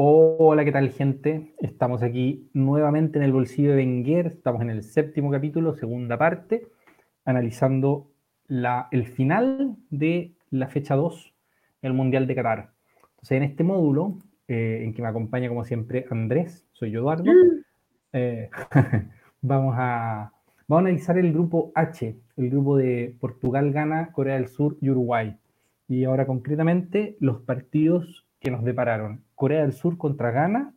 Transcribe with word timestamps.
Hola, 0.00 0.64
¿qué 0.64 0.70
tal 0.70 0.90
gente? 0.90 1.54
Estamos 1.58 2.04
aquí 2.04 2.48
nuevamente 2.52 3.18
en 3.18 3.24
el 3.24 3.32
bolsillo 3.32 3.72
de 3.72 3.78
Wenger, 3.78 4.26
estamos 4.28 4.62
en 4.62 4.70
el 4.70 4.84
séptimo 4.84 5.28
capítulo, 5.28 5.74
segunda 5.74 6.16
parte, 6.16 6.68
analizando 7.24 8.08
la, 8.46 8.86
el 8.92 9.08
final 9.08 9.74
de 9.90 10.36
la 10.50 10.68
fecha 10.68 10.94
2 10.94 11.34
del 11.82 11.94
Mundial 11.94 12.28
de 12.28 12.34
Qatar. 12.36 12.70
Entonces, 13.10 13.32
en 13.38 13.42
este 13.42 13.64
módulo, 13.64 14.18
eh, 14.46 14.82
en 14.84 14.94
que 14.94 15.02
me 15.02 15.08
acompaña 15.08 15.48
como 15.48 15.64
siempre 15.64 16.06
Andrés, 16.12 16.64
soy 16.70 16.92
yo 16.92 17.00
Eduardo, 17.00 17.32
mm. 17.32 17.64
eh, 18.12 18.50
vamos, 19.42 19.74
a, 19.76 20.32
vamos 20.68 20.84
a 20.84 20.86
analizar 20.86 21.18
el 21.18 21.32
grupo 21.32 21.72
H, 21.74 22.16
el 22.36 22.50
grupo 22.50 22.76
de 22.76 23.16
Portugal, 23.18 23.72
Ghana, 23.72 24.12
Corea 24.12 24.34
del 24.34 24.46
Sur 24.46 24.76
y 24.80 24.90
Uruguay. 24.90 25.36
Y 25.88 26.04
ahora 26.04 26.24
concretamente 26.24 27.16
los 27.18 27.40
partidos 27.40 28.27
que 28.40 28.50
nos 28.50 28.64
depararon 28.64 29.22
Corea 29.34 29.62
del 29.62 29.72
Sur 29.72 29.98
contra 29.98 30.30
Ghana 30.30 30.74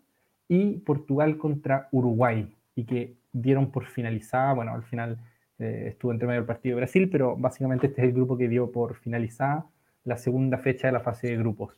y 0.48 0.78
Portugal 0.80 1.38
contra 1.38 1.88
Uruguay, 1.92 2.56
y 2.76 2.86
que 2.86 3.16
dieron 3.32 3.72
por 3.72 3.86
finalizada, 3.86 4.54
bueno, 4.54 4.74
al 4.74 4.84
final 4.84 5.18
eh, 5.60 5.86
estuvo 5.90 6.12
entre 6.12 6.28
medio 6.28 6.42
del 6.42 6.48
partido 6.48 6.76
de 6.76 6.82
Brasil, 6.82 7.10
pero 7.10 7.36
básicamente 7.38 7.88
este 7.88 8.02
es 8.02 8.08
el 8.08 8.14
grupo 8.14 8.38
que 8.38 8.50
dio 8.50 8.72
por 8.72 8.96
finalizada 8.96 9.66
la 10.04 10.18
segunda 10.18 10.58
fecha 10.58 10.88
de 10.88 10.94
la 10.94 11.00
fase 11.00 11.28
de 11.28 11.38
grupos. 11.38 11.74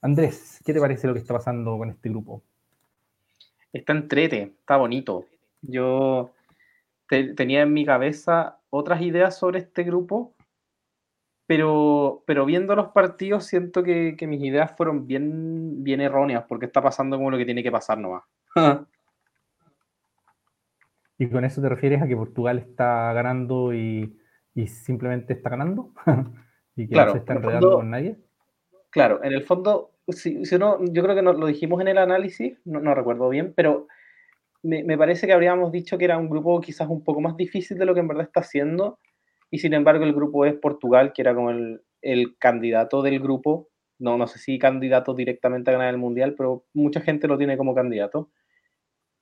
Andrés, 0.00 0.60
¿qué 0.64 0.72
te 0.72 0.80
parece 0.80 1.06
lo 1.06 1.14
que 1.14 1.20
está 1.20 1.34
pasando 1.34 1.76
con 1.76 1.90
este 1.90 2.08
grupo? 2.08 2.42
Está 3.72 3.92
entrete, 3.92 4.54
está 4.60 4.76
bonito. 4.76 5.26
Yo 5.62 6.30
tenía 7.08 7.62
en 7.62 7.72
mi 7.72 7.84
cabeza 7.84 8.58
otras 8.70 9.02
ideas 9.02 9.36
sobre 9.36 9.58
este 9.58 9.82
grupo 9.82 10.35
pero, 11.46 12.24
pero 12.26 12.44
viendo 12.44 12.74
los 12.74 12.88
partidos 12.88 13.44
siento 13.44 13.84
que, 13.84 14.16
mis 14.22 14.42
ideas 14.42 14.74
fueron 14.76 15.06
bien, 15.06 15.84
bien 15.84 16.00
erróneas 16.00 16.44
porque 16.48 16.66
está 16.66 16.82
pasando 16.82 17.16
como 17.16 17.30
lo 17.30 17.38
que 17.38 17.44
tiene 17.44 17.62
que 17.62 17.70
pasar 17.70 17.98
nomás. 17.98 18.24
¿Y 21.18 21.30
con 21.30 21.44
eso 21.44 21.62
te 21.62 21.68
refieres 21.68 22.02
a 22.02 22.08
que 22.08 22.16
Portugal 22.16 22.58
está 22.58 23.12
ganando 23.12 23.72
y, 23.72 24.18
simplemente 24.66 25.34
está 25.34 25.50
ganando? 25.50 25.92
¿Y 26.76 26.88
que 26.88 26.96
no 26.96 27.12
se 27.12 27.18
está 27.18 27.34
enredando 27.34 27.76
con 27.76 27.90
nadie? 27.90 28.18
Claro, 28.90 29.22
en 29.22 29.32
el 29.32 29.44
fondo, 29.44 29.92
si, 30.08 30.44
si 30.44 30.56
uno, 30.56 30.78
yo 30.84 31.02
creo 31.02 31.14
que 31.14 31.22
no, 31.22 31.32
lo 31.32 31.46
dijimos 31.46 31.80
en 31.80 31.88
el 31.88 31.98
análisis, 31.98 32.58
no, 32.64 32.80
no 32.80 32.94
recuerdo 32.94 33.28
bien, 33.28 33.54
pero 33.54 33.86
me, 34.62 34.82
me, 34.82 34.98
parece 34.98 35.26
que 35.26 35.32
habríamos 35.32 35.72
dicho 35.72 35.96
que 35.96 36.04
era 36.04 36.18
un 36.18 36.28
grupo 36.28 36.60
quizás 36.60 36.88
un 36.88 37.04
poco 37.04 37.20
más 37.20 37.36
difícil 37.36 37.78
de 37.78 37.86
lo 37.86 37.94
que 37.94 38.00
en 38.00 38.08
verdad 38.08 38.24
está 38.24 38.40
haciendo 38.40 38.98
y 39.50 39.58
sin 39.58 39.74
embargo 39.74 40.04
el 40.04 40.12
grupo 40.12 40.44
es 40.44 40.54
Portugal, 40.54 41.12
que 41.12 41.22
era 41.22 41.34
como 41.34 41.50
el, 41.50 41.82
el 42.02 42.36
candidato 42.38 43.02
del 43.02 43.20
grupo, 43.20 43.68
no, 43.98 44.18
no 44.18 44.26
sé 44.26 44.38
si 44.38 44.58
candidato 44.58 45.14
directamente 45.14 45.70
a 45.70 45.74
ganar 45.74 45.88
el 45.88 45.98
Mundial, 45.98 46.34
pero 46.36 46.64
mucha 46.74 47.00
gente 47.00 47.28
lo 47.28 47.38
tiene 47.38 47.56
como 47.56 47.74
candidato. 47.74 48.30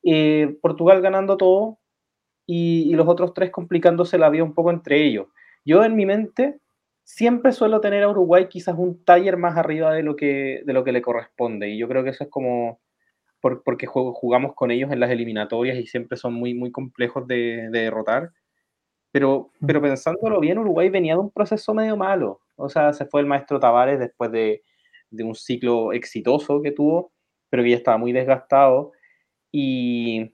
Eh, 0.02 0.56
Portugal 0.60 1.00
ganando 1.00 1.36
todo 1.36 1.78
y, 2.46 2.90
y, 2.90 2.94
los 2.94 3.08
otros 3.08 3.32
tres 3.34 3.50
complicándose 3.50 4.18
la 4.18 4.28
vida 4.30 4.44
un 4.44 4.54
poco 4.54 4.70
entre 4.70 5.04
ellos. 5.04 5.28
Yo 5.64 5.84
en 5.84 5.96
mi 5.96 6.06
mente 6.06 6.60
siempre 7.04 7.52
suelo 7.52 7.80
tener 7.80 8.02
a 8.02 8.08
Uruguay 8.08 8.48
quizás 8.48 8.76
un 8.76 9.04
taller 9.04 9.36
más 9.36 9.56
arriba 9.56 9.92
de 9.94 10.02
lo 10.02 10.16
que, 10.16 10.62
de 10.64 10.72
lo 10.72 10.84
que 10.84 10.92
le 10.92 11.02
corresponde 11.02 11.70
y 11.70 11.78
yo 11.78 11.88
creo 11.88 12.02
que 12.02 12.10
eso 12.10 12.24
es 12.24 12.30
como 12.30 12.80
por, 13.40 13.62
porque 13.62 13.86
jugamos 13.86 14.54
con 14.54 14.70
ellos 14.70 14.90
en 14.90 15.00
las 15.00 15.10
eliminatorias 15.10 15.76
y 15.78 15.86
siempre 15.86 16.16
son 16.16 16.34
muy, 16.34 16.54
muy 16.54 16.72
complejos 16.72 17.26
de, 17.26 17.68
de 17.70 17.80
derrotar. 17.80 18.32
Pero, 19.14 19.52
pero 19.64 19.80
pensándolo 19.80 20.40
bien, 20.40 20.58
Uruguay 20.58 20.90
venía 20.90 21.14
de 21.14 21.20
un 21.20 21.30
proceso 21.30 21.72
medio 21.72 21.96
malo. 21.96 22.40
O 22.56 22.68
sea, 22.68 22.92
se 22.92 23.06
fue 23.06 23.20
el 23.20 23.28
maestro 23.28 23.60
Tavares 23.60 24.00
después 24.00 24.32
de, 24.32 24.64
de 25.08 25.22
un 25.22 25.36
ciclo 25.36 25.92
exitoso 25.92 26.60
que 26.60 26.72
tuvo, 26.72 27.12
pero 27.48 27.62
que 27.62 27.70
ya 27.70 27.76
estaba 27.76 27.96
muy 27.96 28.10
desgastado. 28.10 28.90
Y 29.52 30.32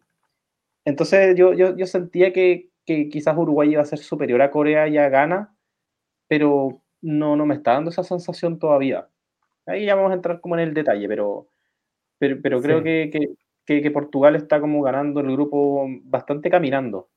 entonces 0.87 1.37
yo, 1.37 1.53
yo, 1.53 1.77
yo 1.77 1.85
sentía 1.85 2.33
que, 2.33 2.71
que, 2.87 3.11
quizás 3.11 3.37
Uruguay 3.37 3.71
iba 3.71 3.83
a 3.83 3.85
ser 3.85 3.99
superior 3.99 4.41
a 4.41 4.51
Corea 4.51 4.89
y 4.89 4.97
a 4.97 5.11
Ghana, 5.11 5.55
pero 6.27 6.81
no, 7.03 7.37
no 7.37 7.45
me 7.45 7.57
está 7.57 7.75
dando 7.75 7.91
esa 7.91 8.03
sensación 8.03 8.59
todavía. 8.59 9.11
Ahí 9.67 9.85
ya 9.85 9.95
vamos 9.95 10.13
a 10.13 10.15
entrar 10.15 10.41
como 10.41 10.55
en 10.55 10.63
el 10.63 10.73
detalle, 10.73 11.07
pero, 11.07 11.49
pero, 12.17 12.41
pero 12.41 12.63
creo 12.63 12.83
que, 12.83 13.11
que, 13.67 13.83
que 13.83 13.91
Portugal 13.91 14.37
está 14.37 14.59
como 14.59 14.81
ganando 14.81 15.21
el 15.21 15.33
grupo 15.33 15.87
bastante 16.05 16.49
caminando. 16.49 17.10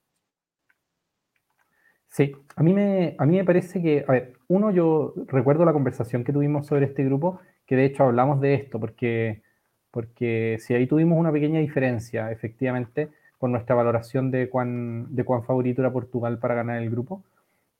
Sí, 2.13 2.31
a 2.55 2.61
mí, 2.61 2.73
me, 2.75 3.15
a 3.17 3.25
mí 3.25 3.37
me 3.37 3.43
parece 3.43 3.81
que, 3.81 4.05
a 4.07 4.11
ver, 4.11 4.33
uno, 4.47 4.69
yo 4.69 5.15
recuerdo 5.25 5.65
la 5.65 5.73
conversación 5.73 6.23
que 6.23 6.31
tuvimos 6.31 6.67
sobre 6.67 6.85
este 6.85 7.03
grupo, 7.03 7.39
que 7.65 7.75
de 7.75 7.85
hecho 7.85 8.03
hablamos 8.03 8.39
de 8.39 8.53
esto, 8.53 8.79
porque, 8.79 9.41
porque 9.89 10.57
si 10.59 10.75
ahí 10.75 10.85
tuvimos 10.85 11.17
una 11.17 11.31
pequeña 11.31 11.59
diferencia, 11.59 12.31
efectivamente, 12.31 13.09
con 13.39 13.51
nuestra 13.51 13.73
valoración 13.75 14.29
de 14.29 14.47
cuán, 14.47 15.07
de 15.15 15.23
cuán 15.23 15.43
favorito 15.43 15.81
era 15.81 15.91
Portugal 15.91 16.37
para 16.37 16.53
ganar 16.53 16.83
el 16.83 16.91
grupo. 16.91 17.23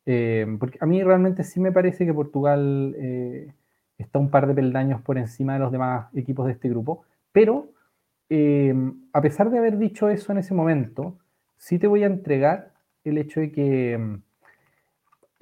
Eh, 0.07 0.47
porque 0.59 0.79
a 0.81 0.88
mí 0.88 1.03
realmente 1.03 1.43
sí 1.43 1.59
me 1.59 1.72
parece 1.72 2.03
que 2.03 2.13
Portugal 2.13 2.95
eh, 2.97 3.53
está 3.99 4.17
un 4.17 4.31
par 4.31 4.47
de 4.47 4.55
peldaños 4.55 4.99
por 5.01 5.19
encima 5.19 5.53
de 5.53 5.59
los 5.59 5.72
demás 5.72 6.07
equipos 6.16 6.47
de 6.47 6.53
este 6.53 6.69
grupo, 6.69 7.03
pero 7.31 7.67
eh, 8.29 8.73
a 9.13 9.22
pesar 9.22 9.51
de 9.51 9.59
haber 9.59 9.77
dicho 9.77 10.09
eso 10.09 10.31
en 10.31 10.39
ese 10.39 10.55
momento, 10.55 11.19
sí 11.57 11.77
te 11.77 11.85
voy 11.85 12.01
a 12.01 12.07
entregar 12.07 12.72
el 13.03 13.18
hecho 13.18 13.40
de 13.40 13.52
que 13.52 13.97
mm, 13.97 14.22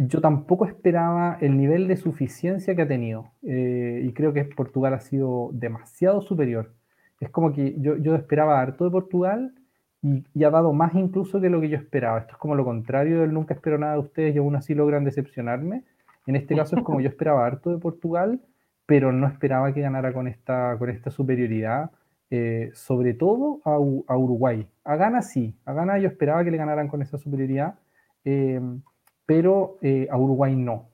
yo 0.07 0.21
tampoco 0.21 0.65
esperaba 0.65 1.37
el 1.41 1.57
nivel 1.57 1.87
de 1.87 1.97
suficiencia 1.97 2.75
que 2.75 2.81
ha 2.81 2.87
tenido. 2.87 3.31
Eh, 3.43 4.01
y 4.05 4.13
creo 4.13 4.33
que 4.33 4.45
Portugal 4.45 4.93
ha 4.93 4.99
sido 4.99 5.49
demasiado 5.53 6.21
superior. 6.21 6.73
Es 7.19 7.29
como 7.29 7.53
que 7.53 7.75
yo, 7.79 7.97
yo 7.97 8.15
esperaba 8.15 8.59
harto 8.59 8.85
de 8.85 8.91
Portugal 8.91 9.53
y, 10.01 10.43
ha 10.43 10.49
dado 10.49 10.73
más 10.73 10.95
incluso 10.95 11.39
que 11.39 11.49
lo 11.49 11.61
que 11.61 11.69
yo 11.69 11.77
esperaba. 11.77 12.19
Esto 12.19 12.33
es 12.33 12.37
como 12.37 12.55
lo 12.55 12.65
contrario 12.65 13.21
del 13.21 13.33
nunca 13.33 13.53
espero 13.53 13.77
nada 13.77 13.93
de 13.93 13.99
ustedes 13.99 14.35
y 14.35 14.39
aún 14.39 14.55
así 14.55 14.73
logran 14.73 15.03
decepcionarme. 15.03 15.83
En 16.25 16.35
este 16.35 16.55
caso 16.55 16.77
es 16.77 16.83
como 16.83 17.01
yo 17.01 17.09
esperaba 17.09 17.45
harto 17.45 17.71
de 17.71 17.77
Portugal, 17.77 18.41
pero 18.85 19.11
no 19.11 19.27
esperaba 19.27 19.73
que 19.73 19.81
ganara 19.81 20.13
con 20.13 20.27
esta, 20.27 20.75
con 20.77 20.89
esta 20.89 21.11
superioridad 21.11 21.91
eh, 22.33 22.71
sobre 22.73 23.13
todo 23.13 23.59
a, 23.65 23.77
Uruguay. 24.17 24.65
A 24.85 24.95
Ghana 24.95 25.21
sí, 25.21 25.53
a 25.65 25.73
Ghana 25.73 25.99
yo 25.99 26.07
esperaba 26.07 26.45
que 26.45 26.51
le 26.51 26.55
ganaran 26.55 26.87
con 26.87 27.01
esa 27.01 27.17
superioridad, 27.17 27.75
em, 28.23 28.81
pero 29.25 29.77
eh, 29.81 30.07
a 30.09 30.17
Uruguay 30.17 30.55
no. 30.55 30.87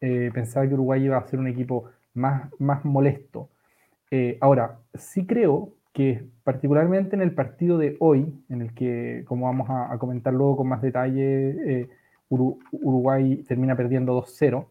Eh, 0.00 0.30
pensaba 0.32 0.68
que 0.68 0.74
Uruguay 0.74 1.04
iba 1.04 1.16
a 1.18 1.26
ser 1.26 1.40
un 1.40 1.48
equipo 1.48 1.90
más, 2.14 2.48
más 2.60 2.84
molesto. 2.84 3.50
ahora, 4.40 4.78
sí 4.94 5.26
creo 5.26 5.74
que 5.92 6.24
particularmente 6.44 7.16
en 7.16 7.22
el 7.22 7.34
partido 7.34 7.78
de 7.78 7.96
hoy, 7.98 8.32
en 8.48 8.62
el 8.62 8.72
que, 8.74 9.24
como 9.26 9.46
vamos 9.46 9.68
a, 9.70 9.98
comentar 9.98 10.32
luego 10.32 10.58
con 10.58 10.68
más 10.68 10.82
detalle, 10.82 11.88
Uruguay 12.28 13.42
termina 13.48 13.76
perdiendo 13.76 14.14
2-0. 14.14 14.66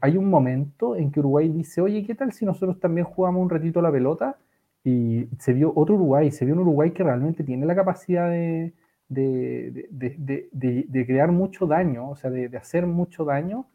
hay 0.00 0.16
un 0.16 0.30
momento 0.30 0.96
en 0.96 1.10
que 1.12 1.20
Uruguay 1.20 1.48
dice, 1.50 1.82
oye, 1.82 2.04
¿qué 2.06 2.14
tal 2.14 2.32
si 2.32 2.46
nosotros 2.46 2.80
también 2.80 3.06
jugamos 3.06 3.42
un 3.42 3.50
ratito 3.50 3.82
la 3.82 3.92
pelota? 3.92 4.38
Y 4.84 5.28
se 5.38 5.52
vio 5.52 5.72
otro 5.74 5.94
Uruguay, 5.96 6.30
se 6.30 6.44
vio 6.44 6.54
un 6.54 6.60
Uruguay 6.60 6.92
que 6.92 7.04
realmente 7.04 7.44
tiene 7.44 7.66
la 7.66 7.74
capacidad 7.74 8.30
de, 8.30 8.72
de, 9.10 11.04
crear 11.06 11.32
mucho 11.32 11.66
daño, 11.66 12.10
o 12.10 12.16
sea, 12.16 12.30
de, 12.30 12.56
hacer 12.56 12.86
mucho 12.86 13.24
daño, 13.24 13.66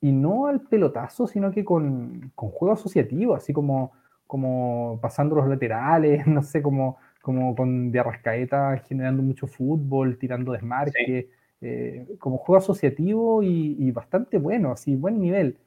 y 0.00 0.12
no 0.12 0.46
al 0.46 0.60
pelotazo, 0.60 1.26
sino 1.26 1.50
que 1.50 1.64
con, 1.64 2.30
con 2.34 2.50
juego 2.50 2.74
asociativo, 2.74 3.34
así 3.34 3.52
como, 3.52 3.92
como 4.26 4.98
pasando 5.02 5.34
los 5.36 5.48
laterales, 5.48 6.26
no 6.26 6.42
sé, 6.42 6.62
como, 6.62 6.98
como 7.22 7.56
con 7.56 7.90
de 7.90 7.98
Arrascaeta 8.00 8.76
generando 8.86 9.22
mucho 9.22 9.46
fútbol, 9.46 10.18
tirando 10.18 10.52
desmarque, 10.52 11.30
eh, 11.60 12.06
como 12.18 12.36
juego 12.38 12.58
asociativo 12.58 13.42
y, 13.42 13.76
y, 13.78 13.90
bastante 13.90 14.38
bueno, 14.38 14.72
así, 14.72 14.94
buen 14.96 15.18
nivel. 15.20 15.58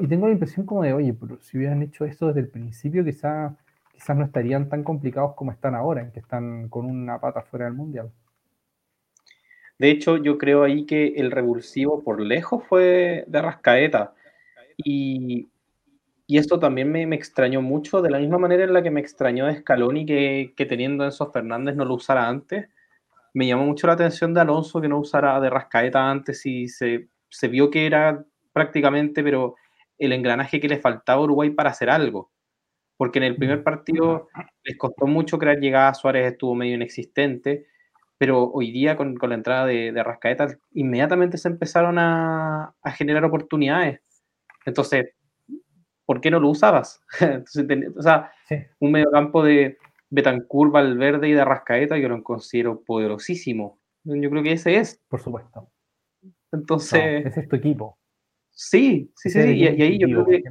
Y 0.00 0.08
tengo 0.08 0.26
la 0.26 0.32
impresión 0.32 0.66
como 0.66 0.82
de, 0.82 0.92
oye, 0.94 1.12
pero 1.14 1.38
si 1.40 1.58
hubieran 1.58 1.82
hecho 1.82 2.04
esto 2.04 2.28
desde 2.28 2.40
el 2.40 2.48
principio, 2.48 3.04
quizá 3.04 3.56
quizás 3.96 4.16
no 4.16 4.26
estarían 4.26 4.68
tan 4.68 4.84
complicados 4.84 5.34
como 5.34 5.52
están 5.52 5.74
ahora, 5.74 6.02
en 6.02 6.12
que 6.12 6.20
están 6.20 6.68
con 6.68 6.84
una 6.84 7.18
pata 7.18 7.40
fuera 7.40 7.64
del 7.64 7.74
mundial. 7.74 8.12
De 9.78 9.90
hecho, 9.90 10.18
yo 10.18 10.36
creo 10.38 10.62
ahí 10.64 10.84
que 10.84 11.14
el 11.16 11.30
revulsivo 11.30 12.04
por 12.04 12.20
lejos 12.20 12.62
fue 12.68 13.24
de 13.26 13.42
Rascaeta. 13.42 14.14
Y, 14.76 15.48
esto 16.28 16.58
también 16.58 16.90
me, 16.90 17.02
extrañó 17.14 17.62
mucho, 17.62 18.02
de 18.02 18.10
la 18.10 18.18
misma 18.18 18.38
manera 18.38 18.64
en 18.64 18.72
la 18.72 18.82
que 18.82 18.90
me 18.90 19.00
extrañó 19.00 19.46
de 19.46 19.56
Scaloni 19.56 20.04
que, 20.04 20.66
teniendo 20.68 21.04
Enzo 21.04 21.30
Fernández 21.32 21.76
no 21.76 21.84
lo 21.84 21.94
usara 21.94 22.28
antes. 22.28 22.68
Me 23.32 23.46
llamó 23.46 23.64
mucho 23.64 23.86
la 23.86 23.94
atención 23.94 24.34
de 24.34 24.40
Alonso 24.40 24.80
que 24.80 24.88
no 24.88 24.98
usara 24.98 25.40
de 25.40 25.50
Rascaeta 25.50 26.10
antes 26.10 26.44
y 26.44 26.68
se, 26.68 27.08
se 27.30 27.48
vio 27.48 27.70
que 27.70 27.86
era 27.86 28.24
prácticamente, 28.52 29.22
pero 29.22 29.56
el 29.98 30.12
engranaje 30.12 30.60
que 30.60 30.68
le 30.68 30.78
faltaba 30.80 31.20
a 31.20 31.24
Uruguay 31.24 31.50
para 31.50 31.70
hacer 31.70 31.90
algo 31.90 32.30
porque 32.96 33.18
en 33.18 33.24
el 33.24 33.36
primer 33.36 33.62
partido 33.62 34.28
les 34.64 34.76
costó 34.78 35.06
mucho 35.06 35.38
crear 35.38 35.58
llegada, 35.58 35.94
Suárez 35.94 36.32
estuvo 36.32 36.54
medio 36.54 36.74
inexistente, 36.74 37.66
pero 38.18 38.50
hoy 38.50 38.72
día 38.72 38.96
con, 38.96 39.16
con 39.16 39.30
la 39.30 39.34
entrada 39.34 39.66
de, 39.66 39.92
de, 39.92 40.02
Rascaeta 40.02 40.48
inmediatamente 40.72 41.36
se 41.38 41.48
empezaron 41.48 41.98
a, 41.98 42.74
a, 42.82 42.90
generar 42.92 43.24
oportunidades. 43.24 44.00
Entonces, 44.64 45.10
¿por 46.06 46.20
qué 46.20 46.30
no 46.30 46.40
lo 46.40 46.48
usabas? 46.48 47.02
o 47.96 48.02
sea, 48.02 48.32
un 48.78 48.92
mediocampo 48.92 49.44
de 49.44 49.76
Betancourt, 50.08 50.72
Valverde 50.72 51.28
y 51.28 51.32
de 51.32 51.40
Arrascaeta 51.40 51.98
yo 51.98 52.08
lo 52.08 52.22
considero 52.22 52.82
poderosísimo. 52.82 53.78
Yo 54.04 54.30
creo 54.30 54.42
que 54.42 54.52
ese 54.52 54.76
es. 54.76 55.02
Por 55.08 55.20
supuesto. 55.20 55.68
Entonces. 56.52 57.26
ese 57.26 57.40
es 57.40 57.48
tu 57.48 57.56
equipo. 57.56 57.98
Sí, 58.50 59.12
sí, 59.16 59.30
sí. 59.30 59.40
Y, 59.40 59.66
ahí 59.66 59.98
yo 59.98 60.06
creo 60.06 60.26
que. 60.26 60.42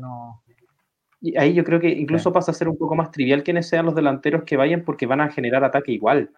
Y 1.25 1.36
ahí 1.38 1.56
yo 1.56 1.63
creo 1.63 1.80
que 1.80 1.89
incluso 1.89 2.31
pasa 2.31 2.51
a 2.51 2.54
ser 2.54 2.69
un 2.69 2.77
poco 2.77 2.95
más 2.95 3.10
trivial 3.10 3.42
quiénes 3.42 3.68
sean 3.68 3.88
los 3.88 3.95
delanteros 3.95 4.44
que 4.44 4.57
vayan 4.57 4.83
porque 4.83 5.07
van 5.07 5.22
a 5.22 5.31
generar 5.31 5.63
ataque 5.63 5.92
igual. 5.92 6.30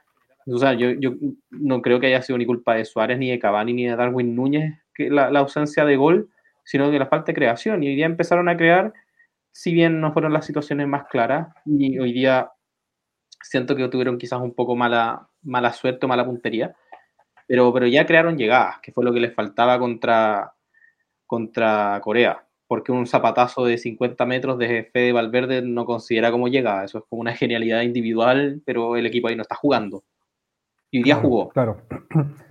O 0.45 0.57
sea, 0.57 0.73
yo, 0.75 0.91
yo 0.91 1.11
no 1.49 1.81
creo 1.81 1.99
que 1.99 2.07
haya 2.07 2.21
sido 2.21 2.37
ni 2.37 2.45
culpa 2.45 2.75
de 2.75 2.85
Suárez, 2.85 3.19
ni 3.19 3.29
de 3.29 3.37
Cavani, 3.37 3.73
ni 3.73 3.85
de 3.85 3.97
Darwin 3.97 4.33
Núñez 4.33 4.75
que 4.95 5.09
la, 5.09 5.29
la 5.29 5.39
ausencia 5.39 5.83
de 5.83 5.97
gol, 5.97 6.29
sino 6.63 6.89
de 6.89 6.99
la 6.99 7.07
falta 7.07 7.27
de 7.27 7.35
creación. 7.35 7.83
Y 7.83 7.89
hoy 7.89 7.95
día 7.95 8.05
empezaron 8.05 8.47
a 8.47 8.55
crear, 8.55 8.93
si 9.51 9.73
bien 9.73 9.99
no 9.99 10.13
fueron 10.13 10.31
las 10.31 10.45
situaciones 10.45 10.87
más 10.87 11.07
claras, 11.09 11.49
y 11.65 11.99
hoy 11.99 12.13
día 12.13 12.49
siento 13.41 13.75
que 13.75 13.89
tuvieron 13.89 14.17
quizás 14.17 14.39
un 14.39 14.53
poco 14.53 14.77
mala, 14.77 15.27
mala 15.41 15.73
suerte 15.73 16.05
o 16.05 16.09
mala 16.09 16.25
puntería, 16.25 16.73
pero, 17.45 17.73
pero 17.73 17.87
ya 17.87 18.05
crearon 18.05 18.37
llegadas, 18.37 18.79
que 18.81 18.93
fue 18.93 19.03
lo 19.03 19.13
que 19.13 19.19
les 19.19 19.35
faltaba 19.35 19.77
contra, 19.79 20.53
contra 21.25 21.99
Corea, 22.01 22.46
porque 22.67 22.91
un 22.91 23.07
zapatazo 23.07 23.65
de 23.65 23.77
50 23.77 24.25
metros 24.25 24.57
de 24.57 24.89
Fede 24.91 25.13
Valverde 25.13 25.61
no 25.61 25.85
considera 25.85 26.31
como 26.31 26.47
llegada, 26.47 26.83
eso 26.83 26.99
es 26.99 27.03
como 27.09 27.21
una 27.21 27.33
genialidad 27.33 27.81
individual, 27.81 28.61
pero 28.65 28.95
el 28.95 29.05
equipo 29.05 29.27
ahí 29.27 29.35
no 29.35 29.41
está 29.41 29.55
jugando. 29.55 30.03
Y 30.91 30.99
hoy 30.99 31.03
día 31.03 31.15
jugó. 31.15 31.49
Claro. 31.49 31.81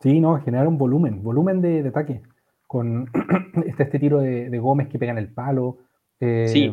Sí, 0.00 0.20
no, 0.20 0.38
generaron 0.40 0.78
volumen, 0.78 1.22
volumen 1.22 1.60
de, 1.60 1.88
ataque. 1.88 2.22
Con 2.66 3.10
este, 3.66 3.84
este 3.84 3.98
tiro 3.98 4.20
de, 4.20 4.58
Gómez 4.58 4.88
que 4.88 4.98
pega 4.98 5.10
en 5.10 5.18
el 5.18 5.32
palo. 5.32 5.78
Eh, 6.20 6.70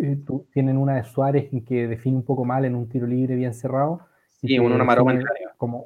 eh, 0.00 0.18
tienen 0.52 0.78
una 0.78 0.94
de 0.94 1.04
Suárez 1.04 1.50
que 1.66 1.88
define 1.88 2.16
un 2.16 2.24
poco 2.24 2.44
mal 2.44 2.64
en 2.64 2.74
un 2.74 2.88
tiro 2.88 3.06
libre 3.06 3.34
bien 3.34 3.52
cerrado. 3.52 4.00
Sí, 4.40 4.58
una 4.58 4.82
maroma 4.82 5.18
como, 5.58 5.84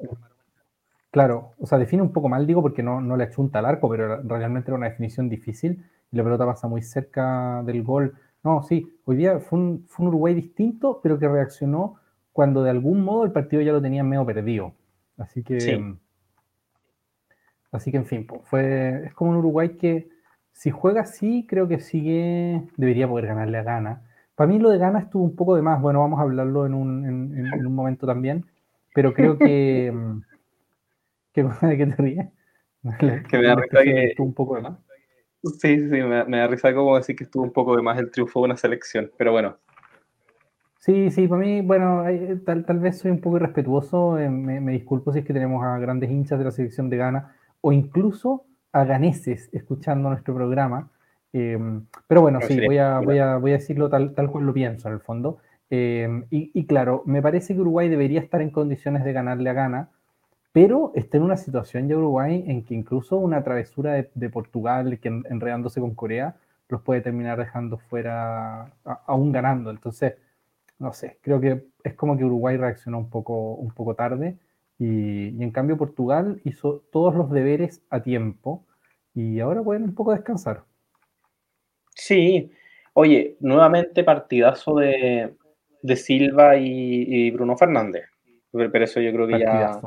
Claro, 1.15 1.53
o 1.59 1.65
sea, 1.65 1.77
define 1.77 2.01
un 2.01 2.11
poco 2.11 2.27
mal, 2.27 2.45
digo, 2.45 2.61
porque 2.61 2.83
no, 2.83 2.99
no 2.99 3.15
le 3.15 3.23
achunta 3.23 3.59
al 3.59 3.65
arco, 3.65 3.87
pero 3.87 4.21
realmente 4.23 4.69
era 4.69 4.75
una 4.75 4.89
definición 4.89 5.29
difícil 5.29 5.81
y 6.11 6.17
la 6.17 6.25
pelota 6.25 6.45
pasa 6.45 6.67
muy 6.67 6.81
cerca 6.81 7.63
del 7.63 7.83
gol. 7.83 8.15
No, 8.43 8.63
sí, 8.63 8.99
hoy 9.05 9.15
día 9.15 9.39
fue 9.39 9.57
un, 9.57 9.85
fue 9.87 10.03
un 10.03 10.09
Uruguay 10.09 10.33
distinto, 10.33 10.99
pero 11.01 11.17
que 11.17 11.29
reaccionó 11.29 11.95
cuando 12.33 12.63
de 12.63 12.71
algún 12.71 13.01
modo 13.05 13.23
el 13.23 13.31
partido 13.31 13.61
ya 13.61 13.71
lo 13.71 13.81
tenía 13.81 14.03
medio 14.03 14.25
perdido. 14.25 14.73
Así 15.17 15.41
que, 15.41 15.95
así 17.71 17.91
que 17.91 17.97
en 17.97 18.05
fin, 18.05 18.27
fue, 18.43 19.05
es 19.05 19.13
como 19.13 19.31
un 19.31 19.37
Uruguay 19.37 19.77
que 19.77 20.09
si 20.51 20.69
juega 20.69 21.03
así, 21.03 21.45
creo 21.47 21.69
que 21.69 21.79
sigue, 21.79 22.61
debería 22.75 23.07
poder 23.07 23.27
ganarle 23.27 23.57
a 23.57 23.63
Gana. 23.63 24.01
Para 24.35 24.49
mí 24.49 24.59
lo 24.59 24.69
de 24.69 24.79
Gana 24.79 24.99
estuvo 24.99 25.23
un 25.23 25.37
poco 25.37 25.55
de 25.55 25.61
más, 25.61 25.81
bueno, 25.81 26.01
vamos 26.01 26.19
a 26.19 26.23
hablarlo 26.23 26.65
en 26.65 26.73
un, 26.73 27.05
en, 27.05 27.65
un 27.65 27.73
momento 27.73 28.05
también, 28.05 28.45
pero 28.93 29.13
creo 29.13 29.37
que... 29.37 29.93
¿Qué 31.35 31.43
de 31.43 31.77
qué 31.77 31.85
te 31.85 31.95
ríes? 32.01 32.27
que 32.99 33.37
me 33.37 33.47
da 33.47 33.55
risa 33.55 33.83
que... 33.83 34.05
Estuvo 34.05 34.25
un 34.25 34.33
poco 34.33 34.55
de 34.55 34.61
más. 34.61 34.79
Sí, 35.59 35.89
sí, 35.89 36.01
me, 36.01 36.25
me 36.25 36.37
da 36.37 36.47
risa 36.47 36.73
como 36.73 36.95
decir 36.95 37.15
que 37.15 37.25
estuvo 37.25 37.43
un 37.43 37.53
poco 37.53 37.75
de 37.75 37.83
más 37.83 37.99
el 37.99 38.09
triunfo 38.09 38.39
de 38.39 38.45
una 38.45 38.57
selección, 38.57 39.11
pero 39.17 39.31
bueno, 39.31 39.57
Sí, 40.85 41.09
sí, 41.09 41.27
para 41.27 41.41
mí, 41.41 41.61
bueno, 41.61 42.03
tal, 42.45 42.63
tal 42.63 42.77
vez 42.77 42.99
soy 42.99 43.09
un 43.09 43.19
poco 43.19 43.37
irrespetuoso, 43.37 44.19
eh, 44.19 44.29
me, 44.29 44.71
disculpo 44.71 45.11
si 45.11 45.17
es 45.17 45.25
que 45.25 45.33
tenemos 45.33 45.63
a 45.65 45.79
grandes 45.79 46.11
hinchas 46.11 46.37
de 46.37 46.45
la 46.45 46.51
selección 46.51 46.91
de 46.91 46.97
Ghana 46.97 47.35
o 47.61 47.71
incluso 47.71 48.45
a 48.71 48.85
ganeses 48.85 49.49
escuchando 49.51 50.09
nuestro 50.09 50.35
programa. 50.35 50.91
Eh, 51.33 51.57
pero 52.05 52.21
bueno, 52.21 52.39
sí, 52.41 52.63
voy 52.63 52.77
a, 52.77 52.99
voy, 52.99 53.17
a, 53.17 53.37
voy 53.37 53.49
a 53.49 53.55
decirlo 53.55 53.89
tal, 53.89 54.13
tal 54.13 54.29
cual 54.29 54.45
lo 54.45 54.53
pienso 54.53 54.87
en 54.87 54.93
el 54.93 54.99
fondo. 54.99 55.39
Eh, 55.71 56.07
y, 56.29 56.67
claro, 56.67 57.01
me 57.07 57.19
parece 57.19 57.55
que 57.55 57.61
Uruguay 57.61 57.89
debería 57.89 58.19
estar 58.19 58.43
en 58.43 58.51
condiciones 58.51 59.03
de 59.03 59.11
ganarle 59.11 59.49
a 59.49 59.53
Ghana, 59.53 59.89
pero 60.55 60.93
está 60.95 61.17
en 61.17 61.23
una 61.23 61.35
situación 61.35 61.89
ya 61.89 61.97
Uruguay 61.97 62.45
en 62.47 62.63
que 62.63 62.73
incluso 62.73 63.17
una 63.17 63.43
travesura 63.43 64.07
de, 64.13 64.29
Portugal, 64.29 64.97
que 65.01 65.09
enredándose 65.09 65.81
con 65.81 65.93
Corea, 65.95 66.37
los 66.69 66.81
puede 66.81 67.01
terminar 67.01 67.37
dejando 67.37 67.77
fuera, 67.77 68.71
aún 69.05 69.33
ganando. 69.33 69.69
Entonces, 69.69 70.13
no 70.79 70.93
sé, 70.93 71.17
creo 71.19 71.41
que 71.41 71.65
es 71.83 71.93
como 71.95 72.17
que 72.17 72.23
Uruguay 72.23 72.55
reaccionó 72.55 72.99
un 72.99 73.09
poco, 73.09 73.55
un 73.55 73.71
poco 73.71 73.95
tarde 73.95 74.37
y, 74.79 75.43
en 75.43 75.51
cambio 75.51 75.75
Portugal 75.75 76.39
hizo 76.45 76.85
todos 76.89 77.13
los 77.15 77.29
deberes 77.31 77.83
a 77.89 78.01
tiempo 78.01 78.65
y 79.13 79.41
ahora 79.41 79.61
pueden 79.61 79.83
un 79.83 79.93
poco 79.93 80.13
descansar. 80.13 80.63
Sí, 81.89 82.49
oye, 82.93 83.35
nuevamente 83.41 84.05
partidazo 84.05 84.75
de, 84.75 85.35
Silva 85.97 86.55
y, 86.55 87.29
Bruno 87.31 87.57
Fernández, 87.57 88.05
pero 88.53 88.85
eso 88.85 89.01
yo 89.01 89.11
creo 89.11 89.27
que 89.27 89.39
ya 89.39 89.81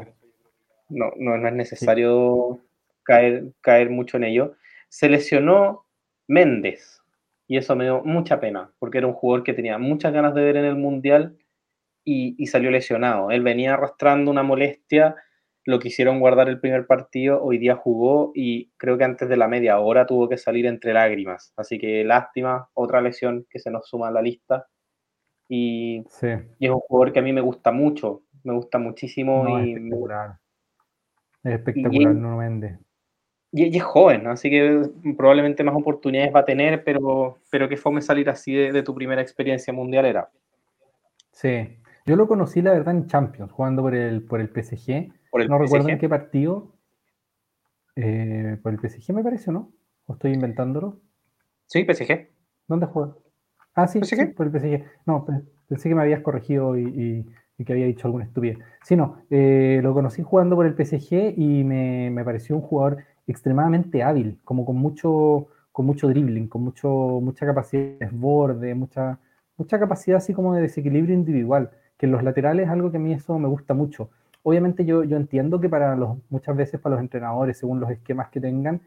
no, 0.89 1.13
no, 1.17 1.47
es 1.47 1.55
necesario 1.55 2.61
caer, 3.03 3.53
caer 3.61 3.91
mucho 3.91 4.17
en 4.17 4.25
ello. 4.25 4.55
Se 4.89 5.09
lesionó 5.09 5.87
Méndez 6.27 7.03
y 7.47 7.57
eso 7.57 7.75
me 7.75 7.85
dio 7.85 8.03
mucha 8.05 8.41
pena, 8.41 8.71
porque 8.79 8.99
era 8.99 9.07
un 9.07 9.15
jugador 9.15 9.43
que 9.43 9.55
tenía 9.55 9.79
muchas 9.79 10.13
ganas 10.13 10.35
de 10.35 10.43
ver 10.43 10.57
en 10.57 10.67
el 10.67 10.77
Mundial 10.77 11.39
y, 12.05 12.47
salió 12.47 12.71
lesionado. 12.71 13.31
Él 13.31 13.43
venía 13.43 13.75
arrastrando 13.75 14.31
una 14.31 14.43
molestia, 14.43 15.17
lo 15.65 15.79
quisieron 15.79 16.21
guardar 16.21 16.49
el 16.49 16.61
primer 16.61 16.87
partido, 16.87 17.43
hoy 17.43 17.59
día 17.59 17.77
jugó 17.77 18.33
y 18.35 18.71
creo 18.79 18.97
que 18.97 19.05
antes 19.05 19.29
de 19.29 19.37
la 19.37 19.49
media 19.49 19.79
hora 19.79 20.07
tuvo 20.07 20.29
que 20.29 20.39
salir 20.39 20.67
entre 20.67 20.95
lágrimas. 20.95 21.53
Así 21.57 21.79
que 21.79 22.05
lástima, 22.05 22.71
otra 22.73 23.03
lesión 23.03 23.47
que 23.51 23.59
se 23.59 23.71
nos 23.71 23.89
suma 23.89 24.09
a 24.09 24.13
la 24.13 24.23
lista. 24.23 24.67
Y, 25.49 26.05
es 26.61 26.71
un 26.71 26.81
jugador 26.81 27.13
que 27.13 27.19
a 27.19 27.23
mí 27.23 27.33
me 27.33 27.41
gusta 27.41 27.73
mucho, 27.73 28.23
me 28.45 28.55
gusta 28.55 28.79
muchísimo. 28.79 29.59
y, 29.61 29.75
es 31.45 31.53
espectacular. 31.53 31.55
Es 31.55 31.55
espectacular, 31.55 32.15
no 32.15 32.37
Méndez. 32.37 32.79
Y, 33.51 33.77
es 33.77 33.83
joven, 33.83 34.27
así 34.27 34.51
que 34.51 34.91
probablemente 35.17 35.65
más 35.65 35.75
oportunidades 35.75 36.35
va 36.35 36.41
a 36.41 36.45
tener, 36.45 36.85
pero, 36.85 37.39
pero 37.51 37.69
que 37.69 37.79
fome 37.79 38.03
salir 38.03 38.29
así 38.29 38.55
de, 38.55 38.83
tu 38.83 38.95
primera 38.95 39.23
experiencia 39.23 39.73
mundial 39.73 40.05
era. 40.05 40.31
Sí, 41.33 41.79
yo 42.05 42.17
lo 42.17 42.29
conocí 42.29 42.61
la 42.61 42.73
verdad 42.73 42.95
en 42.95 43.07
Champions, 43.07 43.51
jugando 43.53 43.83
por 43.83 43.95
el, 43.95 44.23
por 44.23 44.41
el 44.41 44.51
PSG. 44.51 45.09
no 45.49 45.59
recuerdo 45.59 45.89
en 45.89 45.99
qué 45.99 46.09
partido. 46.09 46.75
Eh, 47.97 48.59
por 48.63 48.73
el 48.73 48.79
PSG 48.79 49.13
me 49.15 49.25
parece, 49.25 49.51
¿no? 49.51 49.73
¿O 50.07 50.13
estoy 50.13 50.33
inventándolo? 50.33 51.01
Sí, 51.67 51.85
PSG. 51.85 52.29
¿Dónde 52.67 52.87
juega? 52.87 53.15
Ah, 53.75 53.89
sí, 53.89 54.01
por 54.37 54.47
el 54.47 54.53
PSG. 54.53 54.85
No, 55.07 55.27
pensé 55.69 55.89
que 55.89 55.95
me 55.95 56.03
habías 56.03 56.21
corregido 56.21 56.79
y, 56.79 57.27
que 57.65 57.73
había 57.73 57.87
dicho 57.87 58.07
alguna 58.07 58.25
estupidez. 58.25 58.59
Sí, 58.83 58.97
no, 58.97 59.19
eh, 59.31 59.81
lo 59.83 59.93
conocí 59.95 60.23
jugando 60.23 60.57
por 60.57 60.67
el 60.67 60.75
PSG 60.75 61.35
y 61.37 61.65
me, 61.65 62.11
me 62.11 62.25
pareció 62.25 62.57
un 62.57 62.63
jugador 62.63 62.99
extremadamente 63.27 64.03
hábil, 64.03 64.39
como 64.45 64.65
con 64.65 64.77
mucho, 64.77 65.49
con 65.73 65.87
mucho 65.87 66.09
dribbling, 66.09 66.49
con 66.49 66.63
mucho, 66.63 66.89
mucha 67.23 67.47
capacidad 67.47 67.83
de 67.83 68.07
desborde, 68.07 68.75
mucha, 68.75 69.19
mucha 69.57 69.79
capacidad 69.79 70.19
así 70.19 70.33
como 70.33 70.55
de 70.55 70.63
desequilibrio 70.63 71.15
individual, 71.15 71.71
que 71.97 72.07
en 72.07 72.13
los 72.13 72.23
laterales 72.23 72.67
es 72.67 72.73
algo 72.73 72.91
que 72.91 72.97
a 72.97 73.01
mí 73.01 73.13
eso 73.13 73.39
me 73.39 73.49
gusta 73.49 73.75
mucho. 73.75 74.11
Obviamente 74.43 74.85
yo, 74.85 75.05
yo 75.05 75.17
entiendo 75.17 75.61
que 75.61 75.69
para 75.69 75.95
los, 75.97 76.17
muchas 76.31 76.57
veces 76.57 76.81
para 76.81 76.95
los 76.95 77.03
entrenadores, 77.03 77.59
según 77.59 77.81
los 77.81 77.91
esquemas 77.91 78.29
que 78.31 78.41
tengan, 78.41 78.81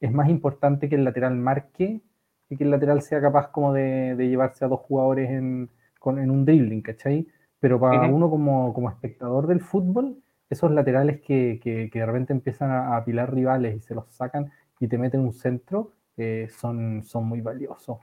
es 0.00 0.12
más 0.12 0.28
importante 0.28 0.88
que 0.88 0.96
el 0.96 1.04
lateral 1.04 1.36
marque 1.36 2.02
y 2.50 2.56
que 2.56 2.64
el 2.64 2.70
lateral 2.70 3.02
sea 3.02 3.20
capaz 3.20 3.48
como 3.48 3.72
de, 3.72 4.14
llevarse 4.18 4.64
a 4.64 4.68
dos 4.68 4.80
jugadores 4.80 5.30
en, 5.30 5.70
con, 5.98 6.18
en 6.18 6.30
un 6.30 6.44
dribbling, 6.44 6.82
¿cachai? 6.82 7.26
Pero 7.60 7.80
para 7.80 8.06
uno 8.06 8.28
como, 8.28 8.72
como 8.74 8.90
espectador 8.90 9.46
del 9.46 9.60
fútbol, 9.60 10.22
esos 10.48 10.70
laterales 10.70 11.20
que, 11.20 11.58
que, 11.62 11.90
de 11.92 12.06
repente 12.06 12.32
empiezan 12.32 12.70
a 12.70 12.96
apilar 12.96 13.34
rivales 13.34 13.76
y 13.76 13.80
se 13.80 13.94
los 13.94 14.12
sacan 14.14 14.52
y 14.78 14.88
te 14.88 14.98
meten 14.98 15.20
un 15.20 15.32
centro, 15.32 15.92
eh, 16.16 16.48
son, 16.50 17.02
son 17.04 17.26
muy 17.26 17.40
valiosos, 17.40 17.98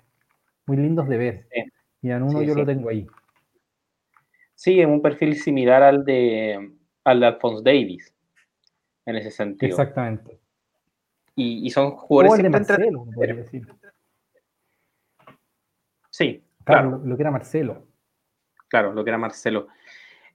muy 0.65 0.77
lindos 0.77 1.07
de 1.07 1.17
ver. 1.17 1.47
Y 2.01 2.11
en 2.11 2.23
uno 2.23 2.41
yo 2.41 2.55
lo 2.55 2.65
tengo 2.65 2.89
ahí. 2.89 3.07
Sí, 4.55 4.79
es 4.79 4.87
un 4.87 5.01
perfil 5.01 5.35
similar 5.35 5.83
al 5.83 6.03
de, 6.03 6.73
al 7.03 7.19
de 7.19 7.25
Alphonse 7.25 7.63
Davis, 7.63 8.13
en 9.05 9.15
ese 9.15 9.31
sentido. 9.31 9.69
Exactamente. 9.69 10.39
Y, 11.35 11.69
son 11.71 11.91
jugadores 11.91 12.43
de 12.43 12.49
Marcelo, 12.49 13.05
decir. 13.17 13.67
Sí, 16.11 16.43
claro. 16.63 16.91
Lo, 16.91 16.97
lo 16.99 17.15
que 17.17 17.23
era 17.23 17.31
Marcelo. 17.31 17.87
Claro, 18.73 18.91
lo 18.91 19.03
que 19.03 19.11
era 19.11 19.19
Marcelo. 19.19 19.67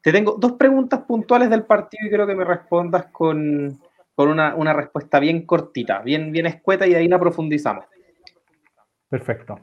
Te 0.01 0.13
tengo 0.13 0.37
dos 0.39 0.53
preguntas 0.53 1.01
puntuales 1.01 1.51
del 1.51 1.65
partido 1.65 2.07
y 2.07 2.11
creo 2.11 2.25
que 2.25 2.37
me 2.37 2.45
respondas 2.45 3.07
con, 3.07 3.81
una, 4.17 4.73
respuesta 4.73 5.19
bien 5.19 5.45
cortita, 5.45 6.03
bien, 6.03 6.31
bien 6.31 6.47
escueta 6.47 6.87
y 6.87 6.95
ahí 6.95 7.09
la 7.09 7.19
profundizamos. 7.19 7.87
Perfecto. 9.09 9.59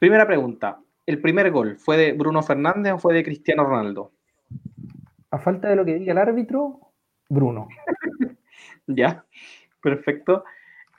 Primera 0.00 0.26
pregunta. 0.26 0.80
¿El 1.06 1.20
primer 1.20 1.52
gol 1.52 1.76
fue 1.76 1.96
de 1.96 2.12
Bruno 2.12 2.42
Fernández 2.42 2.94
o 2.94 2.98
fue 2.98 3.14
de 3.14 3.22
Cristiano 3.22 3.62
Ronaldo? 3.62 4.10
A 5.30 5.38
falta 5.38 5.68
de 5.68 5.76
lo 5.76 5.84
que 5.84 5.94
diga 5.94 6.10
el 6.10 6.18
árbitro, 6.18 6.80
Bruno. 7.28 7.68
ya, 8.88 9.24
perfecto. 9.80 10.42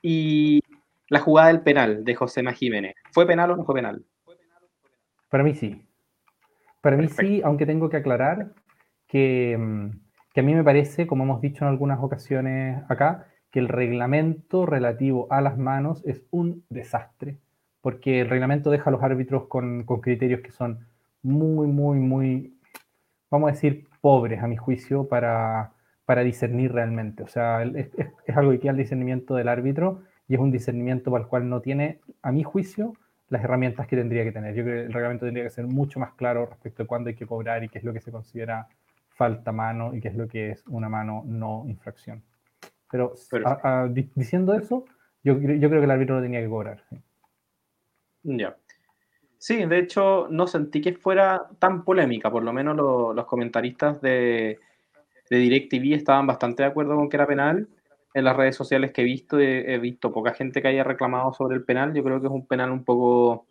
Y, 0.02 0.62
la 1.10 1.20
jugada 1.20 1.50
del 1.50 1.60
penal 1.60 2.06
de 2.06 2.16
José 2.16 2.50
Jiménez. 2.54 2.96
¿Fue 3.12 3.28
penal 3.28 3.52
o 3.52 3.58
no 3.58 3.66
fue 3.66 3.76
penal? 3.76 4.06
Para 5.28 5.44
mí 5.44 5.54
sí. 5.54 5.87
Para 6.82 6.98
mí 6.98 7.08
sí, 7.08 7.42
aunque 7.44 7.66
tengo 7.66 7.90
que 7.90 7.98
aclarar 7.98 8.52
que, 9.08 9.58
mm, 9.58 9.90
que 10.34 10.40
a 10.42 10.44
mí 10.44 10.54
me 10.54 10.64
parece, 10.64 11.08
como 11.08 11.24
hemos 11.24 11.42
dicho 11.42 11.66
en 11.66 11.70
algunas 11.70 12.00
ocasiones 12.02 12.84
acá, 12.90 13.28
que 13.52 13.60
el 13.60 13.68
reglamento 13.68 14.66
relativo 14.66 15.28
a 15.32 15.42
las 15.42 15.58
manos 15.58 16.04
es 16.06 16.24
un 16.32 16.64
desastre, 16.70 17.38
porque 17.82 18.22
el 18.22 18.30
reglamento 18.30 18.70
deja 18.70 18.90
a 18.90 18.94
los 18.94 19.02
árbitros 19.04 19.48
con, 19.48 19.84
con 19.84 20.02
criterios 20.02 20.42
que 20.42 20.52
son 20.52 20.86
muy, 21.24 21.68
muy, 21.68 22.00
muy, 22.00 22.54
vamos 23.30 23.50
a 23.50 23.54
decir, 23.54 23.88
pobres 24.02 24.44
a 24.44 24.48
mi 24.48 24.58
juicio 24.58 25.08
para, 25.08 25.72
para 26.06 26.24
discernir 26.24 26.72
realmente. 26.72 27.24
O 27.24 27.28
sea, 27.28 27.64
es, 27.64 27.90
es, 27.98 28.38
algo 28.38 28.52
que 28.52 28.60
queda 28.60 28.72
al 28.72 28.78
discernimiento 28.78 29.36
del 29.36 29.48
árbitro 29.48 30.04
y 30.28 30.36
es 30.36 30.40
un 30.40 30.52
discernimiento 30.52 31.12
para 31.12 31.24
el 31.24 31.30
cual 31.30 31.50
no 31.50 31.62
tiene, 31.62 32.00
a 32.22 32.32
mi 32.32 32.44
juicio, 32.44 32.94
las 33.30 33.44
herramientas 33.44 33.88
que 33.88 33.96
tendría 33.96 34.24
que 34.24 34.32
tener. 34.32 34.56
Yo 34.56 34.64
creo 34.64 34.76
que 34.76 34.86
el 34.88 34.94
reglamento 34.94 35.26
tendría 35.26 35.44
que 35.44 35.50
ser 35.50 35.68
mucho 35.68 36.00
más 36.00 36.14
claro 36.14 36.46
respecto 36.46 36.84
de 36.84 36.88
cuándo 36.88 37.10
hay 37.10 37.16
que 37.16 37.26
cobrar 37.26 37.64
y 37.64 37.70
qué 37.70 37.80
es 37.80 37.84
lo 37.84 37.94
que 37.94 38.00
se 38.00 38.12
considera 38.12 38.68
falta 39.10 39.52
mano 39.52 39.94
y 39.96 40.00
qué 40.00 40.10
es 40.10 40.16
lo 40.16 40.28
que 40.28 40.52
es 40.52 40.64
una 40.68 40.90
mano 40.90 41.24
no 41.26 41.66
infracción. 41.68 42.22
Pero, 42.90 43.14
diciendo 43.90 44.54
eso, 44.54 44.86
yo, 45.24 45.38
yo, 45.40 45.70
creo 45.70 45.82
que 45.82 45.86
el 45.86 45.92
árbitro 45.92 46.16
lo 46.16 46.22
tenía 46.22 46.40
que 46.40 46.48
cobrar. 46.48 46.84
Ya. 48.24 48.56
Sí, 49.38 49.66
de 49.66 49.80
hecho, 49.80 50.28
no 50.30 50.48
sentí 50.48 50.82
que 50.82 50.94
fuera 50.94 51.48
tan 51.60 51.84
polémica, 51.84 52.32
por 52.32 52.44
lo 52.44 52.54
menos 52.54 52.76
los 52.78 53.26
comentaristas 53.26 54.02
de, 54.02 54.60
de 55.30 55.38
DirecTV 55.38 55.96
estaban 55.96 56.26
bastante 56.26 56.64
de 56.64 56.70
acuerdo 56.70 56.96
con 56.96 57.10
que 57.10 57.18
era 57.18 57.28
penal. 57.28 57.68
En 58.18 58.24
las 58.24 58.36
redes 58.36 58.56
sociales 58.56 58.92
que 58.92 59.02
he 59.04 59.06
visto, 59.06 59.40
he, 59.40 59.78
visto 59.78 60.12
poca 60.12 60.34
gente 60.34 60.60
que 60.60 60.70
haya 60.70 60.84
reclamado 60.84 61.34
sobre 61.34 61.56
el 61.56 61.64
penal. 61.64 61.94
Yo 61.94 62.04
creo 62.04 62.20
que 62.20 62.26
es 62.26 62.34
un 62.34 62.48
penal 62.48 62.72
un 62.72 62.84
poco. 62.84 63.46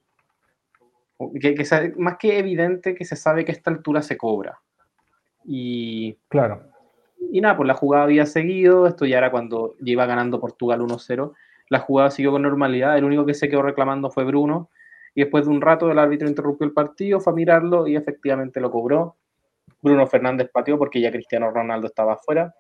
Que, 1.40 1.54
más 1.98 2.16
que 2.18 2.40
evidente 2.40 2.96
que 2.96 3.04
se 3.04 3.14
sabe 3.14 3.44
que 3.44 3.52
a 3.52 3.54
esta 3.54 3.70
altura 3.70 4.02
se 4.02 4.16
cobra. 4.16 4.58
Y. 5.44 6.18
Claro. 6.26 6.64
Y 7.30 7.40
nada, 7.40 7.56
pues 7.56 7.68
la 7.68 7.74
jugada 7.74 8.02
había 8.02 8.26
seguido. 8.26 8.88
Esto 8.88 9.06
ya 9.06 9.18
era 9.18 9.30
cuando 9.30 9.76
iba 9.84 10.04
ganando 10.04 10.40
Portugal 10.40 10.80
1-0. 10.80 11.32
La 11.68 11.78
jugada 11.78 12.10
siguió 12.10 12.32
con 12.32 12.42
normalidad. 12.42 12.98
El 12.98 13.04
único 13.04 13.24
que 13.24 13.34
se 13.34 13.48
quedó 13.48 13.62
reclamando 13.62 14.10
fue 14.10 14.24
Bruno 14.24 14.70
y 15.14 15.20
después 15.20 15.44
de 15.44 15.52
un 15.52 15.60
rato 15.60 15.92
el 15.92 15.98
árbitro 16.00 16.26
interrumpió 16.26 16.66
el 16.66 16.72
partido, 16.72 17.20
fue 17.20 17.32
a 17.32 17.36
mirarlo 17.36 17.86
y 17.86 17.94
efectivamente 17.94 18.60
lo 18.60 18.72
cobró. 18.72 19.14
Bruno 19.80 20.08
Fernández 20.08 20.50
pateó 20.52 20.76
porque 20.76 21.00
ya 21.00 21.12
Cristiano 21.12 21.52
Ronaldo 21.52 21.86
estaba 21.86 22.14
afuera 22.14 22.52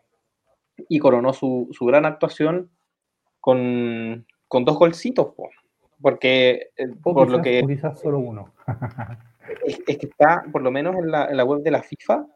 y 0.88 0.98
coronó 0.98 1.32
su, 1.32 1.68
gran 1.80 2.06
actuación 2.06 2.70
con, 3.40 4.26
dos 4.50 4.78
golcitos, 4.78 5.34
porque 6.00 6.70
eh, 6.76 6.88
por 7.02 7.30
lo 7.30 7.40
que... 7.42 7.62
quizás 7.66 8.00
solo 8.00 8.18
uno. 8.18 8.52
es, 9.64 9.98
que 9.98 10.06
está, 10.06 10.44
por 10.52 10.62
lo 10.62 10.70
menos 10.70 10.96
en 10.96 11.10
la, 11.10 11.44
web 11.44 11.62
de 11.62 11.70
la 11.70 11.82
FIFA, 11.82 12.26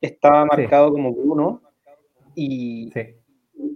estaba 0.00 0.44
marcado 0.44 0.90
como 0.92 1.12
Bruno 1.12 1.62
y, 2.34 2.92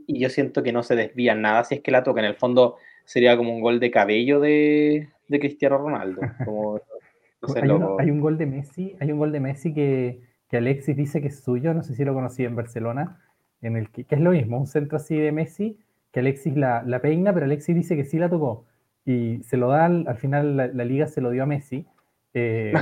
y 0.06 0.18
yo 0.18 0.28
siento 0.28 0.62
que 0.62 0.72
no 0.72 0.82
se 0.82 0.96
desvía 0.96 1.34
nada 1.34 1.64
si 1.64 1.76
es 1.76 1.80
que 1.80 1.90
la 1.90 2.02
toca. 2.02 2.20
En 2.20 2.26
el 2.26 2.36
fondo 2.36 2.76
sería 3.04 3.36
como 3.36 3.54
un 3.54 3.60
gol 3.60 3.80
de 3.80 3.90
cabello 3.90 4.40
de, 4.40 5.08
de 5.28 5.40
Cristiano 5.40 5.78
Ronaldo. 5.78 6.20
hay, 8.00 8.10
un 8.10 8.20
gol 8.20 8.38
de 8.38 8.46
Messi, 8.46 8.96
hay 9.00 9.12
un 9.12 9.18
gol 9.18 9.32
de 9.32 9.40
Messi 9.40 9.74
que, 9.74 10.20
que, 10.48 10.56
Alexis 10.56 10.96
dice 10.96 11.20
que 11.20 11.28
es 11.28 11.42
suyo, 11.42 11.74
no 11.74 11.82
sé 11.82 11.94
si 11.94 12.04
lo 12.04 12.14
conocí 12.14 12.44
en 12.44 12.56
Barcelona, 12.56 13.20
en 13.66 13.76
el 13.76 13.90
que, 13.90 14.06
es 14.08 14.20
lo 14.20 14.30
mismo, 14.30 14.58
un 14.58 14.66
centro 14.66 14.96
así 14.96 15.16
de 15.16 15.32
Messi, 15.32 15.78
que 16.12 16.20
Alexis 16.20 16.56
la, 16.56 16.82
la 16.84 17.00
peina, 17.00 17.32
pero 17.32 17.46
Alexis 17.46 17.74
dice 17.74 17.96
que 17.96 18.04
sí 18.04 18.18
la 18.18 18.28
tocó. 18.28 18.64
Y 19.04 19.42
se 19.42 19.56
lo 19.56 19.68
da, 19.68 19.86
al, 19.86 20.16
final 20.16 20.56
la, 20.56 20.84
liga 20.84 21.06
se 21.06 21.20
lo 21.20 21.30
dio 21.30 21.42
a 21.42 21.46
Messi. 21.46 21.86
Eh, 22.32 22.72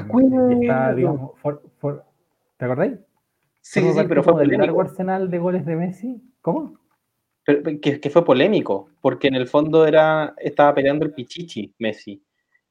está, 0.60 0.94
digamos, 0.94 1.32
¿Te 2.56 2.64
acordáis? 2.64 2.98
Sí, 3.60 3.80
sí, 3.80 4.00
pero 4.08 4.22
fue 4.22 4.42
el 4.42 4.50
largo 4.50 4.80
arsenal 4.80 5.30
de 5.30 5.38
goles 5.38 5.64
de 5.64 5.76
Messi. 5.76 6.22
¿Cómo? 6.40 6.78
que, 7.44 8.00
que, 8.00 8.10
fue 8.10 8.24
polémico, 8.24 8.88
porque 9.00 9.28
en 9.28 9.34
el 9.34 9.48
fondo 9.48 9.86
era, 9.86 10.34
estaba 10.38 10.74
peleando 10.74 11.04
el 11.04 11.12
Pichichi 11.12 11.74
Messi. 11.78 12.22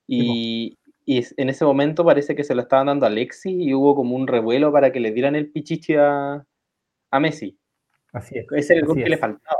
Y, 0.07 0.77
y, 1.05 1.25
en 1.37 1.49
ese 1.49 1.65
momento 1.65 2.05
parece 2.05 2.35
que 2.35 2.43
se 2.43 2.55
lo 2.55 2.61
estaban 2.61 2.87
dando 2.87 3.05
a 3.05 3.09
Alexis 3.09 3.53
y 3.53 3.73
hubo 3.73 3.95
como 3.95 4.15
un 4.15 4.27
revuelo 4.27 4.71
para 4.71 4.91
que 4.91 4.99
le 4.99 5.11
dieran 5.11 5.35
el 5.35 5.51
Pichichi 5.51 5.95
a, 5.95 6.45
a 7.11 7.19
Messi. 7.19 7.57
Así 8.11 8.37
es. 8.37 8.45
Ese 8.51 8.73
era 8.73 8.81
el 8.81 8.87
gol 8.87 8.97
que 8.97 9.09
le 9.09 9.17
faltaba. 9.17 9.59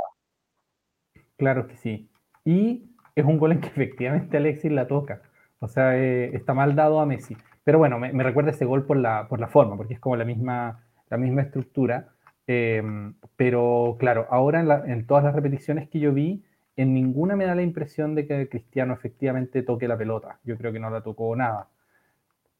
Claro 1.36 1.66
que 1.66 1.76
sí. 1.76 2.10
Y 2.44 2.90
es 3.14 3.24
un 3.24 3.38
gol 3.38 3.52
en 3.52 3.60
que 3.60 3.68
efectivamente 3.74 4.36
Alexis 4.36 4.72
la 4.72 4.86
toca. 4.86 5.22
O 5.60 5.68
sea, 5.68 5.96
eh, 5.96 6.34
está 6.34 6.54
mal 6.54 6.74
dado 6.74 7.00
a 7.00 7.06
Messi. 7.06 7.36
Pero 7.64 7.78
bueno, 7.78 7.98
me, 7.98 8.12
me, 8.12 8.24
recuerda 8.24 8.50
ese 8.50 8.64
gol 8.64 8.84
por 8.84 8.96
la, 8.96 9.28
por 9.28 9.38
la 9.38 9.48
forma, 9.48 9.76
porque 9.76 9.94
es 9.94 10.00
como 10.00 10.16
la 10.16 10.24
misma, 10.24 10.84
la 11.08 11.16
misma 11.16 11.42
estructura. 11.42 12.12
Em, 12.46 13.14
pero 13.36 13.96
claro, 13.98 14.26
ahora 14.30 14.82
en, 14.86 15.06
todas 15.06 15.24
las 15.24 15.34
repeticiones 15.34 15.88
que 15.88 16.00
yo 16.00 16.12
vi, 16.12 16.44
en 16.76 16.94
ninguna 16.94 17.36
me 17.36 17.44
da 17.44 17.54
la 17.54 17.62
impresión 17.62 18.14
de 18.14 18.26
que 18.26 18.48
Cristiano 18.48 18.94
efectivamente 18.94 19.62
toque 19.62 19.88
la 19.88 19.96
pelota. 19.96 20.40
Yo 20.44 20.56
creo 20.58 20.72
que 20.72 20.80
no 20.80 20.90
la 20.90 21.02
tocó 21.02 21.34
nada. 21.36 21.68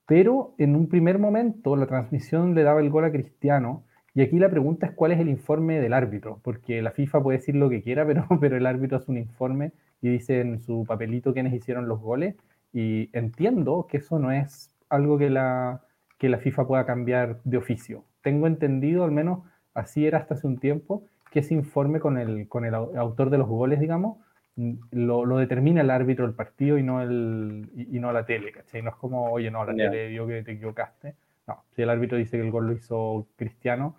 Pero 0.06 0.54
en 0.58 0.76
un 0.76 0.88
primer 0.88 1.18
momento 1.18 1.76
la 1.76 1.87
transmisión 1.87 2.54
le 2.54 2.62
daba 2.62 2.80
el 2.80 2.90
gol 2.90 3.04
a 3.04 3.12
Cristiano. 3.12 3.84
Y 4.14 4.21
aquí 4.21 4.38
la 4.38 4.50
pregunta 4.50 4.87
es 4.87 4.92
cuál 4.92 5.12
es 5.12 5.21
el 5.21 5.28
informe 5.28 5.81
del 5.81 5.95
árbitro, 5.95 6.40
porque 6.42 6.83
la 6.83 6.90
FIFA 6.90 7.23
puede 7.23 7.38
decir 7.38 7.54
lo 7.54 7.71
que 7.71 7.83
quiera, 7.83 8.07
pero, 8.07 8.26
pero 8.40 8.57
el 8.57 8.66
árbitro 8.66 8.99
hace 8.99 9.11
un 9.11 9.19
informe 9.19 9.73
y 10.00 10.11
dice 10.11 10.40
en 10.40 10.61
su 10.61 10.85
papelito 10.87 11.33
quiénes 11.33 11.54
hicieron 11.54 11.88
los 11.88 12.00
goles. 12.00 12.37
Y 12.73 13.11
entiendo 13.12 13.87
que 13.88 13.99
eso 13.99 14.19
no 14.19 14.33
es 14.33 14.75
algo 14.88 15.19
que 15.19 15.31
la, 15.31 15.83
que 16.19 16.28
la 16.28 16.38
FIFA 16.38 16.66
pueda 16.66 16.87
cambiar 16.87 17.40
de 17.45 17.57
oficio. 17.57 18.04
Tengo 18.23 18.47
entendido, 18.47 19.04
al 19.04 19.11
menos, 19.11 19.40
así 19.75 20.07
era 20.07 20.19
hasta 20.19 20.35
hace 20.35 20.47
un 20.47 20.59
tiempo, 20.59 21.04
que 21.31 21.40
ese 21.40 21.54
informe 21.54 21.99
con 21.99 22.19
el, 22.19 22.47
con 22.49 22.64
el 22.64 22.75
autor 22.75 23.31
de 23.31 23.38
los 23.38 23.49
goles, 23.49 23.81
digamos, 23.81 24.19
mm, 24.57 24.75
lo, 24.92 25.25
lo 25.25 25.38
determina 25.38 25.81
el 25.81 25.90
árbitro 25.90 26.26
del 26.26 26.35
partido 26.35 26.78
y 26.78 26.83
no, 26.83 27.02
el, 27.02 27.71
y, 27.75 27.99
no 27.99 28.12
la 28.12 28.25
tele, 28.25 28.52
¿cachai? 28.52 28.83
No 28.83 28.90
es 28.90 28.97
como, 28.97 29.33
oye, 29.33 29.50
no, 29.50 29.64
la 29.64 29.75
tele 29.75 30.09
vio 30.09 30.26
que 30.26 30.42
te 30.42 30.52
equivocaste. 30.52 31.14
No, 31.47 31.64
si 31.75 31.83
el 31.83 31.90
árbitro 31.90 32.19
dice 32.19 32.37
que 32.37 32.45
el 32.45 32.52
gol 32.52 32.66
lo 32.66 32.73
hizo 32.73 33.26
Cristiano, 33.37 33.97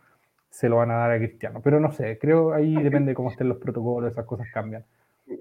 se 0.54 0.70
lo 0.70 0.78
van 0.78 0.92
a 0.92 0.98
dar 0.98 1.12
a 1.12 1.18
Cristiano. 1.18 1.62
Pero 1.64 1.80
no 1.80 1.92
sé, 1.92 2.20
creo 2.20 2.54
ahí 2.54 2.76
depende 2.76 3.10
de 3.10 3.16
cómo 3.16 3.32
estén 3.32 3.50
los 3.50 3.58
protocolos, 3.58 4.12
esas 4.12 4.26
cosas 4.26 4.48
cambian. 4.54 4.86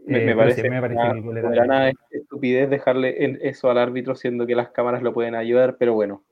Me, 0.06 0.24
me, 0.24 0.34
parece, 0.34 0.70
me 0.70 0.80
parece 0.80 1.02
una, 1.02 1.92
estupidez 2.10 2.70
dejarle 2.70 3.46
eso 3.46 3.70
al 3.70 3.76
árbitro, 3.76 4.14
siendo 4.14 4.46
que 4.46 4.54
las 4.54 4.70
cámaras 4.70 5.02
lo 5.02 5.12
pueden 5.12 5.34
ayudar, 5.34 5.76
pero 5.76 5.92
bueno, 5.92 6.22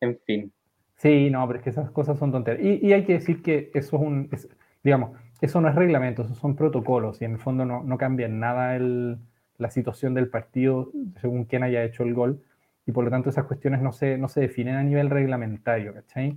en 0.00 0.18
fin. 0.26 0.52
Sí, 0.96 1.30
no, 1.30 1.46
pero 1.46 1.60
es 1.60 1.62
que 1.62 1.70
esas 1.70 1.92
cosas 1.92 2.18
son 2.18 2.32
tonterías. 2.32 2.64
Y, 2.64 2.88
y 2.88 2.92
hay 2.92 3.04
que 3.04 3.12
decir 3.12 3.40
que 3.40 3.70
eso 3.72 3.96
es 3.96 4.02
un, 4.02 4.28
digamos, 4.82 5.16
eso 5.40 5.60
no 5.60 5.68
es 5.68 5.76
reglamento, 5.76 6.22
eso 6.22 6.34
son 6.34 6.56
protocolos 6.56 7.22
y 7.22 7.24
en 7.24 7.34
el 7.34 7.38
fondo 7.38 7.64
no, 7.64 7.84
no 7.84 7.98
cambia 7.98 8.26
en 8.26 8.40
nada 8.40 8.74
el, 8.74 9.18
la 9.58 9.70
situación 9.70 10.14
del 10.14 10.28
partido 10.28 10.90
según 11.20 11.44
quien 11.44 11.62
haya 11.62 11.84
hecho 11.84 12.02
el 12.02 12.14
gol 12.14 12.42
y 12.84 12.90
por 12.90 13.04
lo 13.04 13.10
tanto 13.10 13.30
esas 13.30 13.44
cuestiones 13.44 13.80
no 13.80 13.92
se, 13.92 14.18
no 14.18 14.28
se 14.28 14.40
definen 14.40 14.74
a 14.74 14.82
nivel 14.82 15.08
reglamentario, 15.08 15.94
¿cachai? 15.94 16.36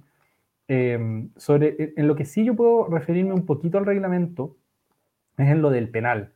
Em, 0.68 1.30
sobre, 1.36 1.94
en 1.98 2.08
lo 2.08 2.16
que 2.16 2.26
sí 2.26 2.46
yo 2.46 2.56
puedo 2.56 2.88
referirme 2.88 3.34
un 3.34 3.46
poquito 3.46 3.78
al 3.78 3.86
reglamento 3.86 4.56
es 5.38 5.50
en 5.50 5.62
lo 5.62 5.70
del 5.70 5.90
penal, 5.90 6.34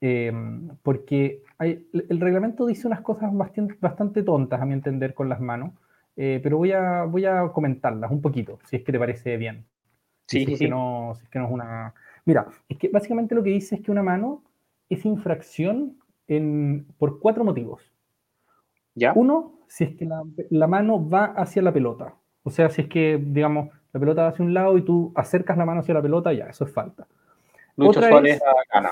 em, 0.00 0.68
porque 0.82 1.42
hay, 1.58 1.86
el 1.92 2.20
reglamento 2.20 2.66
dice 2.66 2.86
unas 2.86 3.00
cosas 3.00 3.34
bastante, 3.34 3.76
bastante 3.80 4.22
tontas 4.22 4.60
a 4.60 4.64
mi 4.64 4.72
entender 4.72 5.12
con 5.12 5.28
las 5.28 5.40
manos, 5.40 5.72
eh, 6.16 6.40
pero 6.42 6.58
voy 6.58 6.72
a, 6.72 7.04
voy 7.04 7.24
a 7.24 7.48
comentarlas 7.48 8.10
un 8.10 8.22
poquito, 8.22 8.58
si 8.64 8.76
es 8.76 8.82
que 8.82 8.92
te 8.92 8.98
parece 8.98 9.36
bien. 9.36 9.66
Sí, 10.26 10.46
si 10.46 10.56
sí, 10.56 10.68
no, 10.68 11.12
si 11.16 11.24
es 11.24 11.28
que 11.28 11.38
no 11.38 11.46
es 11.46 11.50
una... 11.50 11.94
Mira, 12.24 12.46
es 12.68 12.78
que 12.78 12.88
básicamente 12.88 13.34
lo 13.34 13.42
que 13.42 13.50
dice 13.50 13.74
es 13.74 13.82
que 13.82 13.90
una 13.90 14.02
mano 14.02 14.42
es 14.88 15.04
infracción 15.04 15.98
en, 16.26 16.86
por 16.98 17.18
cuatro 17.18 17.44
motivos. 17.44 17.82
¿Ya? 18.94 19.12
Uno, 19.14 19.58
si 19.68 19.84
es 19.84 19.96
que 19.96 20.04
la, 20.06 20.22
la, 20.50 20.66
mano 20.66 21.06
va 21.08 21.24
hacia 21.24 21.60
la 21.60 21.72
pelota. 21.72 22.14
O 22.44 22.50
sea, 22.50 22.70
si 22.70 22.82
es 22.82 22.88
que, 22.88 23.18
digamos, 23.20 23.70
la 23.92 24.00
pelota 24.00 24.22
va 24.22 24.28
hacia 24.28 24.44
un 24.44 24.54
lado 24.54 24.78
y 24.78 24.82
tú 24.82 25.12
acercas 25.16 25.56
la 25.56 25.64
mano 25.64 25.80
hacia 25.80 25.94
la 25.94 26.02
pelota, 26.02 26.32
ya, 26.32 26.44
eso 26.46 26.64
es 26.64 26.72
falta. 26.72 27.06
Lucho 27.76 28.00
Suárez 28.00 28.40
gana. 28.72 28.90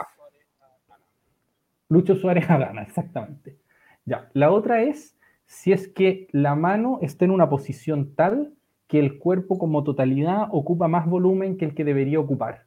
Lucho 1.88 2.16
Suárez 2.16 2.48
gana, 2.48 2.82
exactamente. 2.82 3.58
Ya, 4.04 4.28
la 4.32 4.50
otra 4.50 4.82
es 4.82 5.16
si 5.46 5.70
es 5.72 5.86
que 5.86 6.28
la 6.32 6.54
mano 6.54 6.98
está 7.02 7.24
en 7.24 7.30
una 7.30 7.48
posición 7.48 8.14
tal 8.14 8.54
que 8.88 8.98
el 8.98 9.18
cuerpo 9.18 9.58
como 9.58 9.84
totalidad 9.84 10.48
ocupa 10.50 10.88
más 10.88 11.06
volumen 11.06 11.56
que 11.56 11.66
el 11.66 11.74
que 11.74 11.84
debería 11.84 12.18
ocupar. 12.18 12.64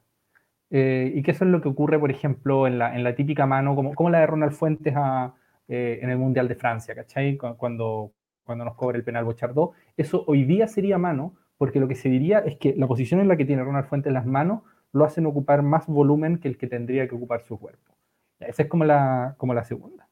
Eh, 0.70 1.12
y 1.14 1.22
que 1.22 1.30
eso 1.32 1.44
es 1.44 1.50
lo 1.50 1.60
que 1.60 1.68
ocurre, 1.68 1.98
por 1.98 2.10
ejemplo, 2.10 2.66
en 2.66 2.78
la, 2.78 2.94
en 2.96 3.04
la 3.04 3.14
típica 3.14 3.46
mano, 3.46 3.74
como, 3.74 3.94
como, 3.94 4.10
la 4.10 4.20
de 4.20 4.26
Ronald 4.26 4.52
Fuentes 4.52 4.94
a, 4.96 5.34
eh, 5.68 6.00
en 6.02 6.10
el 6.10 6.18
Mundial 6.18 6.48
de 6.48 6.54
Francia, 6.56 6.94
¿cachai? 6.94 7.36
Cuando, 7.36 8.12
cuando 8.46 8.64
nos 8.64 8.76
cobra 8.76 8.96
el 8.96 9.04
penal 9.04 9.24
Bochardó. 9.24 9.72
Eso 9.96 10.24
hoy 10.26 10.44
día 10.44 10.68
sería 10.68 10.96
mano, 10.96 11.34
porque 11.58 11.80
lo 11.80 11.88
que 11.88 11.96
se 11.96 12.08
diría 12.08 12.38
es 12.38 12.56
que 12.56 12.74
la 12.76 12.86
posición 12.86 13.20
en 13.20 13.28
la 13.28 13.36
que 13.36 13.44
tiene 13.44 13.62
Ronald 13.62 13.86
Fuentes 13.86 14.12
las 14.12 14.24
manos 14.24 14.62
lo 14.92 15.04
hacen 15.04 15.26
ocupar 15.26 15.62
más 15.62 15.86
volumen 15.86 16.38
que 16.38 16.48
el 16.48 16.56
que 16.56 16.68
tendría 16.68 17.06
que 17.08 17.14
ocupar 17.14 17.42
su 17.42 17.58
cuerpo. 17.58 17.92
Esa 18.38 18.62
es 18.62 18.68
como 18.68 18.84
la, 18.84 19.34
como 19.36 19.52
la 19.52 19.64
segunda. 19.64 20.08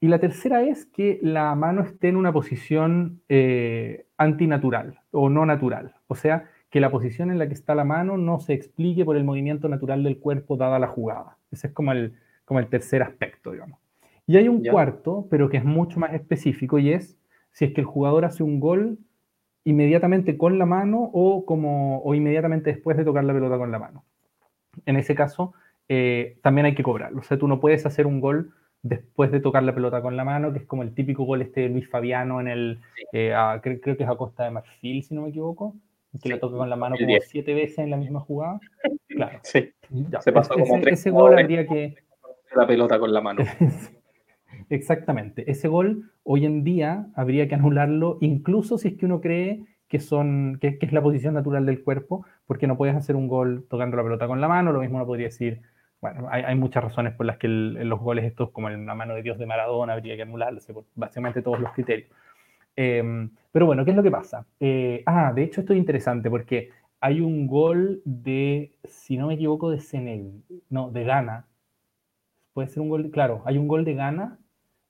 Y 0.00 0.08
la 0.08 0.18
tercera 0.18 0.62
es 0.62 0.86
que 0.86 1.18
la 1.22 1.54
mano 1.54 1.82
esté 1.82 2.08
en 2.08 2.16
una 2.16 2.32
posición 2.32 3.22
eh, 3.28 4.06
antinatural 4.16 5.00
o 5.10 5.28
no 5.28 5.46
natural. 5.46 5.94
O 6.06 6.14
sea, 6.14 6.48
que 6.70 6.80
la 6.80 6.90
posición 6.90 7.30
en 7.30 7.38
la 7.38 7.48
que 7.48 7.54
está 7.54 7.74
la 7.74 7.84
mano 7.84 8.16
no 8.16 8.38
se 8.38 8.52
explique 8.52 9.04
por 9.04 9.16
el 9.16 9.24
movimiento 9.24 9.68
natural 9.68 10.02
del 10.02 10.18
cuerpo 10.18 10.56
dada 10.56 10.78
la 10.78 10.88
jugada. 10.88 11.38
Ese 11.50 11.68
es 11.68 11.72
como 11.72 11.92
el, 11.92 12.14
como 12.44 12.60
el 12.60 12.68
tercer 12.68 13.02
aspecto, 13.02 13.52
digamos. 13.52 13.78
Y 14.26 14.36
hay 14.36 14.48
un 14.48 14.62
cuarto, 14.64 15.26
pero 15.30 15.48
que 15.48 15.58
es 15.58 15.64
mucho 15.64 16.00
más 16.00 16.12
específico, 16.12 16.78
y 16.78 16.92
es 16.92 17.16
si 17.56 17.64
es 17.64 17.72
que 17.72 17.80
el 17.80 17.86
jugador 17.86 18.26
hace 18.26 18.42
un 18.42 18.60
gol 18.60 18.98
inmediatamente 19.64 20.36
con 20.36 20.58
la 20.58 20.66
mano 20.66 21.10
o, 21.14 21.46
como, 21.46 22.02
o 22.02 22.14
inmediatamente 22.14 22.70
después 22.70 22.98
de 22.98 23.04
tocar 23.04 23.24
la 23.24 23.32
pelota 23.32 23.56
con 23.56 23.72
la 23.72 23.78
mano. 23.78 24.04
En 24.84 24.96
ese 24.96 25.14
caso, 25.14 25.54
eh, 25.88 26.36
también 26.42 26.66
hay 26.66 26.74
que 26.74 26.82
cobrarlo. 26.82 27.20
O 27.20 27.22
sea, 27.22 27.38
tú 27.38 27.48
no 27.48 27.58
puedes 27.58 27.86
hacer 27.86 28.06
un 28.06 28.20
gol 28.20 28.52
después 28.82 29.32
de 29.32 29.40
tocar 29.40 29.62
la 29.62 29.74
pelota 29.74 30.02
con 30.02 30.18
la 30.18 30.24
mano, 30.24 30.52
que 30.52 30.58
es 30.58 30.66
como 30.66 30.82
el 30.82 30.92
típico 30.92 31.24
gol 31.24 31.40
este 31.40 31.62
de 31.62 31.68
Luis 31.70 31.88
Fabiano 31.88 32.42
en 32.42 32.48
el, 32.48 32.80
eh, 33.14 33.34
creo, 33.62 33.96
que 33.96 34.02
es 34.02 34.08
a 34.08 34.16
costa 34.16 34.44
de 34.44 34.50
Marfil, 34.50 35.02
si 35.02 35.14
no 35.14 35.22
me 35.22 35.30
equivoco, 35.30 35.74
que 36.22 36.28
la 36.28 36.38
toca 36.38 36.58
con 36.58 36.68
la 36.68 36.76
mano 36.76 36.96
como 36.98 37.16
siete 37.22 37.54
veces 37.54 37.78
en 37.78 37.88
la 37.88 37.96
misma 37.96 38.20
jugada. 38.20 38.60
Claro. 39.08 39.40
Sí. 39.42 39.72
Se 40.20 40.30
pasó 40.30 40.52
como 40.52 40.76
ese, 40.76 40.90
ese 40.90 41.10
gol 41.10 41.38
habría 41.38 41.66
que... 41.66 41.96
La 42.54 42.66
pelota 42.66 42.98
con 42.98 43.14
la 43.14 43.22
mano. 43.22 43.42
Exactamente. 44.68 45.50
Ese 45.50 45.68
gol 45.68 46.10
hoy 46.22 46.44
en 46.44 46.64
día 46.64 47.06
habría 47.14 47.48
que 47.48 47.54
anularlo, 47.54 48.18
incluso 48.20 48.78
si 48.78 48.88
es 48.88 48.94
que 48.94 49.06
uno 49.06 49.20
cree 49.20 49.64
que, 49.88 50.00
son, 50.00 50.58
que, 50.60 50.78
es 50.80 50.92
la 50.92 51.02
posición 51.02 51.34
natural 51.34 51.66
del 51.66 51.82
cuerpo, 51.82 52.26
porque 52.46 52.66
no 52.66 52.76
puedes 52.76 52.96
hacer 52.96 53.16
un 53.16 53.28
gol 53.28 53.66
tocando 53.68 53.96
la 53.96 54.02
pelota 54.02 54.26
con 54.26 54.40
la 54.40 54.48
mano. 54.48 54.72
Lo 54.72 54.80
mismo 54.80 54.96
uno 54.96 55.06
podría 55.06 55.26
decir, 55.26 55.62
bueno, 56.00 56.28
hay, 56.30 56.54
muchas 56.56 56.82
razones 56.84 57.14
por 57.14 57.26
las 57.26 57.38
que 57.38 57.48
los 57.48 58.00
goles 58.00 58.24
estos, 58.24 58.50
como 58.50 58.68
en 58.68 58.86
la 58.86 58.94
mano 58.94 59.14
de 59.14 59.22
Dios 59.22 59.38
de 59.38 59.46
Maradona, 59.46 59.92
habría 59.94 60.16
que 60.16 60.22
anularse 60.22 60.74
por 60.74 60.84
básicamente 60.94 61.42
todos 61.42 61.60
los 61.60 61.72
criterios. 61.72 62.10
Em, 62.76 63.30
pero 63.52 63.66
bueno, 63.66 63.84
¿qué 63.84 63.92
es 63.92 63.96
lo 63.96 64.02
que 64.02 64.10
pasa? 64.10 64.46
Eh, 64.60 65.02
ah, 65.06 65.32
de 65.34 65.44
hecho 65.44 65.60
esto 65.60 65.72
es 65.72 65.78
interesante 65.78 66.28
porque 66.28 66.70
hay 67.00 67.20
un 67.20 67.46
gol 67.46 68.02
de, 68.04 68.76
si 68.84 69.16
no 69.16 69.28
me 69.28 69.34
equivoco, 69.34 69.70
de 69.70 69.80
Senegal, 69.80 70.42
no, 70.68 70.90
de 70.90 71.04
Ghana. 71.04 71.46
Puede 72.52 72.68
ser 72.68 72.82
un 72.82 72.88
gol, 72.88 73.10
claro, 73.10 73.42
hay 73.46 73.58
un 73.58 73.68
gol 73.68 73.84
de 73.84 73.94
Ghana 73.94 74.38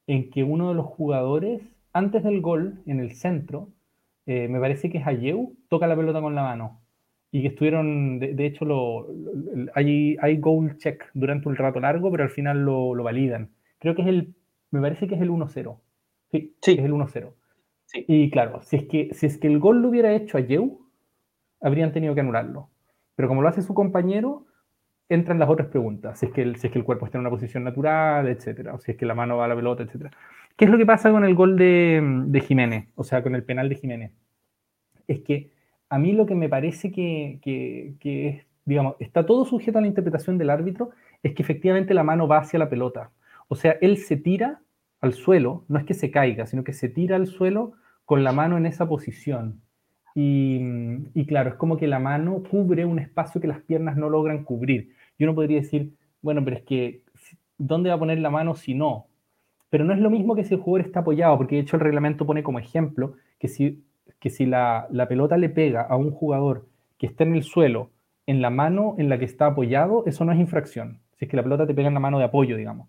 en 0.06 0.30
que 0.30 0.44
uno 0.44 0.68
de 0.68 0.74
los 0.74 0.86
jugadores, 0.86 1.62
antes 1.92 2.22
del 2.22 2.40
gol, 2.40 2.82
en 2.86 3.00
el 3.00 3.12
centro, 3.12 3.70
eh, 4.26 4.48
me 4.48 4.60
parece 4.60 4.90
que 4.90 4.98
es 4.98 5.06
Ayew, 5.06 5.56
toca 5.68 5.86
la 5.86 5.96
pelota 5.96 6.20
con 6.20 6.34
la 6.34 6.42
mano. 6.42 6.80
Y 7.32 7.42
que 7.42 7.48
estuvieron, 7.48 8.18
de, 8.18 8.46
hecho, 8.46 8.64
lo, 8.64 9.08
hay, 9.74 10.16
hay 10.20 10.36
goal 10.38 10.78
check 10.78 11.04
durante 11.12 11.48
un 11.48 11.56
rato 11.56 11.80
largo, 11.80 12.10
pero 12.10 12.22
al 12.22 12.30
final 12.30 12.64
lo, 12.64 12.94
validan. 13.02 13.50
Creo 13.78 13.94
que 13.94 14.02
es 14.02 14.08
el, 14.08 14.34
me 14.70 14.80
parece 14.80 15.06
que 15.06 15.16
es 15.16 15.20
el 15.20 15.30
1-0. 15.30 15.80
Sí, 16.30 16.56
sí, 16.62 16.72
es 16.72 16.84
el 16.84 16.92
1-0. 16.92 17.34
Sí. 17.86 18.04
Y 18.08 18.30
claro, 18.30 18.62
si 18.62 18.76
es, 18.76 18.84
que, 18.84 19.10
si 19.12 19.26
es 19.26 19.38
que 19.38 19.48
el 19.48 19.58
gol 19.58 19.82
lo 19.82 19.88
hubiera 19.88 20.14
hecho 20.14 20.38
Ayew, 20.38 20.80
habrían 21.60 21.92
tenido 21.92 22.14
que 22.14 22.20
anularlo. 22.20 22.70
Pero 23.16 23.28
como 23.28 23.42
lo 23.42 23.48
hace 23.48 23.62
su 23.62 23.74
compañero, 23.74 24.45
entran 25.08 25.38
las 25.38 25.48
otras 25.48 25.68
preguntas, 25.68 26.18
si 26.18 26.26
es 26.26 26.32
que 26.32 26.42
el, 26.42 26.56
si 26.56 26.66
es 26.66 26.72
que 26.72 26.78
el 26.78 26.84
cuerpo 26.84 27.06
está 27.06 27.18
en 27.18 27.20
una 27.20 27.30
posición 27.30 27.64
natural, 27.64 28.28
etcétera, 28.28 28.74
o 28.74 28.78
si 28.78 28.92
es 28.92 28.96
que 28.96 29.06
la 29.06 29.14
mano 29.14 29.36
va 29.36 29.44
a 29.44 29.48
la 29.48 29.56
pelota, 29.56 29.82
etcétera. 29.82 30.10
¿Qué 30.56 30.64
es 30.64 30.70
lo 30.70 30.78
que 30.78 30.86
pasa 30.86 31.10
con 31.10 31.24
el 31.24 31.34
gol 31.34 31.56
de, 31.56 32.42
Jiménez? 32.46 32.88
O 32.94 33.04
sea, 33.04 33.22
con 33.22 33.34
el 33.34 33.44
penal 33.44 33.68
de 33.68 33.74
Jiménez. 33.76 34.12
Es 35.06 35.20
que 35.20 35.52
a 35.88 35.98
mí 35.98 36.12
lo 36.12 36.26
que 36.26 36.34
me 36.34 36.48
parece 36.48 36.90
que, 36.90 37.38
que, 37.42 37.94
que 38.00 38.28
es, 38.28 38.46
digamos, 38.64 38.96
está 38.98 39.26
todo 39.26 39.44
sujeto 39.44 39.78
a 39.78 39.80
la 39.82 39.86
interpretación 39.86 40.38
del 40.38 40.50
árbitro, 40.50 40.90
es 41.22 41.34
que 41.34 41.42
efectivamente 41.42 41.94
la 41.94 42.02
mano 42.02 42.26
va 42.26 42.38
hacia 42.38 42.58
la 42.58 42.68
pelota. 42.68 43.10
O 43.48 43.54
sea, 43.54 43.76
él 43.80 43.98
se 43.98 44.16
tira 44.16 44.60
al 45.00 45.12
suelo, 45.12 45.64
no 45.68 45.78
es 45.78 45.84
que 45.84 45.94
se 45.94 46.10
caiga, 46.10 46.46
sino 46.46 46.64
que 46.64 46.72
se 46.72 46.88
tira 46.88 47.16
al 47.16 47.26
suelo 47.26 47.74
con 48.04 48.24
la 48.24 48.32
mano 48.32 48.56
en 48.56 48.66
esa 48.66 48.88
posición. 48.88 49.60
Y, 50.18 51.26
claro, 51.26 51.50
es 51.50 51.56
como 51.56 51.76
que 51.76 51.86
la 51.86 51.98
mano 51.98 52.42
cubre 52.50 52.86
un 52.86 52.98
espacio 52.98 53.38
que 53.38 53.46
las 53.46 53.60
piernas 53.60 53.98
no 53.98 54.08
logran 54.08 54.44
cubrir. 54.44 54.95
Yo 55.18 55.26
no 55.26 55.34
podría 55.34 55.60
decir, 55.60 55.92
bueno, 56.22 56.44
pero 56.44 56.56
es 56.56 56.62
que, 56.62 57.02
¿dónde 57.58 57.90
va 57.90 57.96
a 57.96 57.98
poner 57.98 58.18
la 58.18 58.30
mano 58.30 58.54
si 58.54 58.74
no? 58.74 59.06
Pero 59.70 59.84
no 59.84 59.92
es 59.92 59.98
lo 59.98 60.10
mismo 60.10 60.34
que 60.34 60.44
si 60.44 60.54
el 60.54 60.60
jugador 60.60 60.86
está 60.86 61.00
apoyado, 61.00 61.36
porque 61.36 61.56
de 61.56 61.62
hecho 61.62 61.76
el 61.76 61.82
reglamento 61.82 62.26
pone 62.26 62.42
como 62.42 62.58
ejemplo 62.58 63.14
que 63.38 63.48
si, 63.48 63.84
que 64.20 64.30
si 64.30 64.46
la, 64.46 64.86
la 64.90 65.08
pelota 65.08 65.36
le 65.36 65.48
pega 65.48 65.82
a 65.82 65.96
un 65.96 66.10
jugador 66.10 66.66
que 66.98 67.06
está 67.06 67.24
en 67.24 67.34
el 67.34 67.42
suelo, 67.42 67.90
en 68.26 68.42
la 68.42 68.50
mano 68.50 68.94
en 68.98 69.08
la 69.08 69.18
que 69.18 69.24
está 69.24 69.46
apoyado, 69.46 70.04
eso 70.06 70.24
no 70.24 70.32
es 70.32 70.38
infracción. 70.38 71.00
Si 71.18 71.24
es 71.24 71.30
que 71.30 71.36
la 71.36 71.42
pelota 71.42 71.66
te 71.66 71.74
pega 71.74 71.88
en 71.88 71.94
la 71.94 72.00
mano 72.00 72.18
de 72.18 72.24
apoyo, 72.24 72.56
digamos. 72.56 72.88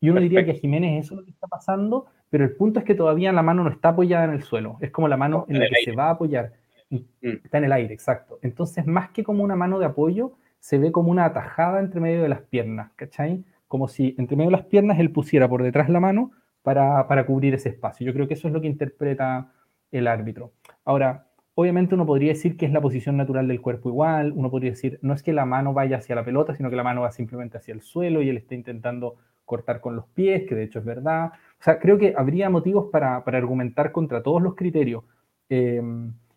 Y 0.00 0.10
uno 0.10 0.20
diría 0.20 0.44
que 0.44 0.50
a 0.50 0.54
Jiménez 0.54 1.04
eso 1.04 1.14
es 1.14 1.20
lo 1.20 1.24
que 1.24 1.30
está 1.30 1.46
pasando, 1.46 2.06
pero 2.28 2.44
el 2.44 2.54
punto 2.54 2.78
es 2.78 2.84
que 2.84 2.94
todavía 2.94 3.32
la 3.32 3.42
mano 3.42 3.64
no 3.64 3.70
está 3.70 3.90
apoyada 3.90 4.24
en 4.24 4.32
el 4.32 4.42
suelo. 4.42 4.76
Es 4.80 4.90
como 4.90 5.08
la 5.08 5.16
mano 5.16 5.46
en 5.48 5.58
la 5.58 5.66
que 5.66 5.82
se 5.82 5.92
va 5.92 6.08
a 6.08 6.10
apoyar. 6.10 6.52
Mm. 6.90 6.98
Está 7.22 7.58
en 7.58 7.64
el 7.64 7.72
aire, 7.72 7.94
exacto. 7.94 8.38
Entonces, 8.42 8.86
más 8.86 9.10
que 9.10 9.24
como 9.24 9.42
una 9.42 9.56
mano 9.56 9.78
de 9.78 9.86
apoyo, 9.86 10.32
se 10.64 10.78
ve 10.78 10.92
como 10.92 11.10
una 11.10 11.26
atajada 11.26 11.78
entre 11.78 12.00
medio 12.00 12.22
de 12.22 12.28
las 12.30 12.40
piernas, 12.40 12.90
¿cachai? 12.96 13.44
Como 13.68 13.86
si 13.86 14.14
entre 14.16 14.34
medio 14.34 14.50
de 14.50 14.56
las 14.56 14.64
piernas 14.64 14.98
él 14.98 15.10
pusiera 15.10 15.46
por 15.46 15.62
detrás 15.62 15.90
la 15.90 16.00
mano 16.00 16.30
para, 16.62 17.06
para 17.06 17.26
cubrir 17.26 17.52
ese 17.52 17.68
espacio. 17.68 18.06
Yo 18.06 18.14
creo 18.14 18.26
que 18.26 18.32
eso 18.32 18.48
es 18.48 18.54
lo 18.54 18.62
que 18.62 18.66
interpreta 18.66 19.52
el 19.92 20.06
árbitro. 20.06 20.52
Ahora, 20.86 21.26
obviamente 21.54 21.94
uno 21.94 22.06
podría 22.06 22.30
decir 22.30 22.56
que 22.56 22.64
es 22.64 22.72
la 22.72 22.80
posición 22.80 23.18
natural 23.18 23.46
del 23.46 23.60
cuerpo 23.60 23.90
igual, 23.90 24.32
uno 24.34 24.50
podría 24.50 24.70
decir, 24.70 24.98
no 25.02 25.12
es 25.12 25.22
que 25.22 25.34
la 25.34 25.44
mano 25.44 25.74
vaya 25.74 25.98
hacia 25.98 26.14
la 26.14 26.24
pelota, 26.24 26.54
sino 26.54 26.70
que 26.70 26.76
la 26.76 26.82
mano 26.82 27.02
va 27.02 27.12
simplemente 27.12 27.58
hacia 27.58 27.74
el 27.74 27.82
suelo 27.82 28.22
y 28.22 28.30
él 28.30 28.38
está 28.38 28.54
intentando 28.54 29.16
cortar 29.44 29.82
con 29.82 29.94
los 29.96 30.06
pies, 30.06 30.44
que 30.48 30.54
de 30.54 30.62
hecho 30.62 30.78
es 30.78 30.86
verdad. 30.86 31.32
O 31.60 31.62
sea, 31.62 31.78
creo 31.78 31.98
que 31.98 32.14
habría 32.16 32.48
motivos 32.48 32.88
para, 32.90 33.22
para 33.22 33.36
argumentar 33.36 33.92
contra 33.92 34.22
todos 34.22 34.40
los 34.40 34.54
criterios. 34.54 35.04
Eh, 35.50 35.82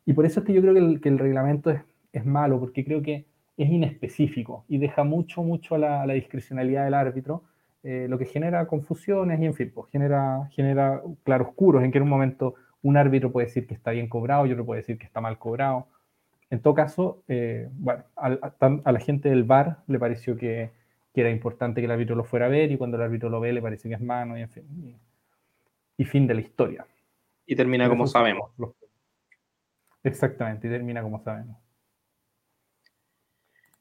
y 0.06 0.12
por 0.12 0.26
eso 0.26 0.42
es 0.42 0.46
que 0.46 0.52
yo 0.52 0.60
creo 0.60 0.74
que 0.74 1.08
el, 1.08 1.18
reglamento 1.18 1.72
es, 1.72 2.26
malo, 2.26 2.60
porque 2.60 2.84
creo 2.84 3.02
que 3.02 3.26
es 3.58 3.70
inespecífico 3.70 4.66
y 4.68 4.78
deja 4.78 5.04
mucho, 5.04 5.44
mucho 5.44 5.76
a 5.76 5.78
la, 5.80 6.06
la 6.06 6.14
discrecionalidad 6.14 6.86
del 6.86 6.94
árbitro, 6.94 7.44
eh, 7.84 8.08
lo 8.10 8.18
que 8.18 8.26
genera 8.26 8.68
confusiones 8.68 9.40
y, 9.40 9.46
en 9.46 9.54
fin, 9.56 9.72
pues 9.74 9.90
genera, 9.92 10.48
genera 10.52 11.02
claroscuros 11.24 11.84
en 11.84 11.92
que 11.92 11.98
en 11.98 12.04
un 12.04 12.10
momento 12.10 12.56
un 12.84 12.98
árbitro 12.98 13.32
puede 13.32 13.48
decir 13.48 13.66
que 13.68 13.74
está 13.74 13.92
bien 13.92 14.08
cobrado 14.08 14.46
y 14.46 14.52
otro 14.52 14.66
puede 14.66 14.82
decir 14.82 14.98
que 14.98 15.06
está 15.06 15.22
mal 15.22 15.38
cobrado. 15.40 15.88
En 16.50 16.62
todo 16.62 16.76
caso, 16.76 17.24
eh, 17.28 17.70
bueno, 17.74 18.04
a, 18.16 18.38
a, 18.86 18.92
la 18.92 19.00
gente 19.00 19.30
del 19.30 19.44
VAR 19.44 19.80
le 19.88 20.00
pareció 20.00 20.38
que, 20.38 20.72
que, 21.14 21.22
era 21.22 21.30
importante 21.30 21.82
que 21.82 21.86
el 21.86 21.92
árbitro 21.92 22.16
lo 22.16 22.24
fuera 22.24 22.46
a 22.46 22.50
ver 22.50 22.72
y 22.72 22.78
cuando 22.78 22.98
el 22.98 23.04
árbitro 23.04 23.30
lo 23.30 23.40
ve 23.40 23.52
le 23.54 23.62
parece 23.62 23.90
que 23.90 23.96
es 23.96 24.02
mano 24.02 24.38
y, 24.38 24.42
en 24.42 24.50
fin, 24.50 24.64
y, 25.98 26.04
y 26.04 26.06
fin 26.06 26.28
de 26.28 26.36
la 26.36 26.42
historia. 26.42 26.86
Y 27.46 27.56
termina 27.56 27.90
como 27.90 28.08
sabemos. 28.08 28.52
Los, 28.58 28.72
Exactamente, 30.04 30.68
y 30.68 30.70
termina 30.70 31.02
como 31.02 31.20
sabemos. 31.20 31.58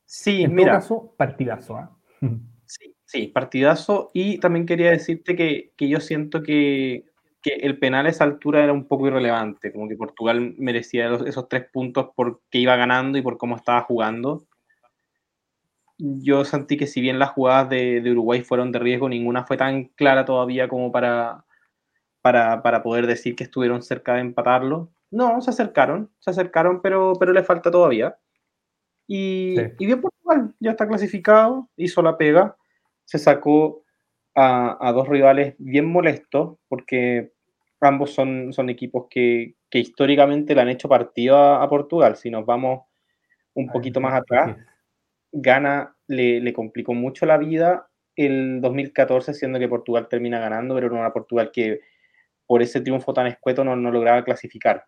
Sí, 0.07 0.45
en 0.45 0.55
mira. 0.55 0.73
Todo 0.73 0.81
caso, 0.81 1.15
partidazo. 1.17 1.79
¿eh? 1.79 2.29
Sí, 2.69 2.97
sí, 3.05 3.29
partidazo. 3.29 4.11
Y 4.13 4.39
también 4.39 4.67
quería 4.67 4.91
decirte 4.91 5.37
que, 5.37 5.73
que 5.77 5.89
yo 5.89 6.01
siento 6.01 6.43
que, 6.43 7.05
que, 7.41 7.55
el 7.55 7.79
penal 7.79 8.07
a 8.07 8.09
esa 8.09 8.25
altura 8.25 8.65
era 8.65 8.73
un 8.73 8.89
poco 8.89 9.07
irrelevante, 9.07 9.73
como 9.73 9.89
que 9.89 9.95
Portugal 9.97 10.55
merecía 10.59 11.15
esos 11.15 11.49
tres 11.49 11.67
puntos 11.73 12.09
porque 12.17 12.59
iba 12.59 12.75
ganando 12.75 13.19
y 13.19 13.23
por 13.23 13.39
cómo 13.39 13.55
estaba 13.55 13.83
jugando. 13.83 14.49
Yo 15.99 16.45
sentí 16.45 16.77
que 16.77 16.89
si 16.89 17.01
bien 17.01 17.21
las 17.21 17.31
jugadas 17.31 17.69
de, 17.71 18.01
de 18.01 18.11
Uruguay 18.11 18.43
fueron 18.43 18.73
de 18.73 18.81
riesgo, 18.81 19.09
ninguna 19.09 19.45
fue 19.45 19.57
tan 19.57 19.85
clara 19.85 20.25
todavía 20.25 20.69
como 20.69 20.91
para, 20.91 21.45
para, 22.21 22.63
para 22.63 22.83
poder 22.83 23.07
decir 23.07 23.37
que 23.37 23.45
estuvieron 23.45 23.81
cerca 23.83 24.15
de 24.15 24.23
empatarlo. 24.23 24.91
No, 25.13 25.41
se 25.41 25.51
acercaron, 25.51 26.11
se 26.19 26.31
acercaron, 26.31 26.83
pero, 26.83 27.13
pero 27.19 27.33
le 27.33 27.45
falta 27.45 27.71
todavía. 27.71 28.19
Y, 29.07 29.55
sí. 29.57 29.63
y 29.79 29.87
bien 29.87 30.01
Portugal, 30.01 30.55
ya 30.61 30.73
está 30.73 30.89
clasificado, 30.89 31.69
hizo 31.77 32.03
la 32.03 32.19
pega, 32.19 32.57
se 33.05 33.19
sacó 33.19 33.85
a, 34.35 34.77
a 34.81 34.93
dos 34.93 35.09
rivales 35.09 35.55
bien 35.59 35.87
molestos, 35.87 36.59
porque 36.69 37.33
ambos 37.81 38.13
son, 38.13 38.53
son 38.53 38.71
equipos 38.71 39.07
que, 39.11 39.55
que, 39.71 39.79
históricamente 39.79 40.55
le 40.55 40.61
han 40.61 40.69
hecho 40.69 40.89
partido 40.89 41.37
a, 41.37 41.63
a, 41.63 41.69
Portugal. 41.69 42.17
Si 42.17 42.31
nos 42.31 42.45
vamos 42.45 42.85
un 43.55 43.69
poquito 43.69 44.01
más 44.01 44.15
atrás, 44.15 44.57
Gana 45.33 45.97
le, 46.07 46.41
le, 46.41 46.53
complicó 46.53 46.95
mucho 46.95 47.27
la 47.27 47.39
vida 47.39 47.89
el 48.15 48.61
2014, 48.61 49.35
siendo 49.35 49.59
que 49.59 49.69
Portugal 49.69 50.09
termina 50.09 50.39
ganando, 50.39 50.75
pero 50.75 50.87
era 50.87 50.97
una 50.97 51.13
Portugal 51.13 51.51
que 51.53 51.81
por 52.47 52.63
ese 52.63 52.81
triunfo 52.81 53.13
tan 53.13 53.27
escueto 53.27 53.65
no, 53.65 53.77
no 53.77 53.91
lograba 53.91 54.25
clasificar 54.25 54.85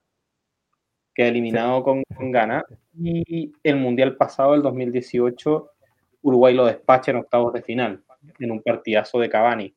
queda 1.18 1.28
eliminado 1.28 1.78
sí. 1.78 1.84
con, 1.84 2.02
con 2.16 2.30
Ghana. 2.30 2.64
Y 2.94 3.52
el 3.64 3.76
Mundial 3.76 4.16
pasado, 4.16 4.54
el 4.54 4.62
2018, 4.62 5.70
Uruguay 6.22 6.54
lo 6.54 6.64
despacha 6.64 7.10
en 7.10 7.16
octavos 7.18 7.52
de 7.52 7.60
final, 7.60 8.04
en 8.38 8.52
un 8.52 8.62
partidazo 8.62 9.18
de 9.18 9.28
Cavani. 9.28 9.74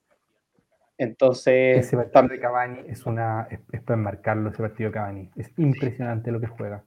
Entonces. 1.00 1.80
Ese 1.80 1.98
partido 1.98 2.36
de 2.36 2.40
Cavani 2.40 2.80
es 2.88 3.08
una. 3.08 3.48
Es, 3.50 3.60
es 3.72 3.82
para 3.82 3.98
enmarcarlo, 3.98 4.52
ese 4.52 4.62
partido 4.62 4.92
de 4.92 4.94
Cavani. 4.94 5.30
Es 5.36 5.52
impresionante 5.58 6.32
lo 6.32 6.40
que 6.40 6.48
juega. 6.48 6.84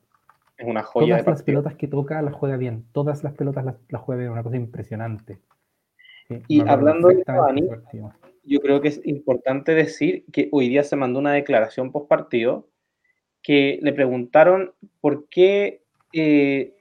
Es 0.56 0.68
una 0.68 0.84
joya. 0.84 1.18
Todas 1.18 1.26
las 1.26 1.42
pelotas 1.42 1.74
que 1.74 1.88
toca 1.88 2.22
las 2.22 2.34
juega 2.34 2.56
bien. 2.56 2.84
Todas 2.92 3.24
las 3.24 3.32
pelotas 3.32 3.64
las, 3.64 3.74
las 3.88 4.02
juega 4.02 4.20
bien. 4.20 4.32
Una 4.32 4.44
cosa 4.44 4.56
impresionante. 4.56 5.40
y 6.46 6.60
hablando 6.60 7.08
de 7.08 7.24
Cavani, 7.24 7.68
yo 8.44 8.60
creo 8.60 8.80
que 8.80 8.88
es 8.88 9.00
importante 9.04 9.74
decir 9.74 10.24
que 10.32 10.48
hoy 10.52 10.68
día 10.68 10.84
se 10.84 10.94
mandó 10.94 11.18
una 11.18 11.32
declaración 11.32 11.90
post 11.90 12.08
partido 12.08 12.68
que 13.44 13.78
le 13.82 13.92
preguntaron 13.92 14.72
por 15.00 15.28
qué, 15.28 15.82
eh, 16.14 16.72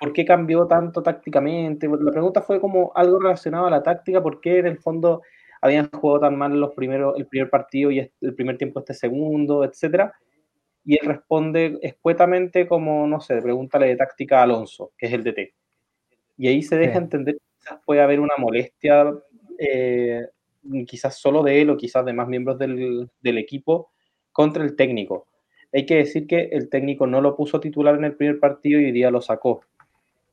por 0.00 0.14
qué 0.14 0.24
cambió 0.24 0.66
tanto 0.66 1.02
tácticamente. 1.02 1.86
La 1.86 2.10
pregunta 2.10 2.40
fue 2.40 2.58
como 2.58 2.90
algo 2.96 3.20
relacionado 3.20 3.66
a 3.66 3.70
la 3.70 3.82
táctica, 3.82 4.22
por 4.22 4.40
qué 4.40 4.58
en 4.58 4.66
el 4.66 4.78
fondo 4.78 5.22
habían 5.60 5.90
jugado 5.90 6.20
tan 6.20 6.38
mal 6.38 6.58
los 6.58 6.72
primeros, 6.72 7.14
el 7.18 7.26
primer 7.26 7.50
partido 7.50 7.90
y 7.90 8.10
el 8.20 8.34
primer 8.34 8.56
tiempo 8.56 8.80
este 8.80 8.94
segundo, 8.94 9.62
etcétera. 9.62 10.14
Y 10.84 10.94
él 10.94 11.06
responde 11.06 11.78
escuetamente 11.82 12.66
como, 12.66 13.06
no 13.06 13.20
sé, 13.20 13.42
pregúntale 13.42 13.86
de 13.88 13.96
táctica 13.96 14.40
a 14.40 14.44
Alonso, 14.44 14.92
que 14.96 15.06
es 15.06 15.12
el 15.12 15.22
DT. 15.22 15.54
Y 16.38 16.48
ahí 16.48 16.62
se 16.62 16.76
deja 16.76 16.98
entender 16.98 17.34
que 17.34 17.42
quizás 17.58 17.80
puede 17.84 18.00
haber 18.00 18.20
una 18.20 18.36
molestia, 18.38 19.12
eh, 19.58 20.26
quizás 20.86 21.18
solo 21.18 21.42
de 21.42 21.60
él 21.60 21.70
o 21.70 21.76
quizás 21.76 22.04
de 22.06 22.12
más 22.12 22.28
miembros 22.28 22.58
del, 22.58 23.10
del 23.20 23.38
equipo 23.38 23.90
contra 24.32 24.64
el 24.64 24.76
técnico. 24.76 25.26
Hay 25.76 25.86
que 25.86 25.96
decir 25.96 26.26
que 26.26 26.48
el 26.52 26.70
técnico 26.70 27.06
no 27.06 27.20
lo 27.20 27.36
puso 27.36 27.60
titular 27.60 27.94
en 27.94 28.04
el 28.04 28.16
primer 28.16 28.40
partido 28.40 28.80
y 28.80 28.86
hoy 28.86 28.92
día 28.92 29.10
lo 29.10 29.20
sacó. 29.20 29.60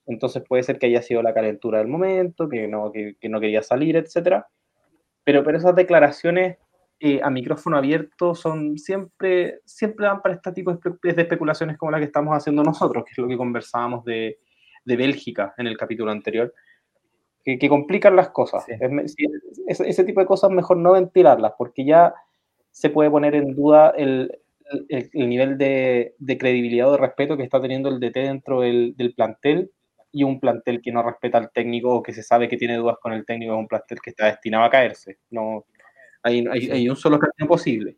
Entonces 0.08 0.44
puede 0.48 0.64
ser 0.64 0.80
que 0.80 0.88
haya 0.88 1.02
sido 1.02 1.22
la 1.22 1.34
calentura 1.34 1.80
del 1.80 1.88
momento, 1.88 2.50
que 2.50 2.68
no, 2.68 2.92
que, 2.92 3.16
que 3.20 3.30
no 3.30 3.40
quería 3.40 3.62
salir, 3.62 3.96
etcétera 3.96 4.48
pero, 5.24 5.44
pero 5.44 5.58
esas 5.58 5.76
declaraciones 5.76 6.58
eh, 7.00 7.20
a 7.24 7.30
micrófono 7.30 7.78
abierto 7.78 8.36
son 8.36 8.78
siempre, 8.78 9.60
siempre 9.66 10.06
dan 10.06 10.22
para 10.22 10.36
este 10.36 10.52
tipo 10.52 10.74
de, 10.74 11.22
especulaciones 11.22 11.78
como 11.78 11.92
la 11.92 12.00
que 12.00 12.06
estamos 12.06 12.36
haciendo 12.36 12.64
nosotros, 12.64 13.04
que 13.06 13.12
es 13.12 13.18
lo 13.18 13.28
que 13.28 13.38
conversábamos 13.38 14.06
de, 14.06 14.40
de 14.86 14.96
Bélgica 14.96 15.54
en 15.58 15.68
el 15.68 15.78
capítulo 15.78 16.12
anterior, 16.12 16.54
que, 17.44 17.58
que 17.58 17.70
complican 17.70 18.16
las 18.16 18.30
cosas. 18.30 18.66
ese, 19.68 20.04
tipo 20.04 20.20
de 20.20 20.26
cosas 20.26 20.52
mejor 20.52 20.78
no 20.78 20.94
ventilarlas, 20.94 21.54
porque 21.58 21.86
ya 21.86 22.14
se 22.72 22.90
puede 22.90 23.10
poner 23.10 23.36
en 23.36 23.56
duda 23.56 23.94
el, 23.98 24.40
el, 24.90 25.30
nivel 25.30 25.58
de, 25.58 26.16
de, 26.18 26.38
credibilidad 26.38 26.90
o 26.90 26.94
de 26.94 26.98
respeto 26.98 27.38
que 27.38 27.44
está 27.44 27.62
teniendo 27.62 27.90
el 27.90 28.00
DT 28.00 28.16
dentro 28.16 28.62
del, 28.62 28.96
del 28.96 29.14
plantel 29.14 29.72
y 30.12 30.24
un 30.24 30.40
plantel 30.40 30.82
que 30.82 30.92
no 30.92 31.04
respeta 31.04 31.40
al 31.40 31.52
técnico 31.52 31.96
o 31.96 32.04
que 32.04 32.14
se 32.14 32.24
sabe 32.24 32.48
que 32.48 32.58
tiene 32.58 32.78
dudas 32.78 32.98
con 33.02 33.14
el 33.14 33.26
técnico 33.26 33.54
es 33.54 33.60
un 33.60 33.68
plantel 33.68 34.00
que 34.00 34.12
está 34.12 34.28
destinado 34.28 34.64
a 34.64 34.70
caerse. 34.70 35.18
No, 35.32 35.66
hay, 36.22 36.46
hay, 36.48 36.88
un 36.88 36.96
solo 36.96 37.20
camino 37.20 37.48
posible. 37.48 37.98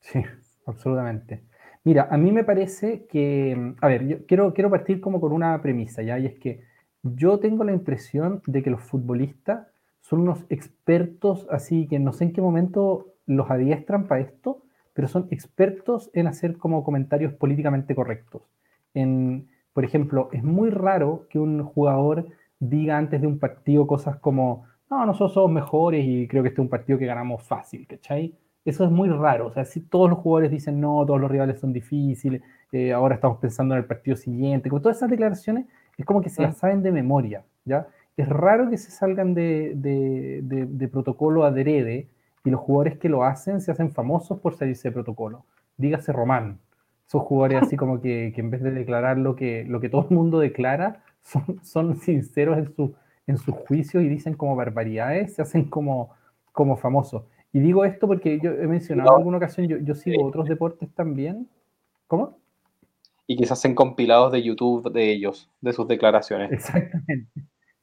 Sí, 0.00 0.22
absolutamente. 0.64 1.42
Mira, 1.82 2.08
a 2.10 2.16
mí 2.16 2.32
me 2.32 2.44
parece 2.44 3.06
que, 3.06 3.74
a 3.80 3.88
ver, 3.88 4.06
yo 4.06 4.26
quiero, 4.26 4.54
quiero 4.54 4.70
partir 4.70 5.00
como 5.00 5.20
con 5.20 5.32
una 5.32 5.60
premisa, 5.60 6.02
¿ya? 6.02 6.18
Y 6.18 6.26
es 6.26 6.34
que 6.38 6.62
yo 7.02 7.38
tengo 7.38 7.64
la 7.64 7.72
impresión 7.72 8.42
de 8.46 8.62
que 8.62 8.70
los 8.70 8.82
futbolistas 8.82 9.68
son 10.00 10.20
unos 10.20 10.44
expertos, 10.48 11.46
así 11.50 11.88
que 11.88 11.98
no 11.98 12.12
sé 12.12 12.24
en 12.24 12.32
qué 12.32 12.40
momento 12.40 13.14
los 13.26 13.50
adiestran 13.50 14.06
para 14.06 14.20
esto, 14.20 14.62
pero 14.96 15.08
son 15.08 15.28
expertos 15.30 16.10
en 16.14 16.26
hacer 16.26 16.56
como 16.56 16.82
comentarios 16.82 17.34
políticamente 17.34 17.94
correctos, 17.94 18.40
en, 18.94 19.46
por 19.74 19.84
ejemplo, 19.84 20.30
es 20.32 20.42
muy 20.42 20.70
raro 20.70 21.26
que 21.28 21.38
un 21.38 21.62
jugador 21.62 22.28
diga 22.60 22.96
antes 22.96 23.20
de 23.20 23.26
un 23.26 23.38
partido 23.38 23.86
cosas 23.86 24.16
como, 24.16 24.64
no, 24.88 25.04
nosotros 25.04 25.34
somos 25.34 25.52
mejores 25.52 26.02
y 26.02 26.26
creo 26.26 26.42
que 26.42 26.48
este 26.48 26.62
es 26.62 26.64
un 26.64 26.70
partido 26.70 26.98
que 26.98 27.04
ganamos 27.04 27.42
fácil, 27.42 27.86
¿cachai? 27.86 28.34
Eso 28.64 28.86
es 28.86 28.90
muy 28.90 29.10
raro. 29.10 29.48
O 29.48 29.52
sea, 29.52 29.66
si 29.66 29.82
todos 29.82 30.08
los 30.08 30.18
jugadores 30.18 30.50
dicen, 30.50 30.80
no, 30.80 31.04
todos 31.04 31.20
los 31.20 31.30
rivales 31.30 31.60
son 31.60 31.74
difíciles, 31.74 32.40
eh, 32.72 32.94
ahora 32.94 33.16
estamos 33.16 33.36
pensando 33.36 33.74
en 33.74 33.80
el 33.80 33.86
partido 33.86 34.16
siguiente, 34.16 34.70
con 34.70 34.80
todas 34.80 34.96
esas 34.96 35.10
declaraciones, 35.10 35.66
es 35.98 36.06
como 36.06 36.22
que 36.22 36.30
se 36.30 36.40
las 36.40 36.56
saben 36.56 36.82
de 36.82 36.90
memoria, 36.90 37.44
¿ya? 37.66 37.86
Es 38.16 38.26
raro 38.30 38.70
que 38.70 38.78
se 38.78 38.90
salgan 38.90 39.34
de, 39.34 39.74
de, 39.76 40.40
de, 40.42 40.64
de 40.64 40.88
protocolo 40.88 41.44
adrede 41.44 42.08
y 42.46 42.50
los 42.50 42.60
jugadores 42.60 42.96
que 42.96 43.08
lo 43.08 43.24
hacen 43.24 43.60
se 43.60 43.72
hacen 43.72 43.90
famosos 43.90 44.38
por 44.38 44.54
salirse 44.54 44.88
de 44.88 44.92
protocolo. 44.92 45.44
Dígase 45.76 46.12
Román, 46.12 46.60
esos 47.04 47.22
jugadores 47.22 47.64
así 47.64 47.76
como 47.76 48.00
que, 48.00 48.32
que, 48.34 48.40
en 48.40 48.50
vez 48.50 48.62
de 48.62 48.70
declarar 48.70 49.18
lo 49.18 49.34
que, 49.34 49.64
lo 49.64 49.80
que 49.80 49.88
todo 49.88 50.06
el 50.08 50.16
mundo 50.16 50.38
declara, 50.38 51.02
son, 51.22 51.60
son 51.64 51.96
sinceros 51.96 52.56
en, 52.56 52.72
su, 52.72 52.94
en 53.26 53.36
sus 53.36 53.52
juicios 53.52 54.04
y 54.04 54.08
dicen 54.08 54.34
como 54.34 54.54
barbaridades, 54.54 55.34
se 55.34 55.42
hacen 55.42 55.64
como, 55.64 56.10
como 56.52 56.76
famosos. 56.76 57.24
Y 57.52 57.58
digo 57.58 57.84
esto 57.84 58.06
porque 58.06 58.38
yo 58.40 58.52
he 58.52 58.68
mencionado 58.68 59.10
en 59.10 59.16
alguna 59.16 59.38
ocasión, 59.38 59.66
yo, 59.66 59.78
yo 59.78 59.96
sigo 59.96 60.24
otros 60.24 60.48
deportes 60.48 60.88
también. 60.94 61.48
¿Cómo? 62.06 62.38
Y 63.26 63.36
que 63.36 63.46
se 63.46 63.54
hacen 63.54 63.74
compilados 63.74 64.30
de 64.30 64.44
YouTube 64.44 64.92
de 64.92 65.10
ellos, 65.10 65.50
de 65.60 65.72
sus 65.72 65.88
declaraciones. 65.88 66.52
Exactamente. 66.52 67.28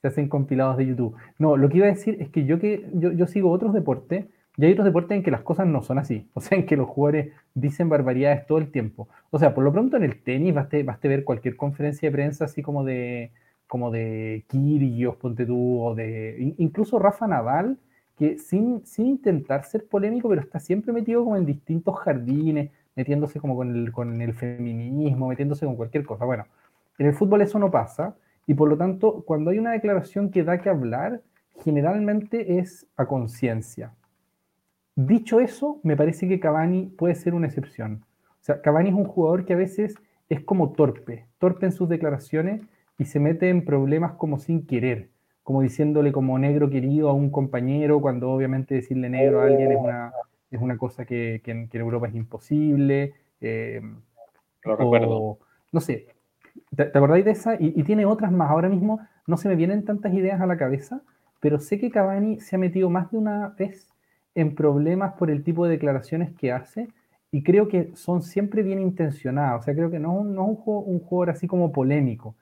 Se 0.02 0.08
hacen 0.08 0.30
compilados 0.30 0.78
de 0.78 0.86
YouTube. 0.86 1.16
No, 1.38 1.58
lo 1.58 1.68
que 1.68 1.78
iba 1.78 1.88
a 1.88 1.90
decir 1.90 2.18
es 2.22 2.30
que 2.30 2.46
yo 2.46 2.60
que 2.60 2.90
yo, 2.94 3.12
yo 3.12 3.28
sigo 3.28 3.52
otros 3.52 3.74
deportes 3.74 4.26
y 4.58 4.66
hay 4.66 4.74
otros 4.74 4.86
deportes 4.86 5.18
en 5.18 5.24
que 5.24 5.32
las 5.32 5.42
cosas 5.42 5.68
no 5.68 5.82
son 5.82 5.98
así. 6.00 6.30
O 6.34 6.42
sea, 6.42 6.58
en 6.58 6.66
que 6.66 6.78
los 6.78 6.88
jugadores 6.88 7.34
dicen 7.54 7.90
barbaridades 7.90 8.46
todo 8.46 8.58
el 8.58 8.72
tiempo. 8.72 9.08
O 9.32 9.40
sea, 9.40 9.54
por 9.54 9.64
lo 9.64 9.72
pronto 9.72 9.98
en 9.98 10.04
el 10.04 10.22
tenis 10.22 10.54
baste, 10.54 10.84
baste 10.84 11.08
ver 11.08 11.24
cualquier 11.24 11.56
conferencia 11.56 12.10
de 12.10 12.14
prensa 12.14 12.46
así 12.46 12.62
como 12.62 12.84
de 12.84 13.32
como 13.68 13.90
de 13.90 14.46
Kyrgios, 14.50 15.16
ponte 15.16 15.48
tú, 15.48 15.82
o 15.82 15.96
de 15.96 16.54
incluso 16.60 17.00
Rafa 17.00 17.26
Nadal, 17.28 17.80
que 18.18 18.38
sin, 18.38 18.86
sin 18.86 19.08
intentar 19.08 19.66
ser 19.66 19.88
polémico, 19.88 20.30
pero 20.30 20.42
está 20.42 20.60
siempre 20.60 20.94
metido 20.94 21.24
como 21.24 21.38
en 21.38 21.46
distintos 21.48 21.98
jardines, 22.00 22.70
metiéndose 22.96 23.40
como 23.40 23.56
con 23.56 23.76
el, 23.76 23.92
con 23.92 24.22
el 24.22 24.34
feminismo, 24.34 25.28
metiéndose 25.28 25.66
con 25.66 25.76
cualquier 25.76 26.06
cosa. 26.06 26.24
Bueno, 26.26 26.46
en 27.00 27.08
el 27.08 27.14
fútbol 27.16 27.42
eso 27.42 27.58
no 27.58 27.72
pasa, 27.72 28.16
y 28.46 28.54
por 28.54 28.70
lo 28.70 28.78
tanto, 28.78 29.24
cuando 29.26 29.50
hay 29.50 29.58
una 29.58 29.72
declaración 29.72 30.30
que 30.30 30.44
da 30.44 30.60
que 30.60 30.70
hablar, 30.70 31.22
generalmente 31.64 32.60
es 32.60 32.86
a 32.96 33.08
conciencia. 33.08 33.92
Dicho 34.96 35.40
eso, 35.40 35.80
me 35.84 35.98
parece 35.98 36.28
que 36.28 36.40
Cavani 36.40 36.86
puede 36.86 37.16
ser 37.16 37.34
una 37.34 37.48
excepción. 37.48 38.04
O 38.42 38.44
sea, 38.44 38.62
Cavani 38.62 38.90
es 38.90 38.96
un 38.96 39.06
jugador 39.06 39.46
que 39.46 39.54
a 39.54 39.58
veces 39.58 39.96
es 40.30 40.42
como 40.42 40.74
torpe, 40.74 41.26
torpe 41.40 41.66
en 41.66 41.72
sus 41.72 41.90
declaraciones 41.90 42.62
y 42.98 43.06
se 43.06 43.20
mete 43.20 43.50
en 43.50 43.66
problemas 43.66 44.14
como 44.14 44.38
sin 44.38 44.68
querer, 44.68 45.10
como 45.42 45.62
diciéndole 45.62 46.12
como 46.12 46.38
negro 46.38 46.70
querido 46.70 47.10
a 47.10 47.14
un 47.14 47.32
compañero, 47.32 48.02
cuando 48.02 48.32
obviamente 48.32 48.76
decirle 48.76 49.10
negro 49.10 49.42
a 49.42 49.46
alguien 49.46 49.72
es 49.72 49.80
una, 49.80 50.14
es 50.52 50.62
una 50.62 50.78
cosa 50.78 51.06
que, 51.06 51.42
en, 51.44 51.70
Europa 51.74 52.08
es 52.08 52.16
imposible. 52.16 53.14
Eh, 53.42 53.82
Lo 54.64 54.76
recuerdo. 54.76 55.40
No 55.72 55.82
sé, 55.82 56.08
¿te, 56.76 56.84
acordáis 56.84 57.26
de 57.26 57.32
esa? 57.32 57.56
Y, 57.56 57.74
y, 57.76 57.84
tiene 57.84 58.06
otras 58.06 58.32
más. 58.32 58.52
Ahora 58.52 58.70
mismo 58.70 59.00
no 59.26 59.38
se 59.38 59.50
me 59.50 59.56
vienen 59.56 59.86
tantas 59.86 60.14
ideas 60.14 60.40
a 60.40 60.46
la 60.46 60.58
cabeza, 60.58 61.02
pero 61.40 61.60
sé 61.60 61.80
que 61.80 61.90
Cavani 61.90 62.40
se 62.40 62.56
ha 62.56 62.60
metido 62.60 62.92
más 62.92 63.10
de 63.12 63.18
una 63.18 63.50
vez 63.58 63.93
en 64.36 64.56
problemas 64.56 65.14
por 65.14 65.30
el 65.30 65.44
tipo 65.44 65.66
de 65.66 65.72
declaraciones 65.72 66.32
que 66.36 66.52
hace 66.52 66.88
y 67.32 67.44
creo 67.44 67.68
que 67.68 67.92
son 67.96 68.22
siempre 68.22 68.62
bien 68.62 68.80
intencionadas. 68.80 69.62
O 69.62 69.64
sea, 69.64 69.74
creo 69.74 69.90
que 69.90 70.00
no, 70.00 70.22
es 70.22 70.28
un, 70.28 71.00
jugador 71.00 71.32
así 71.32 71.48
como 71.48 71.72
polémico. 71.72 72.36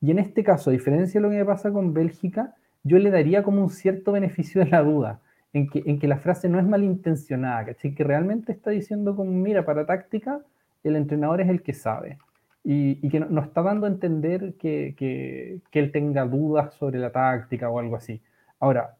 Y 0.00 0.12
en 0.12 0.20
este 0.20 0.44
caso, 0.44 0.70
a 0.70 0.72
diferencia 0.72 1.20
de 1.20 1.22
lo 1.22 1.30
que 1.30 1.38
me 1.38 1.44
pasa 1.44 1.72
con 1.72 1.92
Bélgica, 1.92 2.54
yo 2.84 2.98
le 2.98 3.10
daría 3.10 3.42
como 3.42 3.62
un 3.62 3.70
cierto 3.70 4.12
beneficio 4.12 4.64
de 4.64 4.70
la 4.70 4.82
duda, 4.82 5.20
en 5.52 5.68
que, 5.68 5.82
en 5.86 5.98
que 5.98 6.06
la 6.06 6.18
frase 6.18 6.48
no 6.48 6.60
es 6.60 6.66
malintencionada, 6.66 7.66
¿cachai? 7.66 7.94
Que 7.94 8.04
realmente 8.04 8.52
está 8.52 8.70
diciendo 8.70 9.16
como, 9.16 9.32
mira, 9.32 9.64
para 9.64 9.86
táctica, 9.86 10.40
el 10.84 10.94
entrenador 10.94 11.40
es 11.40 11.48
el 11.48 11.62
que 11.62 11.72
sabe. 11.72 12.18
Y, 12.62 13.04
y 13.04 13.08
que 13.08 13.18
no, 13.20 13.40
está 13.40 13.62
dando 13.62 13.86
a 13.86 13.88
entender 13.88 14.54
que, 14.56 14.94
que 14.96 15.78
él 15.80 15.90
tenga 15.90 16.26
dudas 16.26 16.74
sobre 16.74 17.00
la 17.00 17.10
táctica 17.10 17.70
o 17.70 17.80
algo 17.80 17.96
así. 17.96 18.22
Ahora, 18.60 18.97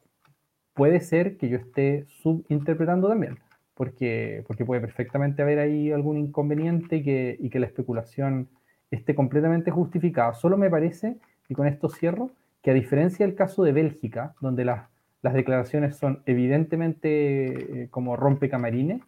puede 0.78 1.00
ser 1.00 1.36
que 1.36 1.48
yo 1.48 1.58
esté 1.58 2.04
subinterpretando 2.22 3.08
también, 3.08 3.40
porque, 3.74 4.44
porque 4.46 4.64
puede 4.64 4.80
perfectamente 4.80 5.42
haber 5.42 5.58
ahí 5.58 5.90
algún 5.90 6.16
inconveniente 6.16 6.98
y 6.98 7.02
que, 7.02 7.36
y 7.40 7.50
que 7.50 7.58
la 7.58 7.66
especulación 7.66 8.48
esté 8.92 9.16
completamente 9.16 9.72
justificada. 9.72 10.34
Solo 10.34 10.56
me 10.56 10.70
parece, 10.70 11.16
y 11.48 11.54
con 11.54 11.66
esto 11.66 11.88
cierro, 11.88 12.30
que 12.62 12.70
a 12.70 12.74
diferencia 12.74 13.26
del 13.26 13.34
caso 13.34 13.64
de 13.64 13.72
Bélgica, 13.72 14.36
donde 14.40 14.64
las, 14.64 14.88
las 15.20 15.34
declaraciones 15.34 15.96
son 15.96 16.22
evidentemente 16.26 17.82
eh, 17.82 17.88
como 17.90 18.14
rompecamarines, 18.14 19.02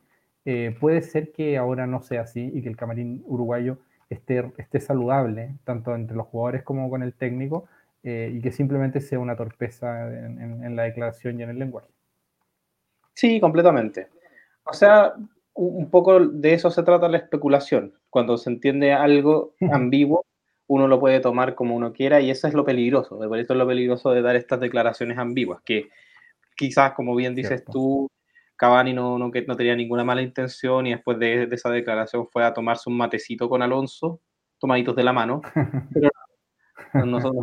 eh, 0.47 0.77
puede 0.81 1.03
ser 1.03 1.31
que 1.31 1.57
ahora 1.57 1.87
no 1.87 2.03
sea 2.03 2.23
así 2.23 2.51
y 2.53 2.63
que 2.63 2.69
el 2.69 2.77
camarín 2.77 3.23
uruguayo 3.27 3.79
esté, 4.09 4.51
esté 4.59 4.81
saludable, 4.81 5.55
tanto 5.63 5.95
entre 5.95 6.17
los 6.17 6.27
jugadores 6.27 6.65
como 6.65 6.91
con 6.91 7.05
el 7.05 7.13
técnico, 7.13 7.67
eh, 8.03 8.33
y 8.33 8.41
que 8.41 8.53
simplemente 8.53 9.01
sea 9.01 9.19
una 9.19 9.37
torpeza 9.37 10.09
en, 10.09 10.75
la 10.75 10.85
declaración 10.85 11.39
y 11.39 11.43
en 11.43 11.51
el 11.51 11.59
lenguaje. 11.59 11.89
Sí, 13.15 13.41
completamente. 13.41 14.09
O 14.65 14.73
sea, 14.73 15.15
un 15.55 15.91
poco 15.91 16.21
de 16.21 16.55
eso 16.55 16.71
se 16.71 16.83
trata 16.83 17.09
la 17.09 17.19
especulación. 17.19 17.95
Cuando 18.09 18.39
se 18.39 18.51
entiende 18.51 18.93
algo 18.93 19.55
ambiguo, 19.73 20.25
uno 20.67 20.89
lo 20.89 21.01
puede 21.01 21.21
tomar 21.21 21.55
como 21.55 21.75
uno 21.75 21.93
quiera 21.93 22.21
y 22.21 22.31
eso 22.31 22.49
es 22.49 22.55
lo 22.55 22.65
peligroso. 22.65 23.19
Por 23.19 23.39
eso 23.39 23.53
es 23.53 23.59
lo 23.59 23.67
peligroso 23.67 24.13
de 24.13 24.23
dar 24.23 24.37
estas 24.37 24.61
declaraciones 24.61 25.19
ambiguas, 25.19 25.61
que 25.63 25.91
quizás, 26.57 26.93
como 26.93 27.15
bien 27.15 27.35
dices 27.35 27.65
tú, 27.65 28.09
Cavani 28.57 28.93
no, 28.93 29.19
no, 29.19 29.31
no, 29.31 29.57
tenía 29.57 29.75
ninguna 29.75 30.05
mala 30.05 30.23
intención 30.23 30.87
y 30.87 30.91
después 30.91 31.19
de, 31.19 31.47
de, 31.47 31.57
esa 31.57 31.71
declaración 31.71 32.29
fue 32.29 32.45
a 32.45 32.53
tomarse 32.53 32.89
un 32.89 32.97
matecito 32.97 33.49
con 33.49 33.63
Alonso, 33.63 34.21
tomaditos 34.59 34.95
de 34.95 35.03
la 35.03 35.13
mano, 35.13 35.41
pero 36.93 37.07
nosotros 37.07 37.43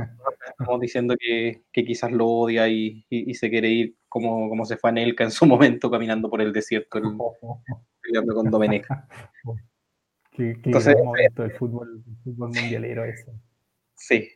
estamos 0.59 0.81
diciendo 0.81 1.15
que, 1.19 1.63
quizás 1.71 2.11
lo 2.11 2.27
odia 2.27 2.67
y, 2.67 3.05
se 3.35 3.49
quiere 3.49 3.69
ir 3.69 3.95
como, 4.09 4.49
como 4.49 4.65
se 4.65 4.77
fue 4.77 4.89
a 4.89 4.93
Nelka 4.93 5.23
en 5.23 5.31
su 5.31 5.45
momento 5.45 5.91
caminando 5.91 6.29
por 6.29 6.41
el 6.41 6.51
desierto 6.51 6.99
peleando 8.01 8.33
con 8.33 8.49
Domenech. 8.49 8.87
qué, 10.31 10.57
Entonces, 10.63 10.95
momento 11.03 11.43
del 11.43 11.51
fútbol, 11.51 12.03
fútbol 12.23 12.49
mundialero 12.49 13.05
eso. 13.05 13.31
Sí. 13.93 14.29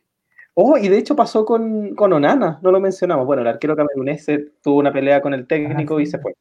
Oh, 0.54 0.76
y 0.76 0.88
de 0.88 0.98
hecho 0.98 1.16
pasó 1.16 1.44
con, 1.44 1.94
con 1.94 2.12
Onana, 2.12 2.60
no 2.62 2.70
lo 2.70 2.78
mencionamos. 2.78 3.26
Bueno, 3.26 3.42
el 3.42 3.48
arquero 3.48 3.74
camerunés 3.74 4.26
tuvo 4.62 4.78
una 4.78 4.92
pelea 4.92 5.22
con 5.22 5.32
el 5.32 5.46
técnico 5.46 5.98
y 5.98 6.06
se 6.06 6.18
fue. 6.18 6.34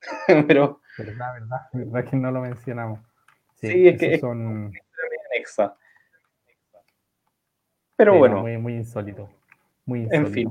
Pero. 0.46 0.80
Verdad, 0.96 1.34
verdad, 1.34 1.58
verdad 1.72 2.10
que 2.10 2.16
no 2.16 2.30
lo 2.30 2.40
mencionamos. 2.40 3.00
Sí, 3.60 3.88
es 3.88 3.98
que 3.98 4.18
son. 4.18 4.72
Pero 7.98 8.16
bueno. 8.16 8.42
Muy, 8.42 8.56
muy 8.58 8.74
insólito. 8.74 9.28
Muy 9.84 10.02
insólito. 10.02 10.26
En 10.28 10.32
fin. 10.32 10.48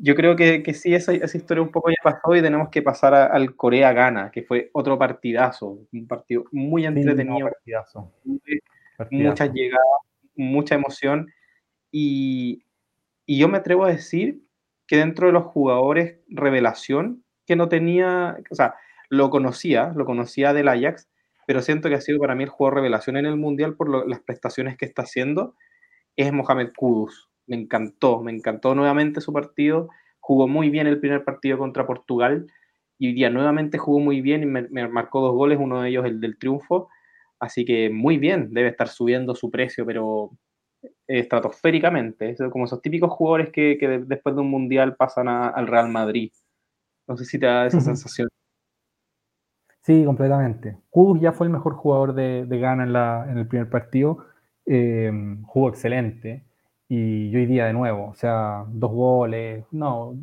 Yo 0.00 0.16
creo 0.16 0.34
que, 0.34 0.64
que 0.64 0.74
sí, 0.74 0.92
esa, 0.92 1.12
esa, 1.12 1.36
historia 1.38 1.62
un 1.62 1.70
poco 1.70 1.90
ya 1.90 1.96
pasó 2.02 2.34
y 2.34 2.42
tenemos 2.42 2.70
que 2.70 2.82
pasar 2.82 3.14
al 3.14 3.54
Corea-Gana, 3.54 4.30
que 4.32 4.42
fue 4.42 4.68
otro 4.72 4.98
partidazo. 4.98 5.78
Un 5.92 6.08
partido 6.08 6.44
muy 6.50 6.86
entretenido. 6.86 7.48
partidazo. 7.48 8.12
Muchas 9.10 9.52
llegadas, 9.52 9.86
mucha 10.34 10.74
emoción. 10.74 11.30
Y, 11.92 12.64
y 13.24 13.38
yo 13.38 13.48
me 13.48 13.58
atrevo 13.58 13.84
a 13.84 13.90
decir 13.90 14.42
que 14.88 14.96
dentro 14.96 15.28
de 15.28 15.32
los 15.32 15.44
jugadores 15.44 16.18
revelación, 16.28 17.22
que 17.46 17.54
no 17.54 17.68
tenía, 17.68 18.38
o 18.50 18.54
sea, 18.56 18.74
lo 19.08 19.30
conocía, 19.30 19.92
lo 19.94 20.04
conocía 20.04 20.52
del 20.52 20.66
Ajax, 20.68 21.08
pero 21.46 21.62
siento 21.62 21.88
que 21.88 21.94
ha 21.94 22.00
sido 22.00 22.18
para 22.18 22.34
mí 22.34 22.42
el 22.42 22.50
juego 22.50 22.74
revelación 22.74 23.16
en 23.16 23.26
el 23.26 23.36
Mundial 23.36 23.76
por 23.76 24.08
las 24.08 24.20
prestaciones 24.20 24.76
que 24.76 24.84
está 24.84 25.02
haciendo, 25.02 25.54
es 26.18 26.32
Mohamed 26.32 26.72
Kudus. 26.76 27.30
Me 27.46 27.56
encantó, 27.56 28.20
me 28.20 28.32
encantó 28.32 28.74
nuevamente 28.74 29.20
su 29.20 29.32
partido, 29.32 29.88
jugó 30.18 30.48
muy 30.48 30.68
bien 30.68 30.86
el 30.86 31.00
primer 31.00 31.24
partido 31.24 31.56
contra 31.56 31.86
Portugal 31.86 32.46
y 32.98 33.06
hoy 33.06 33.14
día 33.14 33.30
nuevamente 33.30 33.78
jugó 33.78 34.00
muy 34.00 34.20
bien 34.20 34.42
y 34.42 34.46
me, 34.46 34.88
marcó 34.88 35.20
dos 35.20 35.32
goles, 35.32 35.58
uno 35.60 35.80
de 35.80 35.90
ellos 35.90 36.04
el 36.04 36.20
del 36.20 36.36
triunfo, 36.36 36.88
así 37.38 37.64
que 37.64 37.88
muy 37.88 38.18
bien, 38.18 38.52
debe 38.52 38.68
estar 38.68 38.88
subiendo 38.88 39.34
su 39.34 39.50
precio, 39.50 39.86
pero 39.86 40.32
estratosféricamente, 41.06 42.36
como 42.50 42.64
esos 42.64 42.82
típicos 42.82 43.12
jugadores 43.12 43.50
que, 43.50 44.04
después 44.04 44.34
de 44.34 44.40
un 44.40 44.50
Mundial 44.50 44.96
pasan 44.96 45.28
al 45.28 45.66
Real 45.66 45.88
Madrid. 45.88 46.32
No 47.06 47.16
sé 47.16 47.24
si 47.24 47.38
te 47.38 47.46
da 47.46 47.66
esa 47.66 47.80
sensación. 47.80 48.28
Sí, 49.82 50.04
completamente. 50.04 50.76
Kudus 50.90 51.20
ya 51.20 51.32
fue 51.32 51.46
el 51.46 51.52
mejor 51.52 51.74
jugador 51.74 52.14
de, 52.14 52.44
de 52.44 52.58
Ghana 52.58 52.82
en, 52.82 52.92
la, 52.92 53.26
en, 53.30 53.38
el 53.38 53.48
primer 53.48 53.70
partido. 53.70 54.26
Eh, 54.70 55.10
jugó 55.44 55.70
excelente. 55.70 56.44
Y 56.88 57.34
hoy 57.34 57.46
día 57.46 57.66
de 57.66 57.72
nuevo, 57.72 58.08
o 58.08 58.14
sea, 58.14 58.64
dos 58.68 58.92
goles. 58.92 59.64
No, 59.70 60.14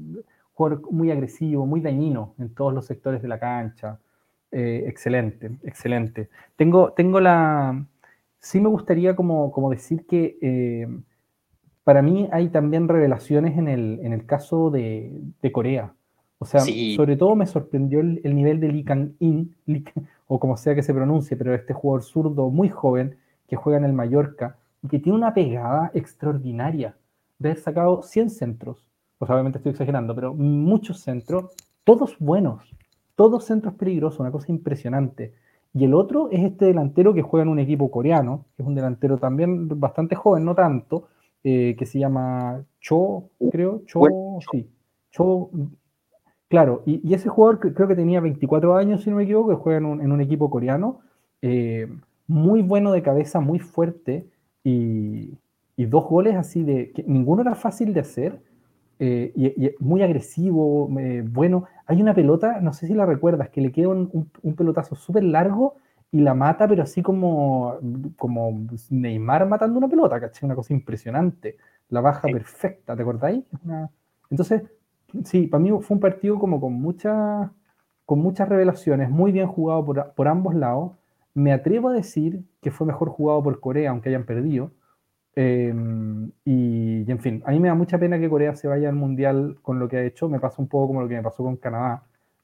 jugador 0.54 0.82
muy 0.92 1.12
agresivo, 1.12 1.66
muy 1.66 1.82
dañino 1.82 2.34
en 2.40 2.54
todos 2.54 2.74
los 2.74 2.86
sectores 2.86 3.22
de 3.22 3.28
la 3.28 3.40
cancha. 3.40 4.00
Eh, 4.52 4.86
excelente, 4.88 5.52
excelente. 5.64 6.30
Tengo, 6.56 6.94
tengo 6.94 7.20
la. 7.20 7.86
Sí 8.40 8.62
me 8.62 8.70
gustaría 8.70 9.16
como, 9.16 9.52
como 9.52 9.72
decir 9.72 10.06
que 10.06 10.38
eh, 10.42 10.88
para 11.84 12.02
mí 12.02 12.30
hay 12.32 12.50
también 12.50 12.88
revelaciones 12.88 13.58
en 13.58 13.68
el, 13.68 14.00
en 14.04 14.14
el 14.14 14.26
caso 14.26 14.70
de, 14.70 15.12
de 15.42 15.52
Corea. 15.52 15.94
O 16.38 16.46
sea, 16.46 16.62
sobre 16.96 17.16
todo 17.16 17.36
me 17.36 17.48
sorprendió 17.48 18.02
el, 18.02 18.36
nivel 18.36 18.60
de 18.60 18.68
Lee 18.68 18.84
Kang-in, 18.84 19.56
o 20.28 20.40
como 20.40 20.58
sea 20.58 20.76
que 20.76 20.84
se 20.84 20.94
pronuncie, 20.94 21.38
pero 21.38 21.56
este 21.56 21.74
jugador 21.74 22.04
zurdo 22.04 22.50
muy 22.50 22.70
joven 22.70 23.18
que 23.48 23.56
juega 23.56 23.78
en 23.78 23.86
el 23.86 23.94
Mallorca 23.94 24.58
y 24.84 24.88
que 24.88 25.00
tiene 25.00 25.18
una 25.18 25.34
pegada 25.34 25.92
extraordinaria 25.94 26.96
de 27.40 27.50
haber 27.50 27.62
sacado 27.62 28.02
100 28.02 28.30
centros. 28.30 28.86
Pues 29.18 29.32
obviamente 29.32 29.60
estoy 29.60 29.72
exagerando, 29.72 30.14
pero 30.16 30.34
muchos 30.34 31.00
centros, 31.00 31.54
todos 31.84 32.18
buenos, 32.20 32.76
todos 33.16 33.46
centros 33.46 33.76
peligrosos, 33.76 34.20
una 34.20 34.32
cosa 34.32 34.52
impresionante. 34.52 35.34
Y 35.74 35.86
el 35.86 35.94
otro 35.94 36.30
es 36.32 36.44
este 36.44 36.66
delantero 36.66 37.14
que 37.14 37.22
juega 37.22 37.44
en 37.44 37.50
un 37.50 37.60
equipo 37.60 37.92
coreano, 37.92 38.46
que 38.56 38.64
es 38.64 38.68
un 38.68 38.76
delantero 38.76 39.18
también 39.18 39.80
bastante 39.80 40.16
joven, 40.16 40.46
no 40.46 40.56
tanto, 40.56 41.08
eh, 41.44 41.76
que 41.78 41.86
se 41.86 42.00
llama 42.00 42.64
Cho, 42.80 43.30
creo, 43.52 43.84
Cho, 43.86 44.02
sí, 44.52 44.70
Cho 45.12 45.50
Claro, 46.48 46.84
y, 46.86 47.14
ese 47.14 47.28
jugador 47.28 47.60
creo 47.74 47.88
que 47.88 47.96
tenía 47.96 48.20
24 48.22 48.76
años, 48.78 49.04
si 49.04 49.10
no 49.10 49.16
me 49.18 49.24
equivoco, 49.24 49.50
que 49.50 49.56
juega 49.56 49.80
en 49.80 50.12
un, 50.12 50.22
equipo 50.22 50.50
coreano, 50.50 51.02
eh, 51.42 51.88
muy 52.28 52.62
bueno 52.62 52.92
de 52.92 53.02
cabeza, 53.02 53.40
muy 53.40 53.60
fuerte, 53.60 54.28
y, 54.64 55.38
dos 55.78 56.06
goles 56.06 56.36
así 56.36 56.64
de 56.64 56.92
que 56.92 57.04
ninguno 57.04 57.42
era 57.42 57.56
fácil 57.56 57.94
de 57.94 58.00
hacer, 58.00 58.42
eh, 59.00 59.32
y, 59.36 59.72
muy 59.80 60.02
agresivo, 60.04 60.90
eh, 61.00 61.24
bueno. 61.26 61.66
Hay 61.86 62.02
una 62.02 62.16
pelota, 62.16 62.62
no 62.62 62.74
sé 62.74 62.88
si 62.88 62.94
la 62.94 63.06
recuerdas, 63.06 63.50
que 63.50 63.62
le 63.62 63.72
queda 63.72 63.90
un, 63.90 64.32
pelotazo 64.56 64.96
súper 64.96 65.24
largo 65.24 65.76
y 66.12 66.22
la 66.22 66.34
mata, 66.34 66.68
pero 66.68 66.84
así 66.84 67.02
como, 67.04 67.76
como 68.18 68.66
Neymar 68.90 69.48
matando 69.48 69.78
una 69.78 69.90
pelota, 69.90 70.20
¿cachai? 70.20 70.46
Una 70.48 70.56
cosa 70.56 70.74
impresionante. 70.74 71.58
La 71.90 72.02
baja 72.02 72.28
perfecta, 72.28 72.96
¿te 72.96 73.02
acordáis? 73.02 73.44
Entonces, 74.30 74.64
sí, 75.24 75.48
para 75.48 75.62
mí 75.62 75.70
fue 75.82 75.96
un 75.96 76.00
partido 76.00 76.40
como 76.40 76.60
con, 76.60 76.74
muchas 76.74 77.50
con 78.06 78.20
muchas 78.20 78.48
revelaciones, 78.48 79.10
muy 79.10 79.32
bien 79.32 79.48
jugado 79.48 79.86
por, 80.16 80.28
ambos 80.28 80.56
lados. 80.56 80.94
Me 81.36 81.52
atrevo 81.54 81.90
a 81.90 81.94
decir 81.94 82.44
que 82.62 82.72
fue 82.72 82.88
mejor 82.88 83.10
jugado 83.10 83.44
por 83.44 83.60
Corea, 83.60 83.92
aunque 83.92 84.10
hayan 84.10 84.26
perdido. 84.26 84.72
Em, 85.36 86.32
y, 86.46 87.10
en 87.12 87.20
fin, 87.20 87.44
a 87.46 87.52
mí 87.52 87.60
me 87.60 87.68
da 87.68 87.76
mucha 87.76 88.00
pena 88.00 88.18
que 88.20 88.30
Corea 88.30 88.56
se 88.56 88.68
vaya 88.68 88.90
al 88.90 88.96
Mundial 88.96 89.58
con 89.62 89.78
lo 89.80 89.90
que 89.90 89.98
ha 89.98 90.04
hecho. 90.04 90.30
Me 90.30 90.40
pasa 90.40 90.62
un 90.62 90.70
poco 90.70 90.88
como 90.88 91.02
lo 91.02 91.10
que 91.10 91.16
me 91.16 91.24
pasó 91.24 91.44
con 91.44 91.58
Canadá. 91.58 92.04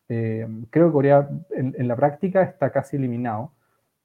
Em, 0.10 0.65
creo 0.69 0.88
que 0.88 0.93
Corea 0.93 1.30
en, 1.51 1.88
la 1.88 1.95
práctica 1.95 2.43
está 2.43 2.71
casi 2.71 2.97
eliminado, 2.97 3.54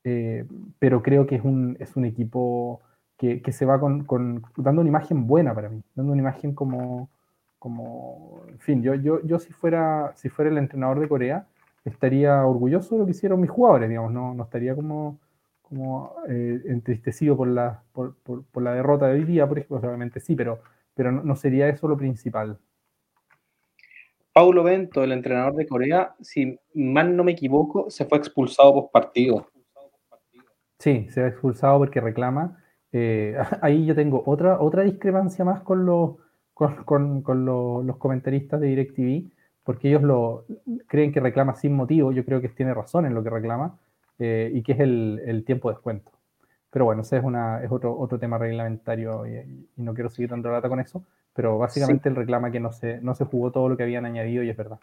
eh, 0.05 0.47
pero 0.79 1.03
creo 1.03 1.27
que 1.27 1.37
es 1.37 1.45
un, 1.45 1.77
es 1.81 1.97
un 1.97 2.05
equipo 2.05 2.81
que, 3.17 3.43
se 3.53 3.67
va 3.67 3.81
con, 3.81 4.05
con, 4.05 4.43
dando 4.57 4.83
una 4.83 4.91
imagen 4.91 5.27
buena 5.27 5.55
para 5.55 5.69
mí, 5.69 5.83
dando 5.97 6.13
una 6.13 6.23
imagen 6.23 6.55
como, 6.55 7.09
como, 7.59 8.43
en 8.49 8.59
fin, 8.61 8.83
yo, 8.83 8.95
yo, 8.95 9.21
yo 9.25 9.39
si, 9.41 9.53
fuera, 9.53 10.13
si 10.17 10.29
fuera 10.29 10.51
el 10.51 10.59
entrenador 10.59 11.01
de 11.01 11.09
Corea, 11.09 11.47
estaría 11.89 12.45
orgulloso 12.45 12.95
de 12.95 13.01
lo 13.01 13.05
que 13.07 13.13
hicieron 13.13 13.41
mis 13.41 13.51
jugadores, 13.51 13.89
digamos, 13.89 14.13
no, 14.13 14.35
no 14.35 14.45
estaría 14.45 14.75
como, 14.75 15.19
como 15.63 16.15
eh, 16.29 16.61
entristecido 16.67 17.37
por 17.37 17.49
la, 17.49 17.83
por, 17.93 18.15
por, 18.17 18.63
la 18.63 18.75
derrota 18.75 19.07
de 19.07 19.15
hoy 19.15 19.25
día, 19.25 19.49
por 19.49 19.59
ejemplo, 19.59 19.89
obviamente 19.89 20.21
sí, 20.21 20.35
pero, 20.35 20.61
pero 20.95 21.13
no, 21.13 21.37
sería 21.37 21.69
eso 21.69 21.89
lo 21.89 21.97
principal. 21.97 22.59
Paulo 24.33 24.63
Bento, 24.63 25.03
el 25.03 25.13
entrenador 25.13 25.55
de 25.55 25.67
Corea, 25.67 26.15
si 26.21 26.59
mal 26.75 27.17
no 27.17 27.25
me 27.25 27.33
equivoco, 27.33 27.91
se 27.91 28.05
fue 28.05 28.19
expulsado 28.19 28.75
por 28.75 28.91
partido. 28.91 29.47
Sí, 30.79 31.07
se 31.09 31.21
fue 31.21 31.29
expulsado 31.29 31.79
porque 31.79 32.01
reclama. 32.01 32.63
Eh, 32.93 33.37
ahí 33.63 33.87
yo 33.87 33.95
tengo 33.95 34.23
otra, 34.27 34.61
otra 34.61 34.83
discrepancia 34.83 35.45
más 35.45 35.63
con 35.63 35.87
los 35.87 36.17
con, 36.57 37.21
con, 37.21 37.45
los 37.45 37.97
comentaristas 37.99 38.59
de 38.61 38.69
DirecTV, 38.69 39.31
porque 39.67 39.89
ellos 39.89 40.03
lo 40.03 40.45
creen 40.87 41.13
que 41.13 41.19
reclama 41.19 41.57
sin 41.57 41.75
motivo, 41.75 42.13
yo 42.13 42.25
creo 42.25 42.41
que 42.41 42.49
tiene 42.49 42.73
razón 42.73 43.05
en 43.05 43.15
lo 43.15 43.23
que 43.25 43.31
reclama, 43.31 43.77
eh, 44.21 44.49
y 44.55 44.63
que 44.63 44.73
es 44.73 44.81
el, 44.81 45.21
el, 45.27 45.45
tiempo 45.45 45.69
de 45.69 45.75
descuento. 45.75 46.13
Pero 46.71 46.85
bueno, 46.85 47.03
ese 47.03 47.17
es, 47.17 47.25
una, 47.25 47.63
es 47.65 47.71
otro, 47.73 47.99
otro 47.99 48.17
tema 48.17 48.39
reglamentario 48.39 49.27
y, 49.27 49.67
no 49.77 49.93
quiero 49.93 50.09
seguir 50.09 50.31
dando 50.31 50.53
lata 50.53 50.69
con 50.69 50.79
eso, 50.79 51.05
pero 51.35 51.59
básicamente 51.59 52.09
él 52.09 52.15
reclama 52.15 52.53
que 52.53 52.61
no 52.61 52.73
se, 52.73 53.01
no 53.01 53.17
se 53.17 53.25
jugó 53.25 53.51
todo 53.51 53.69
lo 53.69 53.77
que 53.77 53.83
habían 53.83 54.07
añadido 54.07 54.45
y 54.45 54.51
es 54.51 54.57
verdad. 54.57 54.79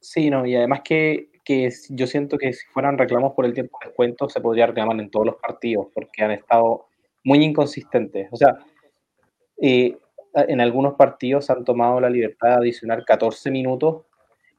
Sí, 0.00 0.30
no, 0.30 0.44
y 0.44 0.56
además 0.56 0.80
que, 0.84 1.30
que 1.44 1.70
yo 1.90 2.08
siento 2.08 2.38
que 2.38 2.52
si 2.52 2.66
fueran 2.66 2.98
reclamos 2.98 3.34
por 3.34 3.44
el 3.44 3.54
tiempo 3.54 3.78
de 3.80 3.86
descuento 3.86 4.28
se 4.28 4.40
podría 4.40 4.66
reclamar 4.66 4.98
en 4.98 5.10
todos 5.10 5.26
los 5.26 5.36
partidos, 5.36 5.86
porque 5.94 6.24
han 6.24 6.32
estado 6.32 6.86
muy 7.22 7.38
inconsistentes. 7.44 8.28
O 8.32 8.36
sea, 8.36 8.56
eh, 9.60 9.96
en 10.34 10.60
algunos 10.60 10.94
partidos 10.94 11.50
han 11.50 11.64
tomado 11.64 12.00
la 12.00 12.10
libertad 12.10 12.50
de 12.50 12.54
adicionar 12.56 13.04
14 13.04 13.50
minutos 13.50 14.04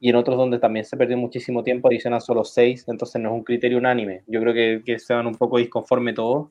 y 0.00 0.10
en 0.10 0.16
otros 0.16 0.36
donde 0.36 0.58
también 0.58 0.84
se 0.84 0.96
perdió 0.96 1.16
muchísimo 1.16 1.64
tiempo 1.64 1.88
adicionan 1.88 2.20
solo 2.20 2.44
6, 2.44 2.84
entonces 2.88 3.20
no 3.22 3.30
es 3.30 3.34
un 3.34 3.44
criterio 3.44 3.78
unánime. 3.78 4.22
Yo 4.26 4.40
creo 4.40 4.52
que, 4.52 4.82
que 4.84 4.98
se 4.98 5.14
van 5.14 5.26
un 5.26 5.34
poco 5.34 5.58
disconforme 5.58 6.12
todos. 6.12 6.50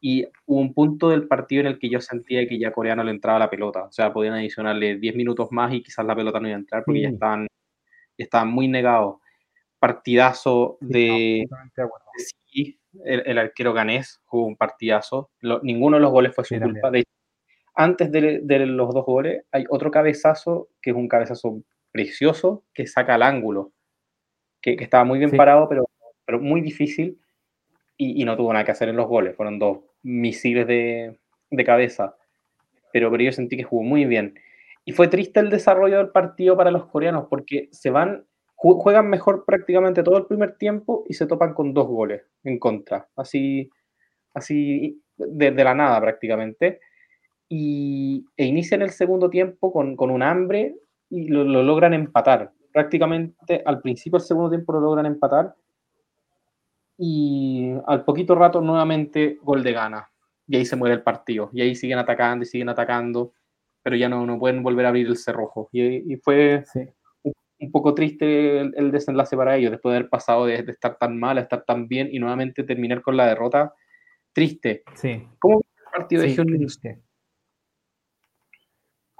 Y 0.00 0.26
hubo 0.46 0.60
un 0.60 0.74
punto 0.74 1.10
del 1.10 1.28
partido 1.28 1.60
en 1.60 1.68
el 1.68 1.78
que 1.78 1.88
yo 1.88 2.00
sentía 2.00 2.44
que 2.48 2.58
ya 2.58 2.72
Corea 2.72 2.96
no 2.96 3.04
le 3.04 3.12
entraba 3.12 3.38
la 3.38 3.48
pelota. 3.48 3.84
O 3.84 3.92
sea, 3.92 4.12
podían 4.12 4.34
adicionarle 4.34 4.96
10 4.96 5.14
minutos 5.14 5.52
más 5.52 5.72
y 5.72 5.80
quizás 5.80 6.04
la 6.04 6.16
pelota 6.16 6.40
no 6.40 6.48
iba 6.48 6.56
a 6.56 6.58
entrar 6.58 6.82
porque 6.84 7.02
ya, 7.02 7.10
estaban, 7.10 7.46
estaban 8.18 8.48
muy 8.48 8.66
negados. 8.66 9.18
Partidazo 9.78 10.78
de, 10.80 11.46
sí, 12.46 12.80
el, 13.04 13.38
arquero 13.38 13.72
ganés 13.72 14.20
jugó 14.24 14.46
un 14.46 14.56
partidazo. 14.56 15.30
ninguno 15.62 15.98
de 15.98 16.02
los 16.02 16.10
goles 16.10 16.34
fue 16.34 16.44
su 16.44 16.58
culpa. 16.58 16.90
De 16.90 17.04
antes 17.74 18.10
de, 18.10 18.40
los 18.66 18.94
dos 18.94 19.04
goles 19.04 19.44
hay 19.50 19.64
otro 19.68 19.90
cabezazo, 19.90 20.68
que 20.80 20.90
es 20.90 20.96
un 20.96 21.08
cabezazo 21.08 21.62
precioso, 21.90 22.64
que 22.74 22.86
saca 22.86 23.14
al 23.14 23.22
ángulo, 23.22 23.72
que, 24.60 24.76
estaba 24.80 25.04
muy 25.04 25.18
bien 25.18 25.30
parado, 25.32 25.68
pero, 25.68 25.88
pero 26.24 26.40
muy 26.40 26.60
difícil, 26.60 27.18
y, 27.96 28.24
no 28.24 28.36
tuvo 28.36 28.52
nada 28.52 28.64
que 28.64 28.72
hacer 28.72 28.88
en 28.88 28.96
los 28.96 29.06
goles, 29.06 29.36
fueron 29.36 29.58
dos 29.58 29.78
misiles 30.02 30.66
de, 30.66 31.18
cabeza. 31.64 32.16
pero, 32.92 33.10
pero 33.10 33.22
yo 33.22 33.32
sentí 33.32 33.56
que 33.56 33.62
jugó 33.62 33.82
muy 33.82 34.04
bien. 34.06 34.34
Y 34.84 34.92
fue 34.92 35.08
triste 35.08 35.38
el 35.40 35.50
desarrollo 35.50 35.98
del 35.98 36.10
partido 36.10 36.56
para 36.56 36.72
los 36.72 36.86
coreanos 36.86 37.26
porque 37.30 37.68
se 37.70 37.90
van, 37.90 38.26
juegan 38.56 39.08
mejor 39.08 39.44
prácticamente 39.44 40.02
todo 40.02 40.18
el 40.18 40.26
primer 40.26 40.56
tiempo 40.56 41.04
y 41.08 41.14
se 41.14 41.26
topan 41.26 41.54
con 41.54 41.72
dos 41.72 41.86
goles 41.86 42.22
en 42.42 42.58
contra, 42.58 43.08
así, 43.14 43.70
así 44.34 45.00
de, 45.16 45.52
la 45.52 45.74
nada 45.74 46.00
prácticamente. 46.00 46.80
Y, 47.54 48.24
e 48.36 48.46
inician 48.46 48.80
el 48.80 48.90
segundo 48.90 49.28
tiempo 49.28 49.72
con, 49.72 49.94
con 49.94 50.10
un 50.10 50.22
hambre 50.22 50.74
y 51.10 51.28
lo, 51.28 51.44
lo, 51.44 51.62
logran 51.62 51.92
empatar. 51.92 52.52
Prácticamente 52.72 53.62
al 53.66 53.82
principio 53.82 54.18
del 54.18 54.26
segundo 54.26 54.48
tiempo 54.48 54.72
lo 54.72 54.80
logran 54.80 55.04
empatar 55.04 55.54
y 56.96 57.72
al 57.86 58.04
poquito 58.04 58.34
rato 58.34 58.60
nuevamente 58.60 59.38
gol 59.42 59.62
de 59.62 59.72
gana. 59.72 60.08
Y 60.46 60.56
ahí 60.56 60.64
se 60.64 60.76
muere 60.76 60.94
el 60.94 61.02
partido. 61.02 61.50
Y 61.52 61.60
ahí 61.60 61.74
siguen 61.74 61.98
atacando 61.98 62.44
y 62.44 62.46
siguen 62.46 62.70
atacando 62.70 63.32
pero 63.82 63.96
ya 63.96 64.08
no, 64.08 64.24
no 64.26 64.38
pueden 64.38 64.62
volver 64.62 64.86
a 64.86 64.90
abrir 64.90 65.06
el 65.06 65.16
cerrojo. 65.16 65.68
Y, 65.72 66.12
y 66.12 66.16
fue 66.16 66.64
un, 67.58 67.72
poco 67.72 67.94
triste 67.94 68.60
el, 68.60 68.92
desenlace 68.92 69.36
para 69.36 69.56
ellos, 69.56 69.70
después 69.70 69.92
de 69.92 69.98
haber 69.98 70.08
pasado 70.08 70.46
de, 70.46 70.54
estar 70.54 70.96
tan 70.98 71.18
mal 71.18 71.38
a 71.38 71.42
estar 71.42 71.64
tan 71.64 71.88
bien 71.88 72.08
y 72.12 72.18
nuevamente 72.18 72.62
terminar 72.62 73.02
con 73.02 73.16
la 73.16 73.26
derrota. 73.26 73.74
Triste. 74.32 74.82
Sí. 74.94 75.26
¿Cómo 75.38 75.58
el 75.58 76.00
partido 76.00 76.22
de 76.22 76.34
Hyun 76.34 77.02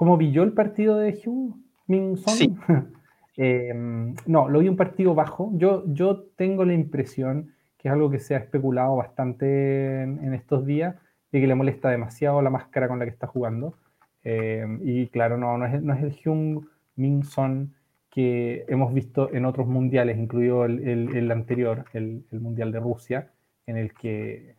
¿Cómo 0.03 0.17
vio 0.17 0.43
el 0.43 0.53
partido 0.53 0.97
de 0.97 1.13
Hyun 1.13 1.65
Min 1.87 2.17
Son? 2.17 2.35
Sí. 2.35 2.53
Em, 3.37 4.17
no, 4.27 4.49
lo 4.49 4.59
vi 4.59 4.69
un 4.69 4.77
partido 4.77 5.15
bajo. 5.15 5.53
Yo, 5.55 5.85
yo 5.87 6.25
tengo 6.35 6.65
la 6.65 6.75
impresión 6.75 7.55
que 7.79 7.87
es 7.87 7.93
algo 7.95 8.11
que 8.11 8.19
se 8.19 8.35
ha 8.35 8.39
especulado 8.39 8.97
bastante 8.97 10.03
en, 10.03 10.19
en 10.25 10.35
estos 10.35 10.67
días, 10.67 10.97
de 11.31 11.41
que 11.41 11.47
le 11.47 11.55
molesta 11.55 11.89
demasiado 11.89 12.43
la 12.43 12.51
máscara 12.51 12.89
con 12.89 12.99
la 12.99 13.05
que 13.05 13.13
está 13.13 13.29
jugando. 13.29 13.79
Eh, 14.25 14.67
y 14.83 15.07
claro, 15.07 15.39
no, 15.39 15.57
no, 15.57 15.67
es, 15.67 15.81
no 15.81 15.95
es 15.95 16.03
el 16.03 16.11
Hyung 16.11 16.67
Min 16.97 17.23
Son 17.23 17.73
que 18.11 18.65
hemos 18.67 18.93
visto 18.93 19.33
en 19.33 19.45
otros 19.45 19.69
mundiales, 19.69 20.19
incluido 20.19 20.65
el, 20.65 21.15
el, 21.15 21.31
anterior, 21.31 21.85
el, 21.93 22.25
el, 22.33 22.41
Mundial 22.41 22.73
de 22.73 22.81
Rusia, 22.81 23.31
en 23.67 23.77
el 23.77 23.95
que, 23.95 24.57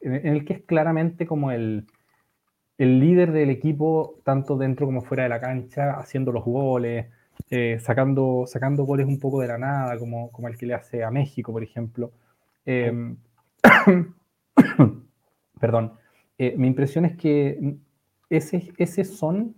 en 0.00 0.26
el 0.26 0.46
que 0.46 0.54
es 0.54 0.62
claramente 0.62 1.26
como 1.26 1.50
el, 1.50 1.84
el 2.78 3.00
líder 3.00 3.32
del 3.32 3.50
equipo, 3.50 4.20
tanto 4.24 4.56
dentro 4.56 4.86
como 4.86 5.02
fuera 5.02 5.24
de 5.24 5.28
la 5.28 5.40
cancha, 5.40 5.98
haciendo 5.98 6.32
los 6.32 6.44
goles, 6.44 7.06
eh, 7.50 7.78
sacando, 7.80 8.44
sacando 8.46 8.84
goles 8.84 9.06
un 9.06 9.18
poco 9.18 9.40
de 9.40 9.48
la 9.48 9.58
nada, 9.58 9.98
como, 9.98 10.30
como 10.32 10.48
el 10.48 10.56
que 10.56 10.66
le 10.66 10.74
hace 10.74 11.04
a 11.04 11.10
México, 11.10 11.52
por 11.52 11.62
ejemplo. 11.62 12.12
Eh, 12.70 12.92
perdón. 15.60 15.92
mi 16.38 16.66
impresión 16.66 17.04
es 17.04 17.16
que 17.16 17.78
ese, 18.30 19.04
son, 19.04 19.54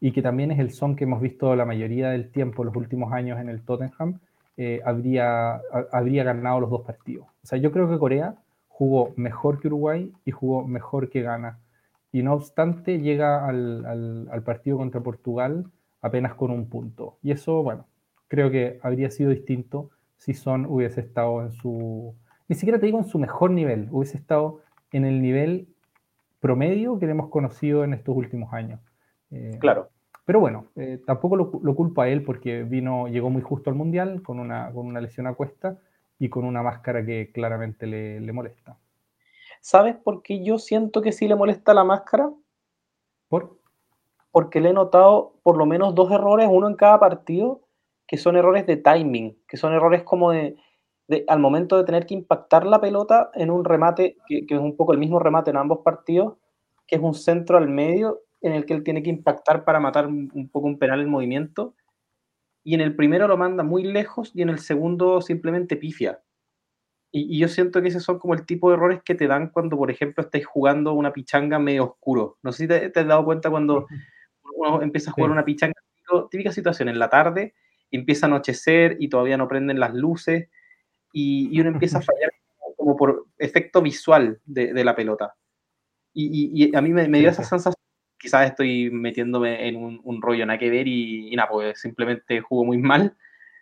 y 0.00 0.12
que 0.12 0.22
también 0.22 0.50
es 0.50 0.58
el 0.58 0.70
son 0.70 0.96
que 0.96 1.04
hemos 1.04 1.20
visto 1.20 1.54
la 1.54 1.64
mayoría 1.64 2.10
del 2.10 2.30
tiempo 2.30 2.64
los 2.64 2.74
últimos 2.76 3.12
años 3.12 3.38
en 3.40 3.48
el 3.48 3.62
Tottenham, 3.62 4.20
eh, 4.56 4.80
habría, 4.84 5.60
habría 5.92 6.24
ganado 6.24 6.60
los 6.60 6.70
dos 6.70 6.82
partidos. 6.82 7.26
O 7.42 7.46
sea, 7.46 7.58
yo 7.58 7.70
creo 7.72 7.90
que 7.90 7.98
Corea 7.98 8.36
jugó 8.68 9.12
mejor 9.16 9.60
que 9.60 9.68
Uruguay 9.68 10.12
y 10.24 10.30
jugó 10.30 10.66
mejor 10.66 11.10
que 11.10 11.22
Ghana. 11.22 11.58
Y 12.16 12.22
no 12.22 12.32
obstante, 12.32 12.98
llega 12.98 13.46
al, 13.46 13.84
al, 14.30 14.42
partido 14.42 14.78
contra 14.78 15.02
Portugal 15.02 15.66
apenas 16.00 16.32
con 16.32 16.50
un 16.50 16.70
punto. 16.70 17.18
Y 17.22 17.30
eso, 17.30 17.62
bueno, 17.62 17.88
creo 18.26 18.50
que 18.50 18.80
habría 18.82 19.10
sido 19.10 19.28
distinto 19.28 19.90
si 20.16 20.32
Son 20.32 20.64
hubiese 20.64 21.02
estado 21.02 21.42
en 21.42 21.52
su, 21.52 22.14
ni 22.48 22.56
siquiera 22.56 22.80
te 22.80 22.86
digo 22.86 22.96
en 22.96 23.04
su 23.04 23.18
mejor 23.18 23.50
nivel, 23.50 23.88
hubiese 23.90 24.16
estado 24.16 24.62
en 24.92 25.04
el 25.04 25.20
nivel 25.20 25.68
promedio 26.40 26.98
que 26.98 27.04
hemos 27.04 27.28
conocido 27.28 27.84
en 27.84 27.92
estos 27.92 28.16
últimos 28.16 28.50
años. 28.54 28.80
Eh, 29.30 29.58
claro. 29.60 29.90
Pero 30.24 30.40
bueno, 30.40 30.68
eh, 30.76 30.98
tampoco 31.06 31.36
lo, 31.36 31.60
lo, 31.62 31.74
culpo 31.74 32.00
a 32.00 32.08
él 32.08 32.22
porque 32.22 32.62
vino, 32.62 33.08
llegó 33.08 33.28
muy 33.28 33.42
justo 33.42 33.68
al 33.68 33.76
Mundial 33.76 34.22
con 34.22 34.40
una, 34.40 34.72
con 34.72 34.86
una 34.86 35.02
lesión 35.02 35.26
a 35.26 35.34
cuesta 35.34 35.76
y 36.18 36.30
con 36.30 36.46
una 36.46 36.62
máscara 36.62 37.04
que 37.04 37.30
claramente 37.30 37.86
le, 37.86 38.20
le, 38.20 38.32
molesta. 38.32 38.78
¿Sabes 39.66 39.96
por 39.96 40.22
qué 40.22 40.44
yo 40.44 40.60
siento 40.60 41.02
que 41.02 41.10
sí 41.10 41.26
le 41.26 41.34
molesta 41.34 41.74
la 41.74 41.82
máscara? 41.82 42.30
¿Por? 43.28 43.58
Porque 44.30 44.60
le 44.60 44.68
he 44.68 44.72
notado 44.72 45.40
por 45.42 45.56
lo 45.56 45.66
menos 45.66 45.92
dos 45.96 46.12
errores, 46.12 46.46
uno 46.48 46.68
en 46.68 46.76
cada 46.76 47.00
partido, 47.00 47.62
que 48.06 48.16
son 48.16 48.36
errores 48.36 48.64
de 48.64 48.76
timing, 48.76 49.36
que 49.48 49.56
son 49.56 49.72
errores 49.72 50.04
como 50.04 50.30
de, 50.30 50.54
al 51.26 51.40
momento 51.40 51.76
de 51.76 51.82
tener 51.82 52.06
que 52.06 52.14
impactar 52.14 52.64
la 52.64 52.80
pelota 52.80 53.32
en 53.34 53.50
un 53.50 53.64
remate, 53.64 54.16
que, 54.28 54.46
es 54.48 54.60
un 54.60 54.76
poco 54.76 54.92
el 54.92 55.00
mismo 55.00 55.18
remate 55.18 55.50
en 55.50 55.56
ambos 55.56 55.80
partidos, 55.80 56.36
que 56.86 56.94
es 56.94 57.02
un 57.02 57.14
centro 57.14 57.58
al 57.58 57.68
medio 57.68 58.20
en 58.42 58.52
el 58.52 58.66
que 58.66 58.74
él 58.74 58.84
tiene 58.84 59.02
que 59.02 59.10
impactar 59.10 59.64
para 59.64 59.80
matar 59.80 60.06
un, 60.06 60.48
poco 60.48 60.68
un 60.68 60.78
penal 60.78 61.00
en 61.00 61.10
movimiento. 61.10 61.74
Y 62.62 62.76
en 62.76 62.82
el 62.82 62.94
primero 62.94 63.26
lo 63.26 63.36
manda 63.36 63.64
muy 63.64 63.82
lejos 63.82 64.30
y 64.32 64.42
en 64.42 64.48
el 64.48 64.60
segundo 64.60 65.20
simplemente 65.22 65.76
pifia. 65.76 66.22
Y, 67.12 67.38
yo 67.38 67.48
siento 67.48 67.80
que 67.82 67.88
esos 67.88 68.02
son 68.02 68.18
como 68.18 68.34
el 68.34 68.44
tipo 68.44 68.70
de 68.70 68.76
errores 68.76 69.00
que 69.04 69.14
te 69.14 69.26
dan 69.26 69.48
cuando, 69.48 69.76
por 69.76 69.90
ejemplo, 69.90 70.24
estáis 70.24 70.46
jugando 70.46 70.92
una 70.92 71.12
pichanga 71.12 71.58
medio 71.58 71.84
oscuro. 71.84 72.38
No 72.42 72.52
sé 72.52 72.64
si 72.64 72.68
te, 72.68 73.00
has 73.00 73.06
dado 73.06 73.24
cuenta 73.24 73.50
cuando 73.50 73.86
uno 74.54 74.82
empieza 74.82 75.10
a 75.10 75.14
jugar 75.14 75.30
una 75.30 75.44
pichanga, 75.44 75.74
típica 76.30 76.52
situación, 76.52 76.88
en 76.88 76.98
la 76.98 77.08
tarde, 77.08 77.54
empieza 77.90 78.26
a 78.26 78.28
anochecer 78.28 78.96
y 79.00 79.08
todavía 79.08 79.36
no 79.36 79.48
prenden 79.48 79.80
las 79.80 79.94
luces 79.94 80.48
y, 81.12 81.58
uno 81.60 81.70
empieza 81.70 81.98
a 81.98 82.02
fallar 82.02 82.30
como 82.76 82.96
por 82.96 83.26
efecto 83.38 83.82
visual 83.82 84.40
de, 84.44 84.84
la 84.84 84.94
pelota. 84.94 85.34
Y, 86.12 86.74
a 86.74 86.80
mí 86.80 86.90
me, 86.90 87.18
dio 87.18 87.30
esa 87.30 87.44
sensación, 87.44 87.74
quizás 88.18 88.50
estoy 88.50 88.90
metiéndome 88.90 89.68
en 89.68 89.76
un, 89.76 90.22
rollo 90.22 90.46
nada 90.46 90.58
que 90.58 90.70
ver 90.70 90.86
y, 90.88 91.34
nada, 91.36 91.48
pues 91.48 91.80
simplemente 91.80 92.40
jugó 92.40 92.64
muy 92.64 92.78
mal, 92.78 93.16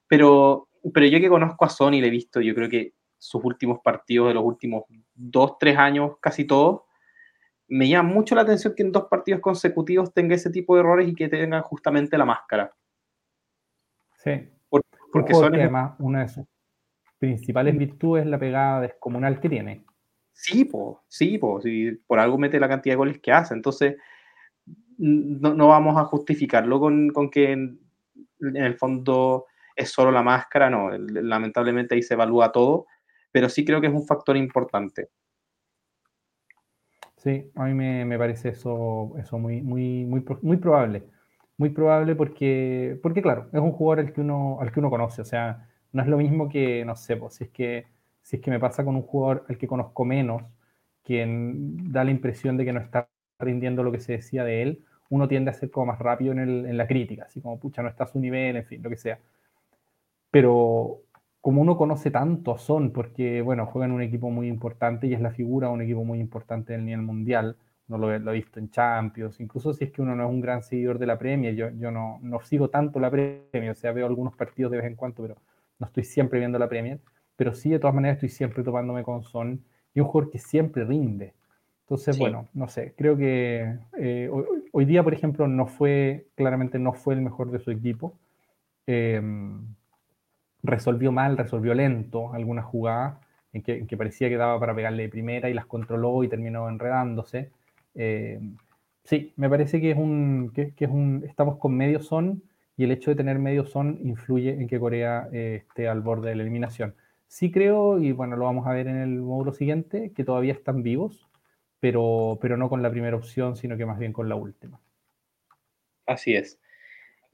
pero, 0.09 0.68
pero 0.92 1.07
yo 1.07 1.20
que 1.20 1.28
conozco 1.28 1.64
a 1.64 1.68
Sony 1.68 2.00
le 2.00 2.09
he 2.09 2.11
visto, 2.11 2.40
yo 2.40 2.54
creo 2.54 2.68
que 2.68 2.92
sus 3.24 3.42
últimos 3.42 3.78
partidos 3.82 4.28
de 4.28 4.34
los 4.34 4.44
últimos 4.44 4.84
dos, 5.14 5.56
tres 5.58 5.78
años, 5.78 6.12
casi 6.20 6.44
todos, 6.44 6.82
me 7.68 7.88
llama 7.88 8.12
mucho 8.12 8.34
la 8.34 8.42
atención 8.42 8.74
que 8.76 8.82
en 8.82 8.92
dos 8.92 9.04
partidos 9.04 9.40
consecutivos 9.40 10.12
tenga 10.12 10.34
ese 10.34 10.50
tipo 10.50 10.74
de 10.74 10.80
errores 10.80 11.08
y 11.08 11.14
que 11.14 11.28
tenga 11.28 11.62
justamente 11.62 12.18
la 12.18 12.26
máscara. 12.26 12.70
Sí. 14.16 14.50
porque 15.10 15.32
Sony 15.32 15.54
además 15.54 15.94
una 15.98 16.20
de 16.20 16.28
sus 16.28 16.44
principales 17.18 17.76
virtudes 17.78 18.26
la 18.26 18.38
pegada 18.38 18.82
descomunal 18.82 19.40
que 19.40 19.48
tiene. 19.48 19.87
Sí, 20.32 20.66
pues, 20.66 20.98
sí, 21.08 21.38
pues, 21.38 21.64
por 22.06 22.18
algo 22.18 22.37
mete 22.37 22.60
la 22.60 22.68
cantidad 22.68 22.92
de 22.92 22.98
goles 22.98 23.20
que 23.20 23.32
hace. 23.32 23.54
Entonces, 23.54 23.96
no, 24.98 25.54
no 25.54 25.68
vamos 25.68 25.96
a 25.96 26.04
justificarlo 26.04 26.78
con, 26.78 27.08
con, 27.08 27.30
que 27.30 27.52
en, 27.52 27.80
el 28.38 28.76
fondo 28.76 29.46
es 29.74 29.90
solo 29.90 30.10
la 30.10 30.22
máscara, 30.22 30.68
no, 30.68 30.90
lamentablemente 30.90 31.94
ahí 31.94 32.02
se 32.02 32.14
evalúa 32.14 32.52
todo, 32.52 32.87
pero 33.34 33.48
sí 33.48 33.64
creo 33.64 33.80
que 33.80 33.88
es 33.88 33.92
un 33.92 34.06
factor 34.06 34.36
importante. 34.36 35.08
Sí, 37.16 37.50
a 37.56 37.64
mí 37.64 37.74
me, 37.74 38.04
me 38.04 38.16
parece 38.16 38.50
eso, 38.50 39.12
eso 39.18 39.38
muy, 39.40 39.60
muy, 39.60 40.04
muy, 40.04 40.24
muy 40.40 40.56
probable. 40.56 41.02
Muy 41.56 41.70
probable 41.70 42.14
porque, 42.14 42.96
porque, 43.02 43.22
claro, 43.22 43.48
es 43.52 43.58
un 43.58 43.72
jugador 43.72 44.06
al 44.06 44.12
que 44.12 44.20
uno, 44.20 44.58
al 44.60 44.70
que 44.70 44.78
uno 44.78 44.88
conoce. 44.88 45.22
O 45.22 45.24
sea, 45.24 45.68
no 45.90 46.02
es 46.02 46.08
lo 46.08 46.16
mismo 46.16 46.48
que, 46.48 46.84
no 46.84 46.94
sé, 46.94 47.16
pues, 47.16 47.34
si, 47.34 47.44
es 47.44 47.50
que, 47.50 47.86
si 48.22 48.36
es 48.36 48.42
que 48.42 48.52
me 48.52 48.60
pasa 48.60 48.84
con 48.84 48.94
un 48.94 49.02
jugador 49.02 49.44
al 49.48 49.58
que 49.58 49.66
conozco 49.66 50.04
menos, 50.04 50.44
quien 51.02 51.90
da 51.92 52.04
la 52.04 52.12
impresión 52.12 52.56
de 52.56 52.64
que 52.64 52.72
no 52.72 52.78
está 52.78 53.08
rindiendo 53.40 53.82
lo 53.82 53.90
que 53.90 53.98
se 53.98 54.12
decía 54.12 54.44
de 54.44 54.62
él, 54.62 54.84
uno 55.08 55.26
tiende 55.26 55.50
a 55.50 55.54
ser 55.54 55.72
como 55.72 55.86
más 55.86 55.98
rápido 55.98 56.30
en, 56.30 56.38
el, 56.38 56.66
en 56.66 56.76
la 56.76 56.86
crítica, 56.86 57.24
así 57.24 57.40
como, 57.40 57.58
pucha, 57.58 57.82
no 57.82 57.88
está 57.88 58.04
a 58.04 58.06
su 58.06 58.20
nivel, 58.20 58.54
en 58.54 58.64
fin, 58.64 58.80
lo 58.80 58.90
que 58.90 58.96
sea. 58.96 59.18
Pero 60.30 61.00
como 61.44 61.61
uno 61.61 61.76
conoce 61.76 62.11
tanto 62.11 62.54
a 62.54 62.59
Son, 62.59 62.90
porque, 62.90 63.42
bueno, 63.42 63.66
juega 63.66 63.85
en 63.85 63.92
un 63.92 64.00
equipo 64.00 64.30
muy 64.30 64.48
importante 64.48 65.07
y 65.07 65.12
es 65.12 65.20
la 65.20 65.30
figura 65.30 65.68
de 65.68 65.74
un 65.74 65.83
equipo 65.83 66.02
muy 66.02 66.18
importante 66.18 66.72
del 66.72 66.87
nivel 66.87 67.02
mundial, 67.02 67.59
no 67.87 67.98
lo, 67.98 68.18
lo, 68.18 68.30
he 68.33 68.37
visto 68.37 68.59
en 68.59 68.70
Champions, 68.70 69.38
incluso 69.40 69.74
si 69.74 69.85
es 69.85 69.92
que 69.92 70.00
uno 70.00 70.16
no 70.16 70.24
es 70.24 70.30
un 70.30 70.40
gran 70.40 70.62
seguidor 70.62 70.98
de 70.98 71.04
la 71.04 71.18
Premier, 71.18 71.54
yo, 71.54 71.68
yo 71.68 71.90
no, 71.90 72.18
no 72.23 72.40
sigo 72.40 72.71
tanto 72.71 72.98
la 72.98 73.10
Premier, 73.10 73.73
o 73.73 73.75
sea, 73.75 73.92
veo 73.92 74.06
algunos 74.06 74.35
partidos 74.35 74.73
de 74.73 74.79
vez 74.79 74.87
en 74.87 74.94
cuando, 74.94 75.21
pero 75.21 75.37
no 75.79 75.87
estoy 75.87 76.04
siempre 76.04 76.38
viendo 76.38 76.58
la 76.58 76.66
Premier, 76.66 76.98
pero 77.37 77.52
sí 77.52 77.68
de 77.68 77.79
todas 77.79 77.94
maneras 77.94 78.16
estoy 78.16 78.31
siempre 78.31 78.64
topándome 78.64 79.02
con 79.02 79.23
Son 79.23 79.62
y 79.92 80.00
un 80.00 80.06
jugador 80.06 80.31
que 80.31 80.38
siempre 80.38 80.87
rinde. 80.87 81.35
Entonces, 81.83 82.18
bueno, 82.18 82.48
no 82.54 82.68
sé, 82.68 82.94
creo 82.96 83.18
que 83.18 83.81
eh, 83.98 84.31
hoy, 84.73 84.85
día, 84.87 85.02
por 85.02 85.12
ejemplo, 85.12 85.46
no 85.46 85.66
fue, 85.66 86.29
claramente 86.37 86.79
no 86.79 86.94
fue 86.94 87.12
el 87.12 87.21
mejor 87.21 87.50
de 87.50 87.58
su 87.58 87.71
equipo. 87.71 88.18
Em, 88.87 89.75
resolvió 90.65 91.12
mal, 91.12 91.37
resolvió 91.38 91.75
lento 91.75 92.33
algunas 92.35 92.65
jugadas 92.65 93.19
en 93.52 93.62
que, 93.62 93.96
parecía 93.96 94.29
que 94.29 94.37
daba 94.37 94.58
para 94.58 94.75
pegarle 94.75 95.04
de 95.04 95.08
primera 95.08 95.48
y 95.48 95.54
las 95.54 95.67
controló 95.67 96.25
y 96.25 96.29
terminó 96.29 96.69
enredándose. 96.69 97.52
Em, 97.94 98.56
sí, 99.04 99.33
me 99.37 99.48
parece 99.48 99.81
que 99.81 99.92
es 99.92 99.96
un, 99.96 100.50
que 100.52 100.75
es 100.77 100.90
un, 100.90 101.23
estamos 101.25 101.58
con 101.58 101.77
medio 101.77 102.00
son 102.00 102.42
y 102.77 102.85
el 102.85 102.90
hecho 102.90 103.10
de 103.10 103.17
tener 103.17 103.38
medio 103.38 103.65
son 103.65 104.00
influye 104.02 104.50
en 104.50 104.67
que 104.67 104.81
Corea 104.81 105.29
eh, 105.33 105.62
esté 105.67 105.88
al 105.88 106.00
borde 106.00 106.31
de 106.31 106.37
la 106.37 106.42
eliminación. 106.42 106.94
Sí 107.29 107.50
creo, 107.50 107.98
y 108.00 108.12
bueno, 108.12 108.37
lo 108.37 108.44
vamos 108.44 108.67
a 108.67 108.73
ver 108.73 108.88
en 108.88 108.96
el 108.96 109.21
módulo 109.21 109.52
siguiente, 109.52 110.12
que 110.15 110.25
todavía 110.25 110.52
están 110.52 110.83
vivos, 110.83 111.29
pero, 111.81 112.38
pero 112.40 112.56
no 112.56 112.69
con 112.69 112.83
la 112.83 112.90
primera 112.90 113.17
opción, 113.17 113.56
sino 113.56 113.77
que 113.77 113.87
más 113.87 113.98
bien 113.98 114.12
con 114.12 114.29
la 114.29 114.37
última. 114.37 114.81
Así 116.06 116.35
es. 116.35 116.58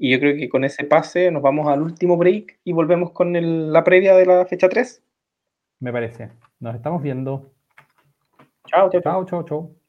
Y 0.02 0.10
yo 0.10 0.18
creo 0.18 0.34
que 0.34 0.48
con 0.48 0.64
ese 0.64 0.84
pase 0.84 1.30
nos 1.30 1.42
vamos 1.42 1.68
al 1.68 1.82
último 1.82 2.16
break 2.16 2.58
y 2.64 2.72
volvemos 2.72 3.10
con 3.10 3.34
la 3.70 3.84
previa 3.84 4.16
de 4.16 4.24
la 4.24 4.46
fecha 4.46 4.66
3. 4.66 5.04
Me 5.80 5.92
parece. 5.92 6.30
Nos 6.58 6.74
estamos 6.74 7.02
viendo. 7.02 7.52
Chao, 8.64 8.88
chao. 8.90 9.02
Chao, 9.02 9.24
chao, 9.26 9.44
chao. 9.44 9.79